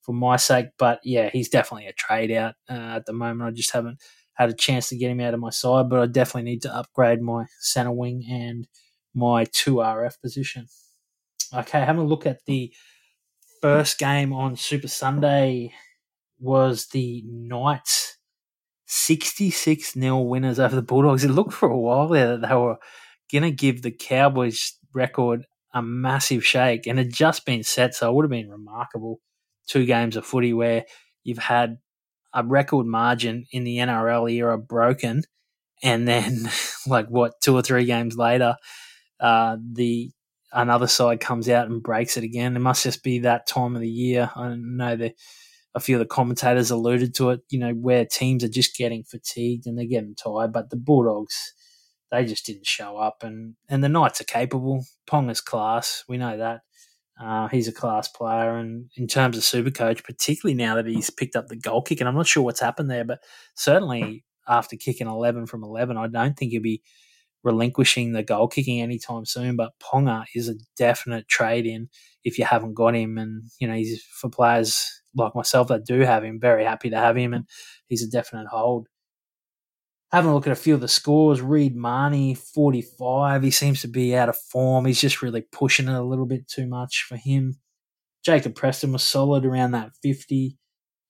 for 0.00 0.12
my 0.12 0.36
sake. 0.36 0.68
But 0.76 0.98
yeah, 1.04 1.30
he's 1.32 1.48
definitely 1.48 1.86
a 1.86 1.92
trade 1.92 2.32
out 2.32 2.54
uh, 2.68 2.96
at 2.96 3.06
the 3.06 3.12
moment. 3.12 3.48
I 3.48 3.52
just 3.52 3.70
haven't 3.70 4.00
had 4.32 4.50
a 4.50 4.54
chance 4.54 4.88
to 4.88 4.96
get 4.96 5.12
him 5.12 5.20
out 5.20 5.34
of 5.34 5.40
my 5.40 5.50
side, 5.50 5.88
but 5.88 6.00
I 6.00 6.06
definitely 6.06 6.50
need 6.50 6.62
to 6.62 6.74
upgrade 6.74 7.22
my 7.22 7.44
center 7.60 7.92
wing 7.92 8.24
and 8.28 8.66
my 9.14 9.44
2RF 9.44 10.20
position. 10.20 10.66
Okay, 11.56 11.80
having 11.80 12.02
a 12.02 12.06
look 12.06 12.26
at 12.26 12.44
the 12.46 12.72
first 13.60 13.98
game 13.98 14.32
on 14.32 14.56
Super 14.56 14.88
Sunday 14.88 15.72
was 16.40 16.86
the 16.88 17.22
Knights 17.26 18.18
66 18.86 19.92
0 19.92 20.20
winners 20.22 20.58
over 20.58 20.74
the 20.74 20.82
Bulldogs. 20.82 21.22
It 21.22 21.30
looked 21.30 21.52
for 21.52 21.68
a 21.68 21.78
while 21.78 22.08
there 22.08 22.36
that 22.36 22.48
they 22.48 22.54
were 22.56 22.78
going 23.30 23.44
to 23.44 23.52
give 23.52 23.82
the 23.82 23.92
Cowboys 23.92 24.72
record 24.92 25.46
a 25.72 25.80
massive 25.80 26.44
shake 26.44 26.88
and 26.88 26.98
had 26.98 27.12
just 27.12 27.46
been 27.46 27.62
set, 27.62 27.94
so 27.94 28.10
it 28.10 28.14
would 28.14 28.24
have 28.24 28.30
been 28.30 28.50
remarkable 28.50 29.20
two 29.68 29.86
games 29.86 30.16
of 30.16 30.26
footy 30.26 30.52
where 30.52 30.84
you've 31.22 31.38
had 31.38 31.78
a 32.34 32.44
record 32.44 32.86
margin 32.86 33.44
in 33.52 33.62
the 33.62 33.78
NRL 33.78 34.30
era 34.32 34.58
broken, 34.58 35.22
and 35.84 36.08
then 36.08 36.48
like 36.88 37.06
what 37.06 37.40
two 37.40 37.54
or 37.54 37.62
three 37.62 37.84
games 37.84 38.16
later, 38.16 38.56
uh, 39.20 39.56
the 39.72 40.10
another 40.54 40.86
side 40.86 41.20
comes 41.20 41.48
out 41.48 41.68
and 41.68 41.82
breaks 41.82 42.16
it 42.16 42.24
again. 42.24 42.56
It 42.56 42.60
must 42.60 42.84
just 42.84 43.02
be 43.02 43.20
that 43.20 43.46
time 43.46 43.74
of 43.74 43.82
the 43.82 43.88
year. 43.88 44.30
I 44.34 44.54
know 44.56 44.96
that 44.96 45.14
a 45.74 45.80
few 45.80 45.96
of 45.96 46.00
the 46.00 46.06
commentators 46.06 46.70
alluded 46.70 47.14
to 47.16 47.30
it. 47.30 47.40
You 47.50 47.58
know 47.58 47.72
where 47.72 48.06
teams 48.06 48.44
are 48.44 48.48
just 48.48 48.76
getting 48.76 49.04
fatigued 49.04 49.66
and 49.66 49.76
they're 49.76 49.86
getting 49.86 50.14
tired, 50.14 50.52
but 50.52 50.70
the 50.70 50.76
Bulldogs. 50.76 51.54
They 52.10 52.24
just 52.26 52.46
didn't 52.46 52.66
show 52.66 52.96
up, 52.96 53.24
and, 53.24 53.56
and 53.68 53.82
the 53.82 53.88
Knights 53.88 54.20
are 54.20 54.24
capable. 54.24 54.84
Ponga's 55.04 55.40
class, 55.40 56.04
we 56.08 56.16
know 56.16 56.36
that. 56.36 56.60
Uh, 57.20 57.48
he's 57.48 57.66
a 57.66 57.72
class 57.72 58.06
player, 58.06 58.56
and 58.56 58.88
in 58.96 59.08
terms 59.08 59.36
of 59.36 59.42
super 59.42 59.70
coach, 59.70 60.04
particularly 60.04 60.54
now 60.54 60.76
that 60.76 60.86
he's 60.86 61.10
picked 61.10 61.34
up 61.34 61.48
the 61.48 61.56
goal 61.56 61.82
kick, 61.82 62.00
and 62.00 62.08
I'm 62.08 62.14
not 62.14 62.28
sure 62.28 62.44
what's 62.44 62.60
happened 62.60 62.88
there, 62.88 63.04
but 63.04 63.18
certainly 63.56 64.24
after 64.46 64.76
kicking 64.76 65.08
11 65.08 65.46
from 65.46 65.64
11, 65.64 65.96
I 65.96 66.06
don't 66.06 66.36
think 66.36 66.52
he'll 66.52 66.62
be 66.62 66.82
relinquishing 67.44 68.12
the 68.12 68.22
goal 68.22 68.48
kicking 68.48 68.80
anytime 68.80 69.24
soon. 69.26 69.56
But 69.56 69.72
Ponga 69.80 70.24
is 70.34 70.48
a 70.48 70.54
definite 70.76 71.28
trade 71.28 71.66
in 71.66 71.88
if 72.24 72.38
you 72.38 72.44
haven't 72.44 72.74
got 72.74 72.96
him, 72.96 73.18
and 73.18 73.44
you 73.60 73.68
know 73.68 73.74
he's 73.74 74.02
for 74.02 74.30
players 74.30 75.02
like 75.14 75.34
myself 75.34 75.68
that 75.68 75.86
do 75.86 76.00
have 76.00 76.24
him, 76.24 76.40
very 76.40 76.64
happy 76.64 76.90
to 76.90 76.96
have 76.96 77.16
him, 77.16 77.32
and 77.34 77.44
he's 77.86 78.02
a 78.02 78.10
definite 78.10 78.48
hold 78.48 78.88
having 80.14 80.30
a 80.30 80.34
look 80.34 80.46
at 80.46 80.52
a 80.52 80.56
few 80.56 80.74
of 80.74 80.80
the 80.80 80.86
scores, 80.86 81.42
Reed 81.42 81.74
Mahoney, 81.74 82.36
45. 82.36 83.42
He 83.42 83.50
seems 83.50 83.80
to 83.80 83.88
be 83.88 84.14
out 84.14 84.28
of 84.28 84.36
form. 84.36 84.86
He's 84.86 85.00
just 85.00 85.22
really 85.22 85.40
pushing 85.40 85.88
it 85.88 85.94
a 85.94 86.04
little 86.04 86.24
bit 86.24 86.46
too 86.46 86.68
much 86.68 87.04
for 87.08 87.16
him. 87.16 87.58
Jacob 88.24 88.54
Preston 88.54 88.92
was 88.92 89.02
solid 89.02 89.44
around 89.44 89.72
that 89.72 89.90
50. 90.04 90.56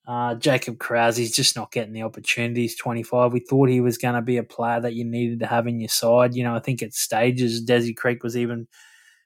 Uh, 0.06 0.34
Jacob 0.34 0.78
Kiraz, 0.78 1.16
he's 1.16 1.34
just 1.34 1.56
not 1.56 1.72
getting 1.72 1.94
the 1.94 2.02
opportunities. 2.02 2.76
25. 2.76 3.32
We 3.32 3.40
thought 3.40 3.70
he 3.70 3.80
was 3.80 3.96
going 3.96 4.14
to 4.14 4.22
be 4.22 4.36
a 4.36 4.42
player 4.42 4.80
that 4.80 4.94
you 4.94 5.04
needed 5.04 5.40
to 5.40 5.46
have 5.46 5.66
in 5.66 5.80
your 5.80 5.88
side. 5.88 6.34
You 6.34 6.44
know, 6.44 6.54
I 6.54 6.60
think 6.60 6.82
at 6.82 6.92
stages, 6.92 7.64
Desi 7.64 7.96
Creek 7.96 8.22
was 8.22 8.36
even 8.36 8.68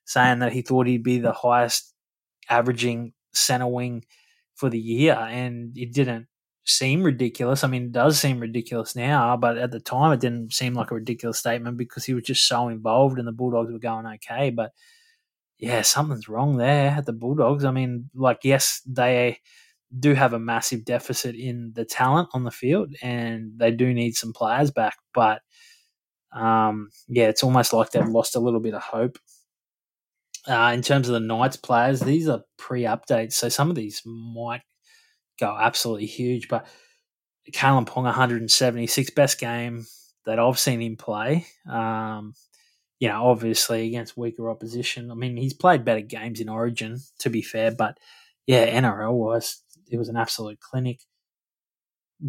saying 0.05 0.39
that 0.39 0.53
he 0.53 0.63
thought 0.63 0.87
he'd 0.87 1.03
be 1.03 1.19
the 1.19 1.33
highest 1.33 1.93
averaging 2.49 3.13
center 3.33 3.67
wing 3.67 4.05
for 4.55 4.71
the 4.71 4.79
year, 4.79 5.15
and 5.15 5.77
it 5.77 5.93
didn't 5.93 6.27
seem 6.65 7.03
ridiculous. 7.03 7.65
I 7.65 7.69
mean, 7.69 7.85
it 7.85 7.93
does 7.93 8.21
seem 8.21 8.41
ridiculous 8.41 8.95
now, 8.95 9.37
but 9.37 9.57
at 9.59 9.71
the 9.71 9.81
time 9.81 10.13
it 10.13 10.21
didn't 10.21 10.53
seem 10.53 10.75
like 10.75 10.91
a 10.91 10.97
ridiculous 10.97 11.39
statement 11.39 11.77
because 11.77 12.05
he 12.05 12.15
was 12.15 12.25
just 12.25 12.47
so 12.47 12.69
involved 12.69 13.19
and 13.19 13.27
the 13.27 13.33
Bulldogs 13.33 13.73
were 13.73 13.79
going 13.79 14.07
okay. 14.07 14.51
But 14.51 14.73
yeah, 15.59 15.83
something's 15.83 16.29
wrong 16.29 16.57
there 16.57 16.91
at 16.91 17.07
the 17.07 17.13
Bulldogs. 17.13 17.65
I 17.65 17.71
mean, 17.71 18.11
like, 18.15 18.41
yes, 18.45 18.83
they 18.87 19.39
do 19.97 20.15
have 20.15 20.33
a 20.33 20.39
massive 20.39 20.85
deficit 20.85 21.35
in 21.35 21.73
the 21.75 21.85
talent 21.85 22.29
on 22.33 22.45
the 22.45 22.51
field 22.51 22.95
and 23.03 23.53
they 23.57 23.71
do 23.71 23.95
need 23.95 24.15
some 24.15 24.33
players 24.33 24.71
back, 24.71 24.97
but 25.15 25.41
um, 26.33 26.91
yeah, 27.09 27.29
it's 27.29 27.43
almost 27.43 27.73
like 27.73 27.91
they've 27.91 28.07
lost 28.07 28.37
a 28.37 28.41
little 28.41 28.61
bit 28.61 28.75
of 28.75 28.83
hope. 28.83 29.19
Uh, 30.47 30.73
in 30.75 30.83
terms 30.83 31.09
of 31.09 31.15
the 31.15 31.21
Knights 31.21 31.57
players, 31.57 32.01
these 32.01 32.29
are 32.29 32.43
pre 32.57 32.83
updates, 32.83 33.33
so 33.35 33.49
some 33.49 33.71
of 33.71 33.77
these 33.77 34.03
might 34.05 34.63
go 35.39 35.57
absolutely 35.59 36.07
huge. 36.07 36.49
But 36.49 36.67
Kalyn 37.53 37.87
Ponga, 37.87 38.05
176, 38.05 39.11
best 39.11 39.39
game 39.39 39.87
that 40.27 40.39
I've 40.39 40.59
seen 40.59 40.81
him 40.81 40.97
play. 40.97 41.47
Um, 41.71 42.35
you 42.99 43.09
know, 43.09 43.27
obviously 43.27 43.87
against 43.87 44.17
weaker 44.17 44.51
opposition. 44.51 45.11
I 45.11 45.15
mean, 45.15 45.37
he's 45.37 45.55
played 45.55 45.85
better 45.85 46.01
games 46.01 46.41
in 46.41 46.49
Origin, 46.49 46.99
to 47.21 47.31
be 47.31 47.43
fair, 47.43 47.71
but 47.71 47.99
yeah, 48.47 48.81
NRL 48.81 49.13
was 49.13 49.63
it 49.91 49.99
was 49.99 50.09
an 50.09 50.17
absolute 50.17 50.61
clinic. 50.61 51.01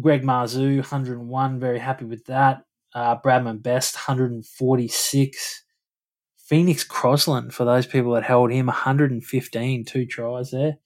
Greg 0.00 0.22
Marzhew, 0.22 0.76
101, 0.76 1.58
very 1.58 1.78
happy 1.78 2.04
with 2.04 2.24
that. 2.26 2.62
Uh, 2.94 3.16
Bradman 3.16 3.62
Best, 3.62 3.94
146. 3.94 5.64
Phoenix 6.36 6.82
Crossland, 6.82 7.54
for 7.54 7.64
those 7.64 7.86
people 7.86 8.12
that 8.12 8.24
held 8.24 8.50
him, 8.50 8.66
115, 8.66 9.84
two 9.84 10.06
tries 10.06 10.50
there. 10.50 10.78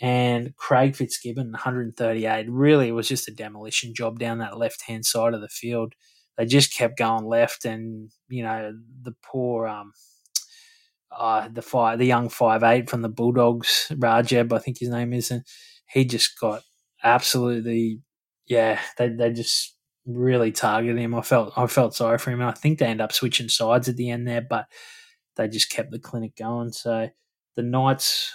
And 0.00 0.54
Craig 0.56 0.96
Fitzgibbon, 0.96 1.52
138. 1.52 2.50
Really, 2.50 2.88
it 2.88 2.92
was 2.92 3.08
just 3.08 3.28
a 3.28 3.34
demolition 3.34 3.94
job 3.94 4.18
down 4.18 4.38
that 4.38 4.58
left 4.58 4.82
hand 4.82 5.04
side 5.04 5.34
of 5.34 5.40
the 5.40 5.48
field. 5.48 5.94
They 6.36 6.46
just 6.46 6.74
kept 6.74 6.98
going 6.98 7.26
left, 7.26 7.66
and 7.66 8.10
you 8.28 8.42
know 8.42 8.72
the 9.02 9.14
poor 9.22 9.66
um, 9.66 9.92
uh, 11.12 11.48
the 11.48 11.62
five, 11.62 11.98
the 11.98 12.06
young 12.06 12.28
five 12.28 12.62
eight 12.62 12.88
from 12.88 13.02
the 13.02 13.08
Bulldogs, 13.08 13.88
Rajab, 13.90 14.52
I 14.52 14.58
think 14.58 14.78
his 14.78 14.88
name 14.88 15.12
is, 15.12 15.30
and 15.30 15.44
he 15.92 16.04
just 16.04 16.38
got 16.40 16.62
absolutely, 17.02 18.00
yeah, 18.46 18.80
they 18.98 19.08
they 19.08 19.32
just 19.32 19.76
really 20.06 20.52
targeted 20.52 20.98
him. 20.98 21.14
I 21.14 21.22
felt 21.22 21.52
I 21.56 21.66
felt 21.66 21.94
sorry 21.94 22.18
for 22.18 22.30
him. 22.30 22.40
And 22.40 22.50
I 22.50 22.52
think 22.52 22.78
they 22.78 22.86
end 22.86 23.00
up 23.00 23.12
switching 23.12 23.48
sides 23.48 23.88
at 23.88 23.96
the 23.96 24.10
end 24.10 24.26
there, 24.26 24.40
but 24.48 24.66
they 25.36 25.48
just 25.48 25.70
kept 25.70 25.90
the 25.90 25.98
clinic 25.98 26.36
going. 26.36 26.72
So 26.72 27.08
the 27.56 27.62
Knights, 27.62 28.32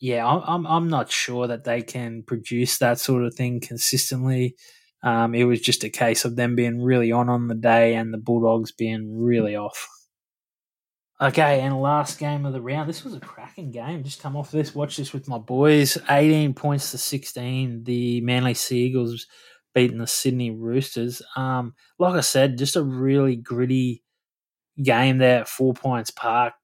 yeah, 0.00 0.26
I'm 0.26 0.66
I'm 0.66 0.88
not 0.88 1.10
sure 1.10 1.46
that 1.46 1.64
they 1.64 1.82
can 1.82 2.22
produce 2.26 2.78
that 2.78 2.98
sort 2.98 3.24
of 3.24 3.34
thing 3.34 3.60
consistently. 3.60 4.56
Um, 5.02 5.34
it 5.34 5.44
was 5.44 5.60
just 5.60 5.84
a 5.84 5.90
case 5.90 6.24
of 6.24 6.36
them 6.36 6.54
being 6.54 6.80
really 6.80 7.10
on 7.12 7.28
on 7.28 7.48
the 7.48 7.54
day 7.54 7.94
and 7.94 8.12
the 8.14 8.18
Bulldogs 8.18 8.72
being 8.72 9.16
really 9.18 9.56
off. 9.56 9.88
Okay, 11.22 11.60
and 11.60 11.80
last 11.80 12.18
game 12.18 12.44
of 12.44 12.52
the 12.52 12.60
round. 12.60 12.88
This 12.88 13.04
was 13.04 13.14
a 13.14 13.20
cracking 13.20 13.70
game. 13.70 14.02
Just 14.02 14.20
come 14.20 14.36
off 14.36 14.50
this, 14.50 14.74
watch 14.74 14.96
this 14.96 15.12
with 15.12 15.28
my 15.28 15.38
boys. 15.38 15.96
18 16.10 16.52
points 16.52 16.90
to 16.90 16.98
16. 16.98 17.84
The 17.84 18.20
Manly 18.22 18.54
Sea 18.54 18.86
Eagles 18.86 19.28
beating 19.72 19.98
the 19.98 20.08
Sydney 20.08 20.50
Roosters. 20.50 21.22
Um, 21.36 21.74
like 22.00 22.16
I 22.16 22.22
said, 22.22 22.58
just 22.58 22.74
a 22.74 22.82
really 22.82 23.36
gritty 23.36 24.02
game 24.82 25.18
there 25.18 25.42
at 25.42 25.48
Four 25.48 25.74
Pines 25.74 26.10
Park. 26.10 26.54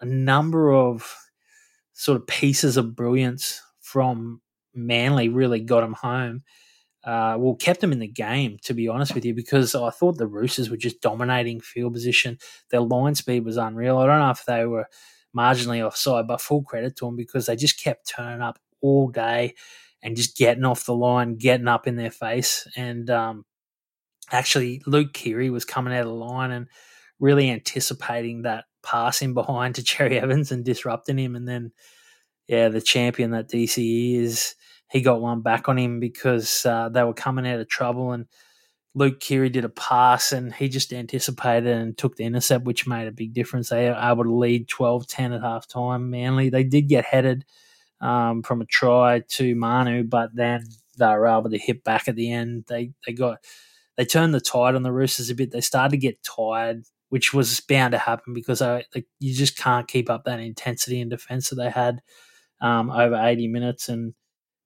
A 0.00 0.06
number 0.06 0.72
of 0.72 1.14
sort 1.92 2.18
of 2.18 2.26
pieces 2.26 2.78
of 2.78 2.96
brilliance 2.96 3.60
from 3.82 4.40
Manly 4.72 5.28
really 5.28 5.60
got 5.60 5.82
them 5.82 5.92
home. 5.92 6.42
Uh, 7.04 7.36
well, 7.38 7.54
kept 7.54 7.80
them 7.80 7.92
in 7.92 7.98
the 7.98 8.06
game, 8.06 8.56
to 8.62 8.72
be 8.72 8.88
honest 8.88 9.14
with 9.14 9.24
you, 9.24 9.34
because 9.34 9.74
I 9.74 9.90
thought 9.90 10.16
the 10.16 10.26
Roosters 10.26 10.70
were 10.70 10.76
just 10.78 11.02
dominating 11.02 11.60
field 11.60 11.92
position. 11.92 12.38
Their 12.70 12.80
line 12.80 13.14
speed 13.14 13.44
was 13.44 13.58
unreal. 13.58 13.98
I 13.98 14.06
don't 14.06 14.20
know 14.20 14.30
if 14.30 14.44
they 14.46 14.64
were 14.64 14.88
marginally 15.36 15.84
offside, 15.84 16.26
but 16.26 16.40
full 16.40 16.62
credit 16.62 16.96
to 16.96 17.06
them 17.06 17.16
because 17.16 17.46
they 17.46 17.56
just 17.56 17.82
kept 17.82 18.08
turning 18.08 18.40
up 18.40 18.58
all 18.80 19.08
day 19.08 19.54
and 20.02 20.16
just 20.16 20.36
getting 20.36 20.64
off 20.64 20.86
the 20.86 20.94
line, 20.94 21.36
getting 21.36 21.68
up 21.68 21.86
in 21.86 21.96
their 21.96 22.10
face. 22.10 22.66
And 22.76 23.10
um, 23.10 23.44
actually, 24.30 24.82
Luke 24.86 25.12
Keary 25.12 25.50
was 25.50 25.64
coming 25.64 25.94
out 25.94 26.02
of 26.02 26.08
the 26.08 26.14
line 26.14 26.50
and 26.50 26.68
really 27.18 27.50
anticipating 27.50 28.42
that 28.42 28.64
passing 28.82 29.34
behind 29.34 29.74
to 29.74 29.82
Cherry 29.84 30.18
Evans 30.18 30.52
and 30.52 30.64
disrupting 30.64 31.18
him. 31.18 31.36
And 31.36 31.48
then, 31.48 31.72
yeah, 32.46 32.68
the 32.68 32.80
champion 32.80 33.30
that 33.32 33.50
DCE 33.50 34.16
is, 34.16 34.54
he 34.94 35.00
got 35.00 35.20
one 35.20 35.40
back 35.40 35.68
on 35.68 35.76
him 35.76 35.98
because 35.98 36.64
uh, 36.64 36.88
they 36.88 37.02
were 37.02 37.12
coming 37.12 37.48
out 37.48 37.58
of 37.58 37.68
trouble. 37.68 38.12
And 38.12 38.26
Luke 38.94 39.18
Keary 39.18 39.50
did 39.50 39.64
a 39.64 39.68
pass 39.68 40.30
and 40.30 40.54
he 40.54 40.68
just 40.68 40.92
anticipated 40.92 41.76
and 41.76 41.98
took 41.98 42.14
the 42.14 42.22
intercept, 42.22 42.64
which 42.64 42.86
made 42.86 43.08
a 43.08 43.12
big 43.12 43.34
difference. 43.34 43.70
They 43.70 43.88
were 43.88 43.98
able 44.00 44.22
to 44.22 44.32
lead 44.32 44.68
12 44.68 45.08
10 45.08 45.32
at 45.32 45.42
half 45.42 45.66
time. 45.66 46.10
Manly, 46.10 46.48
they 46.48 46.62
did 46.62 46.82
get 46.82 47.04
headed 47.04 47.44
um, 48.00 48.44
from 48.44 48.60
a 48.60 48.66
try 48.66 49.24
to 49.30 49.56
Manu, 49.56 50.04
but 50.04 50.30
then 50.32 50.64
they 50.96 51.06
were 51.06 51.26
able 51.26 51.50
to 51.50 51.58
hit 51.58 51.82
back 51.82 52.06
at 52.06 52.14
the 52.14 52.30
end. 52.30 52.66
They 52.68 52.92
they 53.04 53.14
got 53.14 53.38
they 53.96 54.04
turned 54.04 54.32
the 54.32 54.40
tide 54.40 54.76
on 54.76 54.84
the 54.84 54.92
Roosters 54.92 55.28
a 55.28 55.34
bit. 55.34 55.50
They 55.50 55.60
started 55.60 55.90
to 55.90 55.96
get 55.96 56.22
tired, 56.22 56.84
which 57.08 57.34
was 57.34 57.58
bound 57.58 57.92
to 57.92 57.98
happen 57.98 58.32
because 58.32 58.62
you 59.18 59.34
just 59.34 59.58
can't 59.58 59.88
keep 59.88 60.08
up 60.08 60.22
that 60.24 60.38
intensity 60.38 61.00
and 61.00 61.10
defence 61.10 61.48
that 61.50 61.56
they 61.56 61.70
had 61.70 62.00
um, 62.60 62.90
over 62.90 63.16
eighty 63.16 63.48
minutes, 63.48 63.88
and 63.88 64.14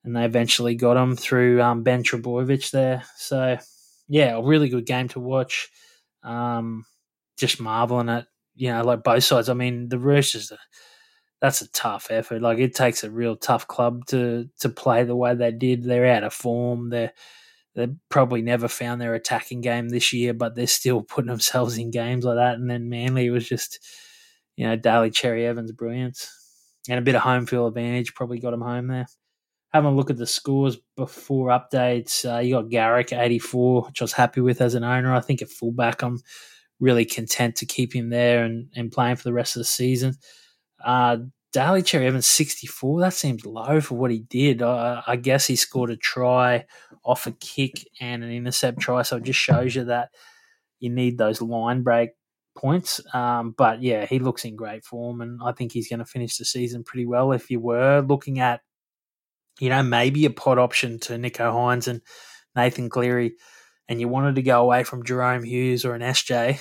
and 0.08 0.16
they 0.16 0.24
eventually 0.24 0.74
got 0.74 0.94
them 0.94 1.14
through 1.16 1.60
um, 1.60 1.82
Ben 1.82 2.02
Trbojevic 2.02 2.70
there. 2.70 3.04
So 3.16 3.58
yeah, 4.08 4.36
a 4.36 4.42
really 4.42 4.70
good 4.70 4.86
game 4.86 5.08
to 5.08 5.20
watch. 5.20 5.68
Um, 6.22 6.86
just 7.36 7.60
marveling 7.60 8.08
at 8.08 8.26
you 8.56 8.72
know 8.72 8.82
like 8.82 9.04
both 9.04 9.22
sides. 9.22 9.50
I 9.50 9.54
mean 9.54 9.90
the 9.90 9.98
Roosters. 9.98 10.50
That's 11.42 11.60
a 11.60 11.70
tough 11.72 12.08
effort. 12.10 12.40
Like 12.40 12.58
it 12.58 12.74
takes 12.74 13.04
a 13.04 13.10
real 13.10 13.36
tough 13.36 13.68
club 13.68 14.06
to 14.06 14.48
to 14.60 14.70
play 14.70 15.04
the 15.04 15.14
way 15.14 15.34
they 15.34 15.52
did. 15.52 15.84
They're 15.84 16.06
out 16.06 16.24
of 16.24 16.32
form. 16.32 16.88
They're 16.88 17.12
they 17.74 17.88
probably 18.08 18.40
never 18.40 18.66
found 18.66 19.00
their 19.00 19.14
attacking 19.14 19.60
game 19.60 19.90
this 19.90 20.12
year, 20.14 20.32
but 20.32 20.54
they're 20.54 20.66
still 20.66 21.02
putting 21.08 21.28
themselves 21.28 21.76
in 21.76 21.90
games 21.90 22.24
like 22.24 22.36
that. 22.36 22.54
And 22.54 22.70
then 22.70 22.88
Manly 22.88 23.28
was 23.28 23.46
just, 23.46 23.78
you 24.56 24.66
know, 24.66 24.74
Daly 24.74 25.10
Cherry 25.10 25.46
Evans' 25.46 25.70
brilliance 25.72 26.32
and 26.88 26.98
a 26.98 27.02
bit 27.02 27.14
of 27.14 27.20
home 27.22 27.44
field 27.44 27.68
advantage 27.68 28.14
probably 28.14 28.40
got 28.40 28.52
them 28.52 28.62
home 28.62 28.86
there. 28.88 29.06
Having 29.72 29.90
a 29.90 29.94
look 29.94 30.10
at 30.10 30.16
the 30.16 30.26
scores 30.26 30.78
before 30.96 31.48
updates, 31.48 32.24
uh, 32.24 32.40
you 32.40 32.54
got 32.54 32.70
Garrick 32.70 33.12
84, 33.12 33.82
which 33.82 34.00
I 34.00 34.04
was 34.04 34.12
happy 34.12 34.40
with 34.40 34.60
as 34.60 34.74
an 34.74 34.84
owner. 34.84 35.14
I 35.14 35.20
think 35.20 35.42
at 35.42 35.50
fullback, 35.50 36.02
I'm 36.02 36.18
really 36.80 37.04
content 37.04 37.56
to 37.56 37.66
keep 37.66 37.94
him 37.94 38.08
there 38.08 38.44
and, 38.44 38.68
and 38.74 38.90
playing 38.90 39.16
for 39.16 39.24
the 39.24 39.32
rest 39.32 39.56
of 39.56 39.60
the 39.60 39.64
season. 39.64 40.14
Uh, 40.82 41.18
Daly 41.52 41.82
Cherry 41.82 42.06
Evans 42.06 42.26
64. 42.26 43.00
That 43.00 43.14
seems 43.14 43.46
low 43.46 43.80
for 43.80 43.96
what 43.96 44.10
he 44.10 44.20
did. 44.20 44.62
I, 44.62 45.02
I, 45.06 45.16
guess 45.16 45.46
he 45.46 45.56
scored 45.56 45.90
a 45.90 45.96
try 45.96 46.66
off 47.04 47.26
a 47.26 47.32
kick 47.32 47.88
and 48.00 48.22
an 48.22 48.30
intercept 48.30 48.80
try, 48.80 49.02
so 49.02 49.16
it 49.16 49.22
just 49.22 49.40
shows 49.40 49.74
you 49.74 49.84
that 49.84 50.10
you 50.78 50.90
need 50.90 51.16
those 51.16 51.40
line 51.40 51.82
break 51.82 52.10
points. 52.56 53.00
Um, 53.14 53.54
but 53.56 53.82
yeah, 53.82 54.04
he 54.04 54.18
looks 54.18 54.44
in 54.44 54.56
great 54.56 54.84
form, 54.84 55.20
and 55.22 55.40
I 55.42 55.52
think 55.52 55.72
he's 55.72 55.88
going 55.88 56.00
to 56.00 56.04
finish 56.04 56.36
the 56.36 56.44
season 56.44 56.84
pretty 56.84 57.06
well. 57.06 57.32
If 57.32 57.50
you 57.50 57.60
were 57.60 58.00
looking 58.00 58.40
at, 58.40 58.60
you 59.58 59.68
know, 59.68 59.82
maybe 59.82 60.24
a 60.24 60.30
pot 60.30 60.58
option 60.58 60.98
to 61.00 61.14
Nicho 61.14 61.52
Hynes 61.52 61.88
and 61.88 62.02
Nathan 62.54 62.88
Cleary, 62.88 63.36
and 63.88 64.00
you 64.00 64.08
wanted 64.08 64.34
to 64.36 64.42
go 64.42 64.60
away 64.62 64.84
from 64.84 65.04
Jahrome 65.04 65.46
Hughes 65.46 65.84
or 65.84 65.94
an 65.94 66.02
SJ, 66.02 66.60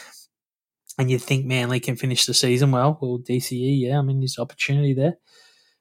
and 0.98 1.12
you 1.12 1.20
think 1.20 1.46
Manly 1.46 1.80
can 1.80 1.96
finish 1.96 2.26
the 2.26 2.34
season 2.34 2.72
well, 2.72 2.98
well, 3.02 3.20
DCE, 3.20 3.82
yeah, 3.82 4.00
I 4.00 4.02
mean, 4.02 4.20
there's 4.20 4.40
opportunity 4.40 4.94
there. 4.94 5.18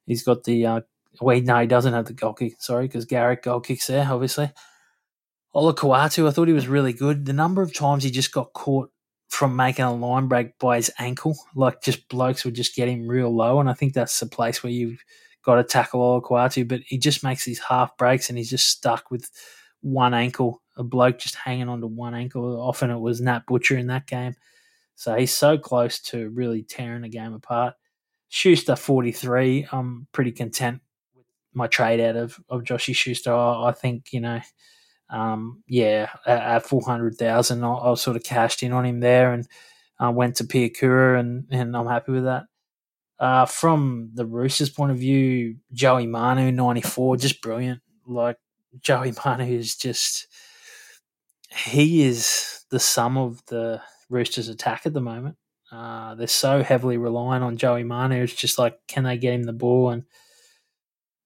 He's 0.07 0.23
got 0.23 0.45
the, 0.45 0.67
uh, 0.67 0.81
wait, 1.21 1.45
no, 1.45 1.61
he 1.61 1.67
doesn't 1.67 1.95
have 1.95 2.07
the 2.07 2.13
goal 2.13 2.35
kick, 2.35 2.55
sorry, 2.61 2.87
because 2.87 3.05
Garrick 3.05 3.43
goal 3.43 3.61
kicks 3.61 3.87
there, 3.87 4.07
obviously. 4.11 4.51
Olakau'atu, 5.55 6.29
I 6.29 6.33
thought 6.33 6.49
he 6.49 6.55
was 6.55 6.69
really 6.69 6.93
good. 6.93 7.25
The 7.25 7.33
number 7.33 7.63
of 7.63 7.73
times 7.73 8.05
he 8.05 8.11
just 8.11 8.33
got 8.33 8.53
caught 8.53 8.91
from 9.29 9.57
making 9.57 9.85
a 9.85 9.95
line 9.95 10.29
break 10.29 10.59
by 10.59 10.77
his 10.77 10.91
ankle, 10.99 11.37
like 11.55 11.83
just 11.83 12.09
blokes 12.09 12.45
would 12.45 12.55
just 12.55 12.77
get 12.77 12.89
him 12.89 13.09
real 13.09 13.35
low, 13.35 13.59
and 13.59 13.69
I 13.69 13.73
think 13.73 13.95
that's 13.95 14.21
the 14.21 14.27
place 14.27 14.63
where 14.63 14.73
you've 14.73 15.03
got 15.47 15.55
to 15.55 15.65
tackle 15.65 16.21
Olakau'atu, 16.21 16.67
but 16.67 16.81
he 16.85 16.99
just 16.99 17.23
makes 17.23 17.45
these 17.45 17.61
half 17.61 17.97
breaks 17.97 18.29
and 18.29 18.37
he's 18.37 18.51
just 18.51 18.69
stuck 18.69 19.11
with 19.11 19.31
one 19.81 20.13
ankle, 20.13 20.61
a 20.77 20.83
bloke 20.83 21.19
just 21.19 21.37
hanging 21.37 21.69
onto 21.69 21.87
one 21.87 22.15
ankle. 22.15 22.61
Often 22.61 22.91
it 22.91 22.99
was 22.99 23.21
Nat 23.21 23.47
Butcher 23.47 23.79
in 23.79 23.87
that 23.87 24.09
game. 24.09 24.35
So 24.97 25.15
he's 25.15 25.33
so 25.33 25.57
close 25.57 26.01
to 26.01 26.31
really 26.31 26.63
tearing 26.65 27.03
the 27.03 27.09
game 27.09 27.33
apart. 27.33 27.75
Schuster 28.29 28.75
43. 28.75 29.69
I'm 29.71 30.09
pretty 30.11 30.33
content 30.33 30.81
with 31.15 31.27
my 31.55 31.69
trade 31.69 32.01
out 32.01 32.17
of, 32.17 32.39
of 32.49 32.63
Joshy 32.63 32.95
Schuster. 32.95 33.33
I, 33.33 33.69
I 33.69 33.73
think, 33.73 34.13
you 34.13 34.21
know, 34.21 34.41
um, 35.11 35.63
yeah, 35.69 36.11
at, 36.27 36.41
at 36.41 36.67
400,000, 36.67 37.63
I, 37.63 37.73
I 37.73 37.95
sort 37.95 38.17
of 38.17 38.25
cashed 38.25 38.65
in 38.65 38.73
on 38.73 38.85
him 38.85 38.99
there 38.99 39.33
and 39.33 39.47
uh, 40.01 40.11
went 40.11 40.37
to 40.37 40.45
Piakura 40.45 41.21
and, 41.21 41.47
and 41.53 41.77
I'm 41.77 41.87
happy 41.87 42.11
with 42.11 42.25
that. 42.25 42.45
Uh, 43.19 43.47
from 43.47 44.11
the 44.15 44.27
Roosters' 44.27 44.71
point 44.71 44.93
of 44.93 44.99
view, 44.99 45.57
Joey 45.73 46.07
Manu, 46.07 46.53
94, 46.53 47.17
just 47.17 47.41
brilliant. 47.41 47.81
Like, 48.07 48.37
Joey 48.81 49.15
Manu 49.25 49.45
is 49.45 49.75
just, 49.75 50.27
he 51.51 52.03
is 52.03 52.65
the 52.71 52.81
sum 52.81 53.17
of 53.17 53.45
the 53.47 53.81
Roosters' 54.11 54.49
attack 54.49 54.83
at 54.85 54.93
the 54.93 55.01
moment. 55.01 55.37
Uh, 55.73 56.15
they're 56.15 56.27
so 56.27 56.63
heavily 56.63 56.97
reliant 56.97 57.43
on 57.43 57.57
Joey 57.57 57.85
Manu. 57.85 58.23
It's 58.23 58.35
just 58.35 58.59
like, 58.59 58.79
can 58.87 59.05
they 59.05 59.17
get 59.17 59.35
him 59.35 59.45
the 59.45 59.53
ball? 59.53 59.91
And 59.91 60.05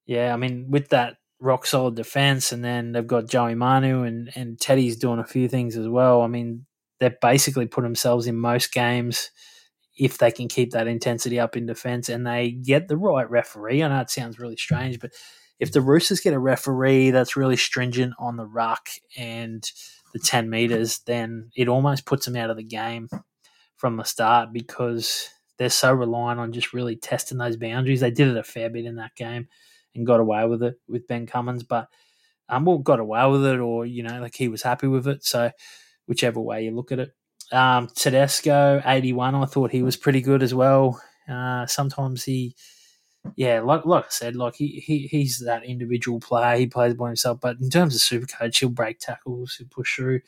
yeah, 0.06 0.32
I 0.32 0.36
mean, 0.36 0.70
with 0.70 0.88
that 0.90 1.16
rock 1.40 1.66
solid 1.66 1.94
defense, 1.96 2.52
and 2.52 2.64
then 2.64 2.92
they've 2.92 3.06
got 3.06 3.28
Joey 3.28 3.54
Manu 3.54 4.02
and 4.02 4.30
and 4.34 4.60
Teddy's 4.60 4.96
doing 4.96 5.18
a 5.18 5.26
few 5.26 5.48
things 5.48 5.76
as 5.76 5.88
well. 5.88 6.22
I 6.22 6.26
mean, 6.26 6.66
they've 7.00 7.20
basically 7.20 7.66
put 7.66 7.82
themselves 7.82 8.26
in 8.26 8.36
most 8.36 8.72
games 8.72 9.30
if 10.00 10.16
they 10.16 10.32
can 10.32 10.48
keep 10.48 10.70
that 10.70 10.88
intensity 10.88 11.38
up 11.38 11.58
in 11.58 11.66
defense 11.66 12.08
and 12.08 12.26
they 12.26 12.52
get 12.52 12.88
the 12.88 12.96
right 12.96 13.30
referee. 13.30 13.82
I 13.82 13.88
know 13.88 14.00
it 14.00 14.08
sounds 14.08 14.38
really 14.38 14.56
strange, 14.56 14.98
but 14.98 15.10
if 15.58 15.72
the 15.72 15.82
Roosters 15.82 16.20
get 16.20 16.32
a 16.32 16.38
referee 16.38 17.10
that's 17.10 17.36
really 17.36 17.58
stringent 17.58 18.14
on 18.18 18.38
the 18.38 18.46
ruck 18.46 18.88
and 19.18 19.62
the 20.14 20.18
10 20.18 20.48
meters, 20.48 21.00
then 21.06 21.50
it 21.54 21.68
almost 21.68 22.06
puts 22.06 22.24
them 22.24 22.34
out 22.34 22.48
of 22.48 22.56
the 22.56 22.64
game 22.64 23.10
from 23.76 23.98
the 23.98 24.04
start 24.04 24.54
because 24.54 25.28
they're 25.58 25.68
so 25.68 25.92
reliant 25.92 26.40
on 26.40 26.52
just 26.52 26.72
really 26.72 26.96
testing 26.96 27.36
those 27.36 27.58
boundaries. 27.58 28.00
They 28.00 28.10
did 28.10 28.28
it 28.28 28.38
a 28.38 28.42
fair 28.42 28.70
bit 28.70 28.86
in 28.86 28.96
that 28.96 29.14
game 29.16 29.48
and 29.94 30.06
got 30.06 30.20
away 30.20 30.46
with 30.46 30.62
it 30.62 30.76
with 30.88 31.06
Ben 31.08 31.26
Cummins, 31.26 31.62
but 31.62 31.88
um, 32.48 32.82
got 32.82 33.00
away 33.00 33.28
with 33.28 33.44
it, 33.44 33.58
or 33.60 33.84
you 33.84 34.02
know, 34.02 34.18
like 34.18 34.34
he 34.34 34.48
was 34.48 34.62
happy 34.62 34.86
with 34.86 35.06
it. 35.06 35.24
So, 35.24 35.50
whichever 36.06 36.40
way 36.40 36.64
you 36.64 36.70
look 36.70 36.90
at 36.90 36.98
it. 36.98 37.10
Um, 37.52 37.88
Tedesco, 37.88 38.82
eighty-one. 38.84 39.34
I 39.34 39.44
thought 39.46 39.70
he 39.72 39.82
was 39.82 39.96
pretty 39.96 40.20
good 40.20 40.42
as 40.42 40.54
well. 40.54 41.02
Uh, 41.28 41.66
sometimes 41.66 42.24
he, 42.24 42.54
yeah, 43.36 43.60
like 43.60 43.84
like 43.86 44.04
I 44.04 44.08
said, 44.10 44.36
like 44.36 44.56
he, 44.56 44.82
he 44.86 45.06
he's 45.08 45.40
that 45.46 45.64
individual 45.64 46.20
player. 46.20 46.56
He 46.56 46.66
plays 46.66 46.94
by 46.94 47.08
himself, 47.08 47.40
but 47.40 47.58
in 47.60 47.70
terms 47.70 47.94
of 47.94 48.00
super 48.00 48.26
coach, 48.26 48.58
he'll 48.58 48.68
break 48.70 49.00
tackles, 49.00 49.56
he'll 49.56 49.68
push 49.68 49.96
through. 49.96 50.20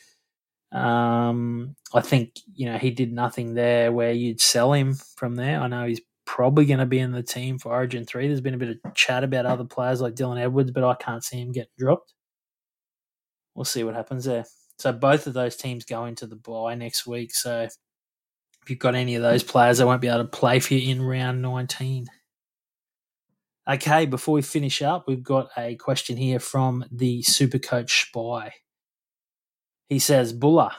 Um, 0.73 1.77
I 1.95 2.01
think 2.01 2.41
you 2.55 2.67
know 2.67 2.79
he 2.79 2.91
did 2.91 3.13
nothing 3.13 3.55
there 3.55 3.93
where 3.93 4.13
you'd 4.13 4.41
sell 4.41 4.73
him 4.73 4.95
from 5.17 5.37
there. 5.37 5.61
I 5.61 5.69
know 5.69 5.87
he's 5.87 6.01
probably 6.25 6.65
going 6.67 6.79
to 6.81 6.87
be 6.87 6.99
in 6.99 7.13
the 7.13 7.23
team 7.23 7.59
for 7.59 7.73
Origin 7.73 8.05
three. 8.07 8.27
There's 8.29 8.41
been 8.41 8.55
a 8.55 8.59
bit 8.59 8.79
of 8.85 8.95
chat 8.95 9.25
about 9.25 9.47
other 9.47 9.65
players 9.65 10.01
like 10.01 10.15
Dylan 10.15 10.41
Edwards, 10.41 10.71
but 10.71 10.85
I 10.85 10.95
can't 10.95 11.25
see 11.25 11.41
him 11.41 11.53
getting 11.53 11.71
dropped. 11.79 12.15
We'll 13.55 13.65
see 13.67 13.85
what 13.85 13.95
happens 13.95 14.25
there. 14.25 14.45
So 14.79 14.93
both 14.93 15.27
of 15.27 15.35
those 15.35 15.57
teams 15.57 15.85
go 15.85 16.07
into 16.07 16.27
the 16.27 16.37
bye 16.37 16.75
next 16.75 17.07
week. 17.07 17.35
So 17.35 17.69
if 18.63 18.71
you've 18.71 18.79
got 18.79 18.95
any 18.95 19.15
of 19.15 19.23
those 19.23 19.43
players, 19.43 19.79
they 19.79 19.85
won't 19.85 20.01
be 20.01 20.09
able 20.09 20.19
to 20.19 20.25
play 20.25 20.61
for 20.61 20.75
you 20.75 20.91
in 20.91 21.03
round 21.03 21.43
19. 21.43 22.07
Okay, 23.69 24.07
before 24.07 24.35
we 24.35 24.43
finish 24.43 24.83
up, 24.83 25.07
we've 25.07 25.23
got 25.23 25.49
a 25.57 25.77
question 25.77 26.17
here 26.17 26.41
from 26.41 26.85
the 26.91 27.23
Supercoach 27.23 28.09
Spy. 28.09 28.53
He 29.89 30.01
says, 30.01 30.33
Bula, 30.33 30.75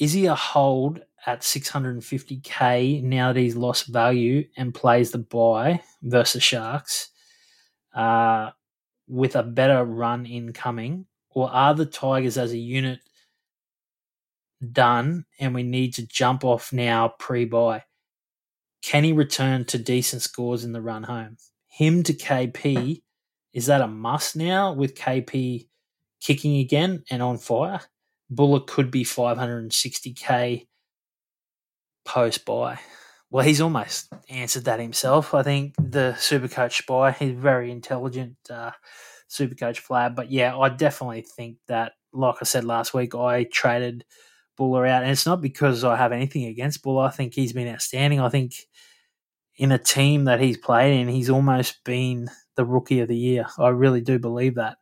is 0.00 0.12
he 0.12 0.26
a 0.26 0.34
hold 0.34 1.02
at 1.26 1.42
650k 1.42 3.02
now 3.04 3.32
that 3.32 3.38
he's 3.38 3.54
lost 3.54 3.86
value 3.86 4.44
and 4.56 4.74
plays 4.74 5.12
the 5.12 5.18
bye 5.18 5.80
versus 6.02 6.42
Sharks 6.42 7.10
uh, 7.94 8.50
with 9.06 9.36
a 9.36 9.44
better 9.44 9.84
run 9.84 10.26
incoming? 10.26 11.06
Or 11.34 11.50
are 11.50 11.74
the 11.74 11.86
Tigers 11.86 12.36
as 12.38 12.52
a 12.52 12.58
unit 12.58 13.00
done 14.70 15.24
and 15.38 15.54
we 15.54 15.62
need 15.62 15.94
to 15.94 16.06
jump 16.06 16.44
off 16.44 16.72
now 16.72 17.14
pre 17.18 17.44
bye? 17.44 17.84
Can 18.82 19.04
he 19.04 19.12
return 19.12 19.64
to 19.66 19.78
decent 19.78 20.22
scores 20.22 20.64
in 20.64 20.72
the 20.72 20.82
run 20.82 21.04
home? 21.04 21.36
Him 21.68 22.02
to 22.02 22.12
KP, 22.12 23.02
is 23.52 23.66
that 23.66 23.80
a 23.80 23.88
must 23.88 24.36
now 24.36 24.72
with 24.72 24.96
KP 24.96 25.68
kicking 26.20 26.58
again 26.58 27.04
and 27.10 27.22
on 27.22 27.38
fire? 27.38 27.80
Bula 28.28 28.60
could 28.62 28.90
be 28.90 29.04
560k 29.04 30.66
post 32.04 32.44
bye. 32.44 32.78
Well, 33.30 33.44
he's 33.44 33.60
almost 33.60 34.12
answered 34.28 34.64
that 34.64 34.80
himself. 34.80 35.32
I 35.32 35.42
think 35.42 35.74
the 35.78 36.14
Supercoach 36.18 36.82
spy, 36.82 37.12
he's 37.12 37.32
very 37.32 37.70
intelligent 37.70 38.36
uh, 38.50 38.72
Supercoach 39.32 39.84
player. 39.86 40.10
But 40.10 40.30
yeah, 40.30 40.56
I 40.56 40.68
definitely 40.68 41.22
think 41.22 41.56
that, 41.68 41.92
like 42.12 42.36
I 42.40 42.44
said 42.44 42.64
last 42.64 42.94
week, 42.94 43.14
I 43.14 43.44
traded 43.44 44.04
Bula 44.56 44.84
out. 44.84 45.02
And 45.02 45.10
it's 45.10 45.26
not 45.26 45.40
because 45.40 45.84
I 45.84 45.96
have 45.96 46.12
anything 46.12 46.44
against 46.44 46.82
Bula. 46.82 47.04
I 47.04 47.10
think 47.10 47.34
he's 47.34 47.52
been 47.52 47.68
outstanding. 47.68 48.20
I 48.20 48.28
think 48.28 48.54
in 49.56 49.72
a 49.72 49.78
team 49.78 50.24
that 50.24 50.40
he's 50.40 50.58
played 50.58 51.00
in, 51.00 51.08
he's 51.08 51.30
almost 51.30 51.82
been 51.84 52.30
the 52.56 52.64
rookie 52.64 53.00
of 53.00 53.08
the 53.08 53.16
year. 53.16 53.46
I 53.58 53.68
really 53.68 54.00
do 54.00 54.18
believe 54.18 54.56
that. 54.56 54.76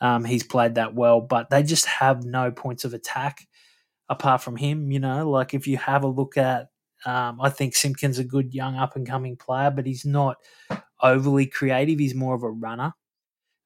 Um, 0.00 0.24
he's 0.24 0.42
played 0.42 0.74
that 0.74 0.94
well, 0.94 1.20
but 1.20 1.48
they 1.50 1.62
just 1.62 1.86
have 1.86 2.24
no 2.24 2.50
points 2.50 2.84
of 2.84 2.92
attack 2.92 3.46
apart 4.08 4.42
from 4.42 4.56
him. 4.56 4.90
You 4.90 4.98
know, 4.98 5.30
like 5.30 5.54
if 5.54 5.68
you 5.68 5.76
have 5.76 6.02
a 6.02 6.08
look 6.08 6.36
at, 6.36 6.68
um, 7.06 7.40
I 7.40 7.50
think 7.50 7.74
Simpkin's 7.74 8.18
a 8.18 8.24
good 8.24 8.52
young 8.52 8.76
up 8.76 8.96
and 8.96 9.06
coming 9.06 9.36
player, 9.36 9.70
but 9.70 9.86
he's 9.86 10.04
not 10.04 10.36
overly 11.00 11.46
creative. 11.46 11.98
He's 11.98 12.14
more 12.14 12.34
of 12.34 12.42
a 12.42 12.50
runner. 12.50 12.94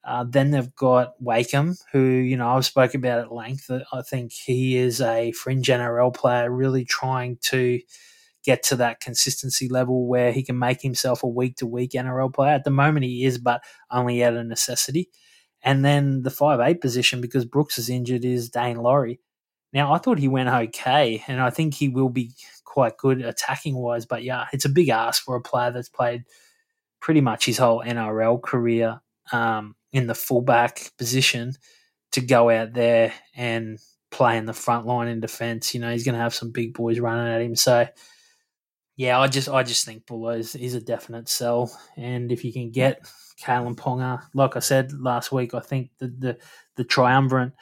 Uh, 0.06 0.24
then 0.28 0.52
they've 0.52 0.74
got 0.76 1.14
Wakeham, 1.20 1.74
who 1.92 2.00
you 2.00 2.36
know 2.36 2.50
I've 2.50 2.64
spoken 2.64 3.00
about 3.00 3.18
at 3.18 3.32
length. 3.32 3.68
I 3.70 4.02
think 4.02 4.32
he 4.32 4.76
is 4.76 5.00
a 5.00 5.32
fringe 5.32 5.66
NRL 5.66 6.14
player, 6.14 6.48
really 6.48 6.84
trying 6.84 7.38
to 7.42 7.80
get 8.44 8.62
to 8.62 8.76
that 8.76 9.00
consistency 9.00 9.68
level 9.68 10.06
where 10.06 10.30
he 10.30 10.44
can 10.44 10.56
make 10.56 10.80
himself 10.80 11.24
a 11.24 11.28
week 11.28 11.56
to 11.56 11.66
week 11.66 11.92
NRL 11.92 12.32
player. 12.32 12.52
At 12.52 12.62
the 12.62 12.70
moment, 12.70 13.04
he 13.04 13.24
is, 13.24 13.38
but 13.38 13.62
only 13.90 14.22
out 14.22 14.36
of 14.36 14.46
necessity. 14.46 15.10
And 15.62 15.84
then 15.84 16.22
the 16.22 16.30
five 16.30 16.60
eight 16.60 16.80
position, 16.80 17.20
because 17.20 17.44
Brooks 17.44 17.76
is 17.76 17.90
injured, 17.90 18.24
is 18.24 18.48
Daine 18.48 18.80
Laurie. 18.80 19.18
Now, 19.72 19.92
I 19.92 19.98
thought 19.98 20.20
he 20.20 20.28
went 20.28 20.48
okay, 20.48 21.24
and 21.26 21.40
I 21.40 21.50
think 21.50 21.74
he 21.74 21.88
will 21.88 22.10
be 22.10 22.30
quite 22.64 22.96
good 22.96 23.22
attacking 23.22 23.74
wise. 23.74 24.06
But 24.06 24.22
yeah, 24.22 24.46
it's 24.52 24.64
a 24.64 24.68
big 24.70 24.88
ask 24.88 25.24
for 25.24 25.34
a 25.34 25.42
player 25.42 25.72
that's 25.72 25.88
played 25.88 26.22
pretty 27.00 27.20
much 27.20 27.46
his 27.46 27.58
whole 27.58 27.82
NRL 27.82 28.40
career 28.40 29.00
um, 29.32 29.74
in 29.96 30.06
the 30.06 30.14
fullback 30.14 30.92
position 30.98 31.52
to 32.12 32.20
go 32.20 32.50
out 32.50 32.72
there 32.72 33.12
and 33.36 33.78
play 34.10 34.36
in 34.36 34.46
the 34.46 34.52
front 34.52 34.86
line 34.86 35.08
in 35.08 35.20
defence. 35.20 35.74
You 35.74 35.80
know, 35.80 35.90
he's 35.90 36.04
going 36.04 36.14
to 36.14 36.20
have 36.20 36.34
some 36.34 36.52
big 36.52 36.74
boys 36.74 37.00
running 37.00 37.32
at 37.32 37.40
him. 37.40 37.56
So, 37.56 37.86
yeah, 38.96 39.18
I 39.18 39.26
just 39.28 39.48
I 39.48 39.62
just 39.62 39.84
think 39.84 40.06
Bula 40.06 40.36
is, 40.36 40.54
is 40.54 40.74
a 40.74 40.80
definite 40.80 41.28
sell. 41.28 41.76
And 41.96 42.30
if 42.30 42.44
you 42.44 42.52
can 42.52 42.70
get 42.70 43.06
Kalyn 43.40 43.76
Ponga. 43.76 44.22
Like 44.34 44.56
I 44.56 44.60
said 44.60 44.92
last 44.92 45.32
week, 45.32 45.54
I 45.54 45.60
think 45.60 45.90
the, 45.98 46.08
the, 46.08 46.38
the 46.76 46.84
triumvirate 46.84 47.52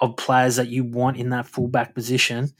of 0.00 0.16
players 0.16 0.56
that 0.56 0.68
you 0.68 0.84
want 0.84 1.16
in 1.16 1.30
that 1.30 1.46
fullback 1.46 1.94
position 1.94 2.50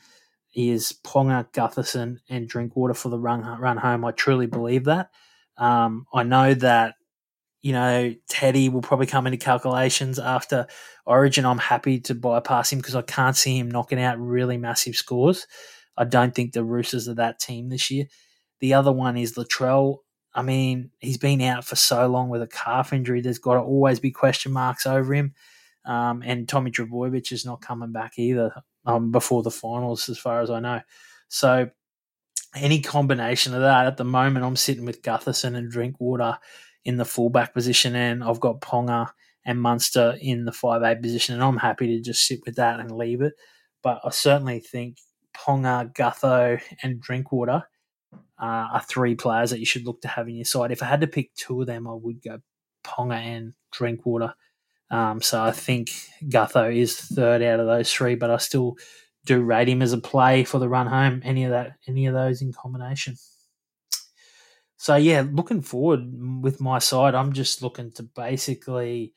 is 0.55 0.95
Ponga, 1.05 1.51
Gutherson, 1.53 2.19
and 2.29 2.49
Drinkwater 2.49 2.95
for 2.95 3.09
the 3.09 3.19
run 3.19 3.43
run 3.61 3.77
home. 3.77 4.05
I 4.05 4.13
truly 4.13 4.47
believe 4.47 4.85
that. 4.85 5.11
Um, 5.57 6.07
I 6.13 6.23
know 6.23 6.55
that 6.55 6.95
you 7.65 7.73
know 7.73 8.15
Teddy 8.29 8.69
will 8.69 8.83
probably 8.83 9.07
come 9.07 9.27
into 9.27 9.39
calculations 9.39 10.19
after 10.19 10.67
Origin. 11.07 11.47
I'm 11.47 11.57
happy 11.57 11.99
to 12.01 12.15
bypass 12.15 12.71
him 12.71 12.79
because 12.79 12.95
I 12.95 13.01
can't 13.01 13.35
see 13.35 13.59
him 13.59 13.71
knocking 13.71 13.99
out 13.99 14.21
really 14.21 14.59
massive 14.59 14.97
scores. 14.97 15.47
I 15.97 16.05
don't 16.05 16.35
think 16.35 16.53
the 16.53 16.63
Roosters 16.63 17.09
are 17.09 17.15
that 17.15 17.41
team 17.41 17.71
this 17.71 17.91
year. 17.91 18.05
The 18.61 18.75
other 18.75 18.93
one 18.93 19.17
is 19.17 19.37
Latrell. 19.37 20.01
I 20.35 20.43
mean, 20.43 20.91
he's 20.99 21.17
been 21.17 21.41
out 21.41 21.65
for 21.65 21.75
so 21.75 22.07
long 22.07 22.29
with 22.29 22.43
a 22.43 22.47
calf 22.47 22.93
injury. 22.93 23.23
There's 23.23 23.39
got 23.39 23.55
to 23.55 23.61
always 23.61 23.99
be 23.99 24.11
question 24.11 24.53
marks 24.53 24.85
over 24.85 25.15
him. 25.15 25.33
Um, 25.87 26.23
and 26.23 26.47
Tommy 26.47 26.71
Trbojevic 26.71 27.33
is 27.33 27.47
not 27.47 27.63
coming 27.63 27.93
back 27.93 28.19
either 28.19 28.53
um, 28.85 29.11
before 29.11 29.43
the 29.43 29.51
finals, 29.51 30.11
as 30.11 30.19
far 30.19 30.43
as 30.43 30.51
I 30.51 30.61
know. 30.61 30.83
So, 31.29 31.71
any 32.55 32.81
combination 32.83 33.55
of 33.55 33.63
that 33.63 33.87
at 33.87 33.97
the 33.97 34.05
moment, 34.05 34.45
I'm 34.45 34.57
sitting 34.57 34.85
with 34.85 35.03
Gutherson 35.03 35.57
and 35.57 35.71
Drinkwater 35.71 36.39
in 36.85 36.97
the 36.97 37.05
fullback 37.05 37.55
position, 37.55 37.95
and 37.95 38.23
I've 38.23 38.41
got 38.41 38.61
Ponga 38.61 39.11
and 39.45 39.61
Munster 39.61 40.17
in 40.21 40.45
the 40.45 40.53
five 40.53 40.83
eight 40.83 41.03
position, 41.03 41.35
and 41.35 41.43
I'm 41.43 41.57
happy 41.57 41.87
to 41.89 42.03
just 42.03 42.27
sit 42.27 42.41
with 42.45 42.57
that 42.57 42.81
and 42.81 42.91
leave 42.91 43.21
it. 43.21 43.35
But 43.83 44.01
I 44.05 44.11
certainly 44.11 44.61
think 44.61 44.99
Ponga, 45.37 45.95
Gutho, 45.95 46.61
and 46.83 47.01
Drinkwater 47.01 47.65
uh, 48.13 48.69
are 48.73 48.83
three 48.83 49.15
players 49.15 49.51
that 49.51 49.61
you 49.61 49.67
should 49.67 49.87
look 49.87 50.01
to 50.03 50.09
have 50.09 50.29
in 50.29 50.37
your 50.37 50.45
side. 50.45 50.73
If 50.73 50.83
I 50.83 50.87
had 50.87 51.01
to 51.03 51.07
pick 51.07 51.35
two 51.35 51.61
of 51.61 51.67
them, 51.67 51.87
I 51.87 51.95
would 51.95 52.23
go 52.23 52.39
Ponga 52.85 53.17
and 53.17 53.55
Drinkwater. 53.73 54.35
Um, 54.91 55.21
so 55.21 55.43
I 55.43 55.51
think 55.51 55.91
Gutho 56.25 56.75
is 56.75 56.99
third 56.99 57.43
out 57.43 57.61
of 57.61 57.67
those 57.67 57.93
three, 57.93 58.15
but 58.15 58.31
I 58.31 58.37
still 58.37 58.77
do 59.25 59.43
rate 59.43 59.69
him 59.69 59.83
as 59.83 59.93
a 59.93 59.99
play 59.99 60.45
for 60.45 60.59
the 60.59 60.69
run 60.69 60.87
home. 60.87 61.23
Any 61.25 61.45
of 61.45 61.51
that, 61.51 61.73
any 61.89 62.07
of 62.07 62.15
those 62.15 62.43
in 62.43 62.53
combination. 62.53 63.17
So 64.77 64.97
yeah, 64.97 65.25
looking 65.31 65.63
forward 65.63 66.01
with 66.43 66.61
my 66.61 66.79
side, 66.79 67.15
I'm 67.15 67.33
just 67.33 67.63
looking 67.63 67.93
to 67.93 68.03
basically 68.03 69.15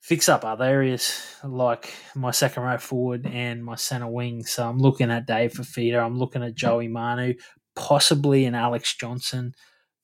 fix 0.00 0.28
up 0.28 0.44
other 0.44 0.64
areas 0.64 1.20
like 1.44 1.92
my 2.14 2.30
second 2.30 2.62
row 2.62 2.78
forward 2.78 3.26
and 3.26 3.64
my 3.64 3.74
centre 3.74 4.06
wing. 4.06 4.44
So 4.44 4.68
I'm 4.68 4.78
looking 4.78 5.10
at 5.10 5.26
Dave 5.26 5.52
Fifita, 5.52 6.02
I'm 6.02 6.18
looking 6.18 6.42
at 6.42 6.54
Joey 6.54 6.88
Manu, 6.88 7.34
possibly 7.76 8.44
an 8.46 8.54
Alex 8.54 8.96
Johnson 8.96 9.54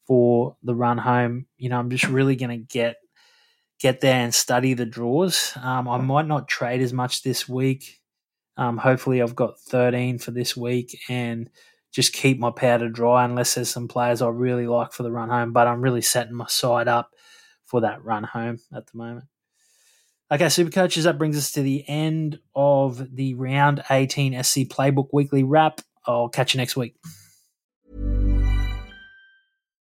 for 0.07 0.57
the 0.63 0.75
run 0.75 0.99
home. 0.99 1.47
You 1.57 1.71
know, 1.71 1.79
I'm 1.79 1.91
just 1.91 2.05
really 2.05 2.37
going 2.37 2.51
to 2.51 2.59
get 2.59 2.97
get 3.81 4.01
there 4.01 4.21
and 4.21 4.35
study 4.35 4.75
the 4.75 4.87
draws. 4.87 5.53
Um, 5.61 5.89
I 5.89 5.99
might 5.99 6.27
not 6.27 6.49
trade 6.49 6.81
as 6.81 6.93
much 6.93 7.23
this 7.23 7.49
week. 7.49 8.01
Um, 8.57 8.79
hopefully, 8.79 9.21
I've 9.21 9.35
got 9.35 9.59
13 9.59 10.19
for 10.19 10.31
this 10.31 10.57
week 10.57 10.99
and 11.09 11.51
just 11.95 12.13
keep 12.13 12.41
my 12.41 12.51
powder 12.51 12.89
dry 12.89 13.25
unless 13.25 13.55
there's 13.55 13.71
some 13.71 13.87
players 13.87 14.21
I 14.21 14.29
really 14.29 14.67
like 14.67 14.93
for 14.93 15.05
the 15.05 15.13
run 15.13 15.29
home. 15.29 15.53
But 15.53 15.69
I'm 15.69 15.81
really 15.81 16.03
setting 16.03 16.35
my 16.35 16.49
side 16.49 16.89
up 16.89 17.13
for 17.65 17.81
that 17.83 18.05
run 18.05 18.25
home 18.25 18.59
at 18.75 18.89
the 18.89 18.99
moment. 18.99 19.27
Okay, 20.33 20.49
super 20.49 20.71
coaches, 20.71 21.05
that 21.05 21.19
brings 21.19 21.37
us 21.37 21.53
to 21.53 21.63
the 21.63 21.85
end 21.89 22.41
of 22.57 23.15
the 23.15 23.35
round 23.35 23.85
18 23.89 24.43
SC 24.43 24.61
Playbook 24.61 25.09
weekly 25.13 25.45
wrap. 25.45 25.81
I'll 26.07 26.29
catch 26.29 26.55
you 26.55 26.59
next 26.59 26.77
week. 26.77 26.97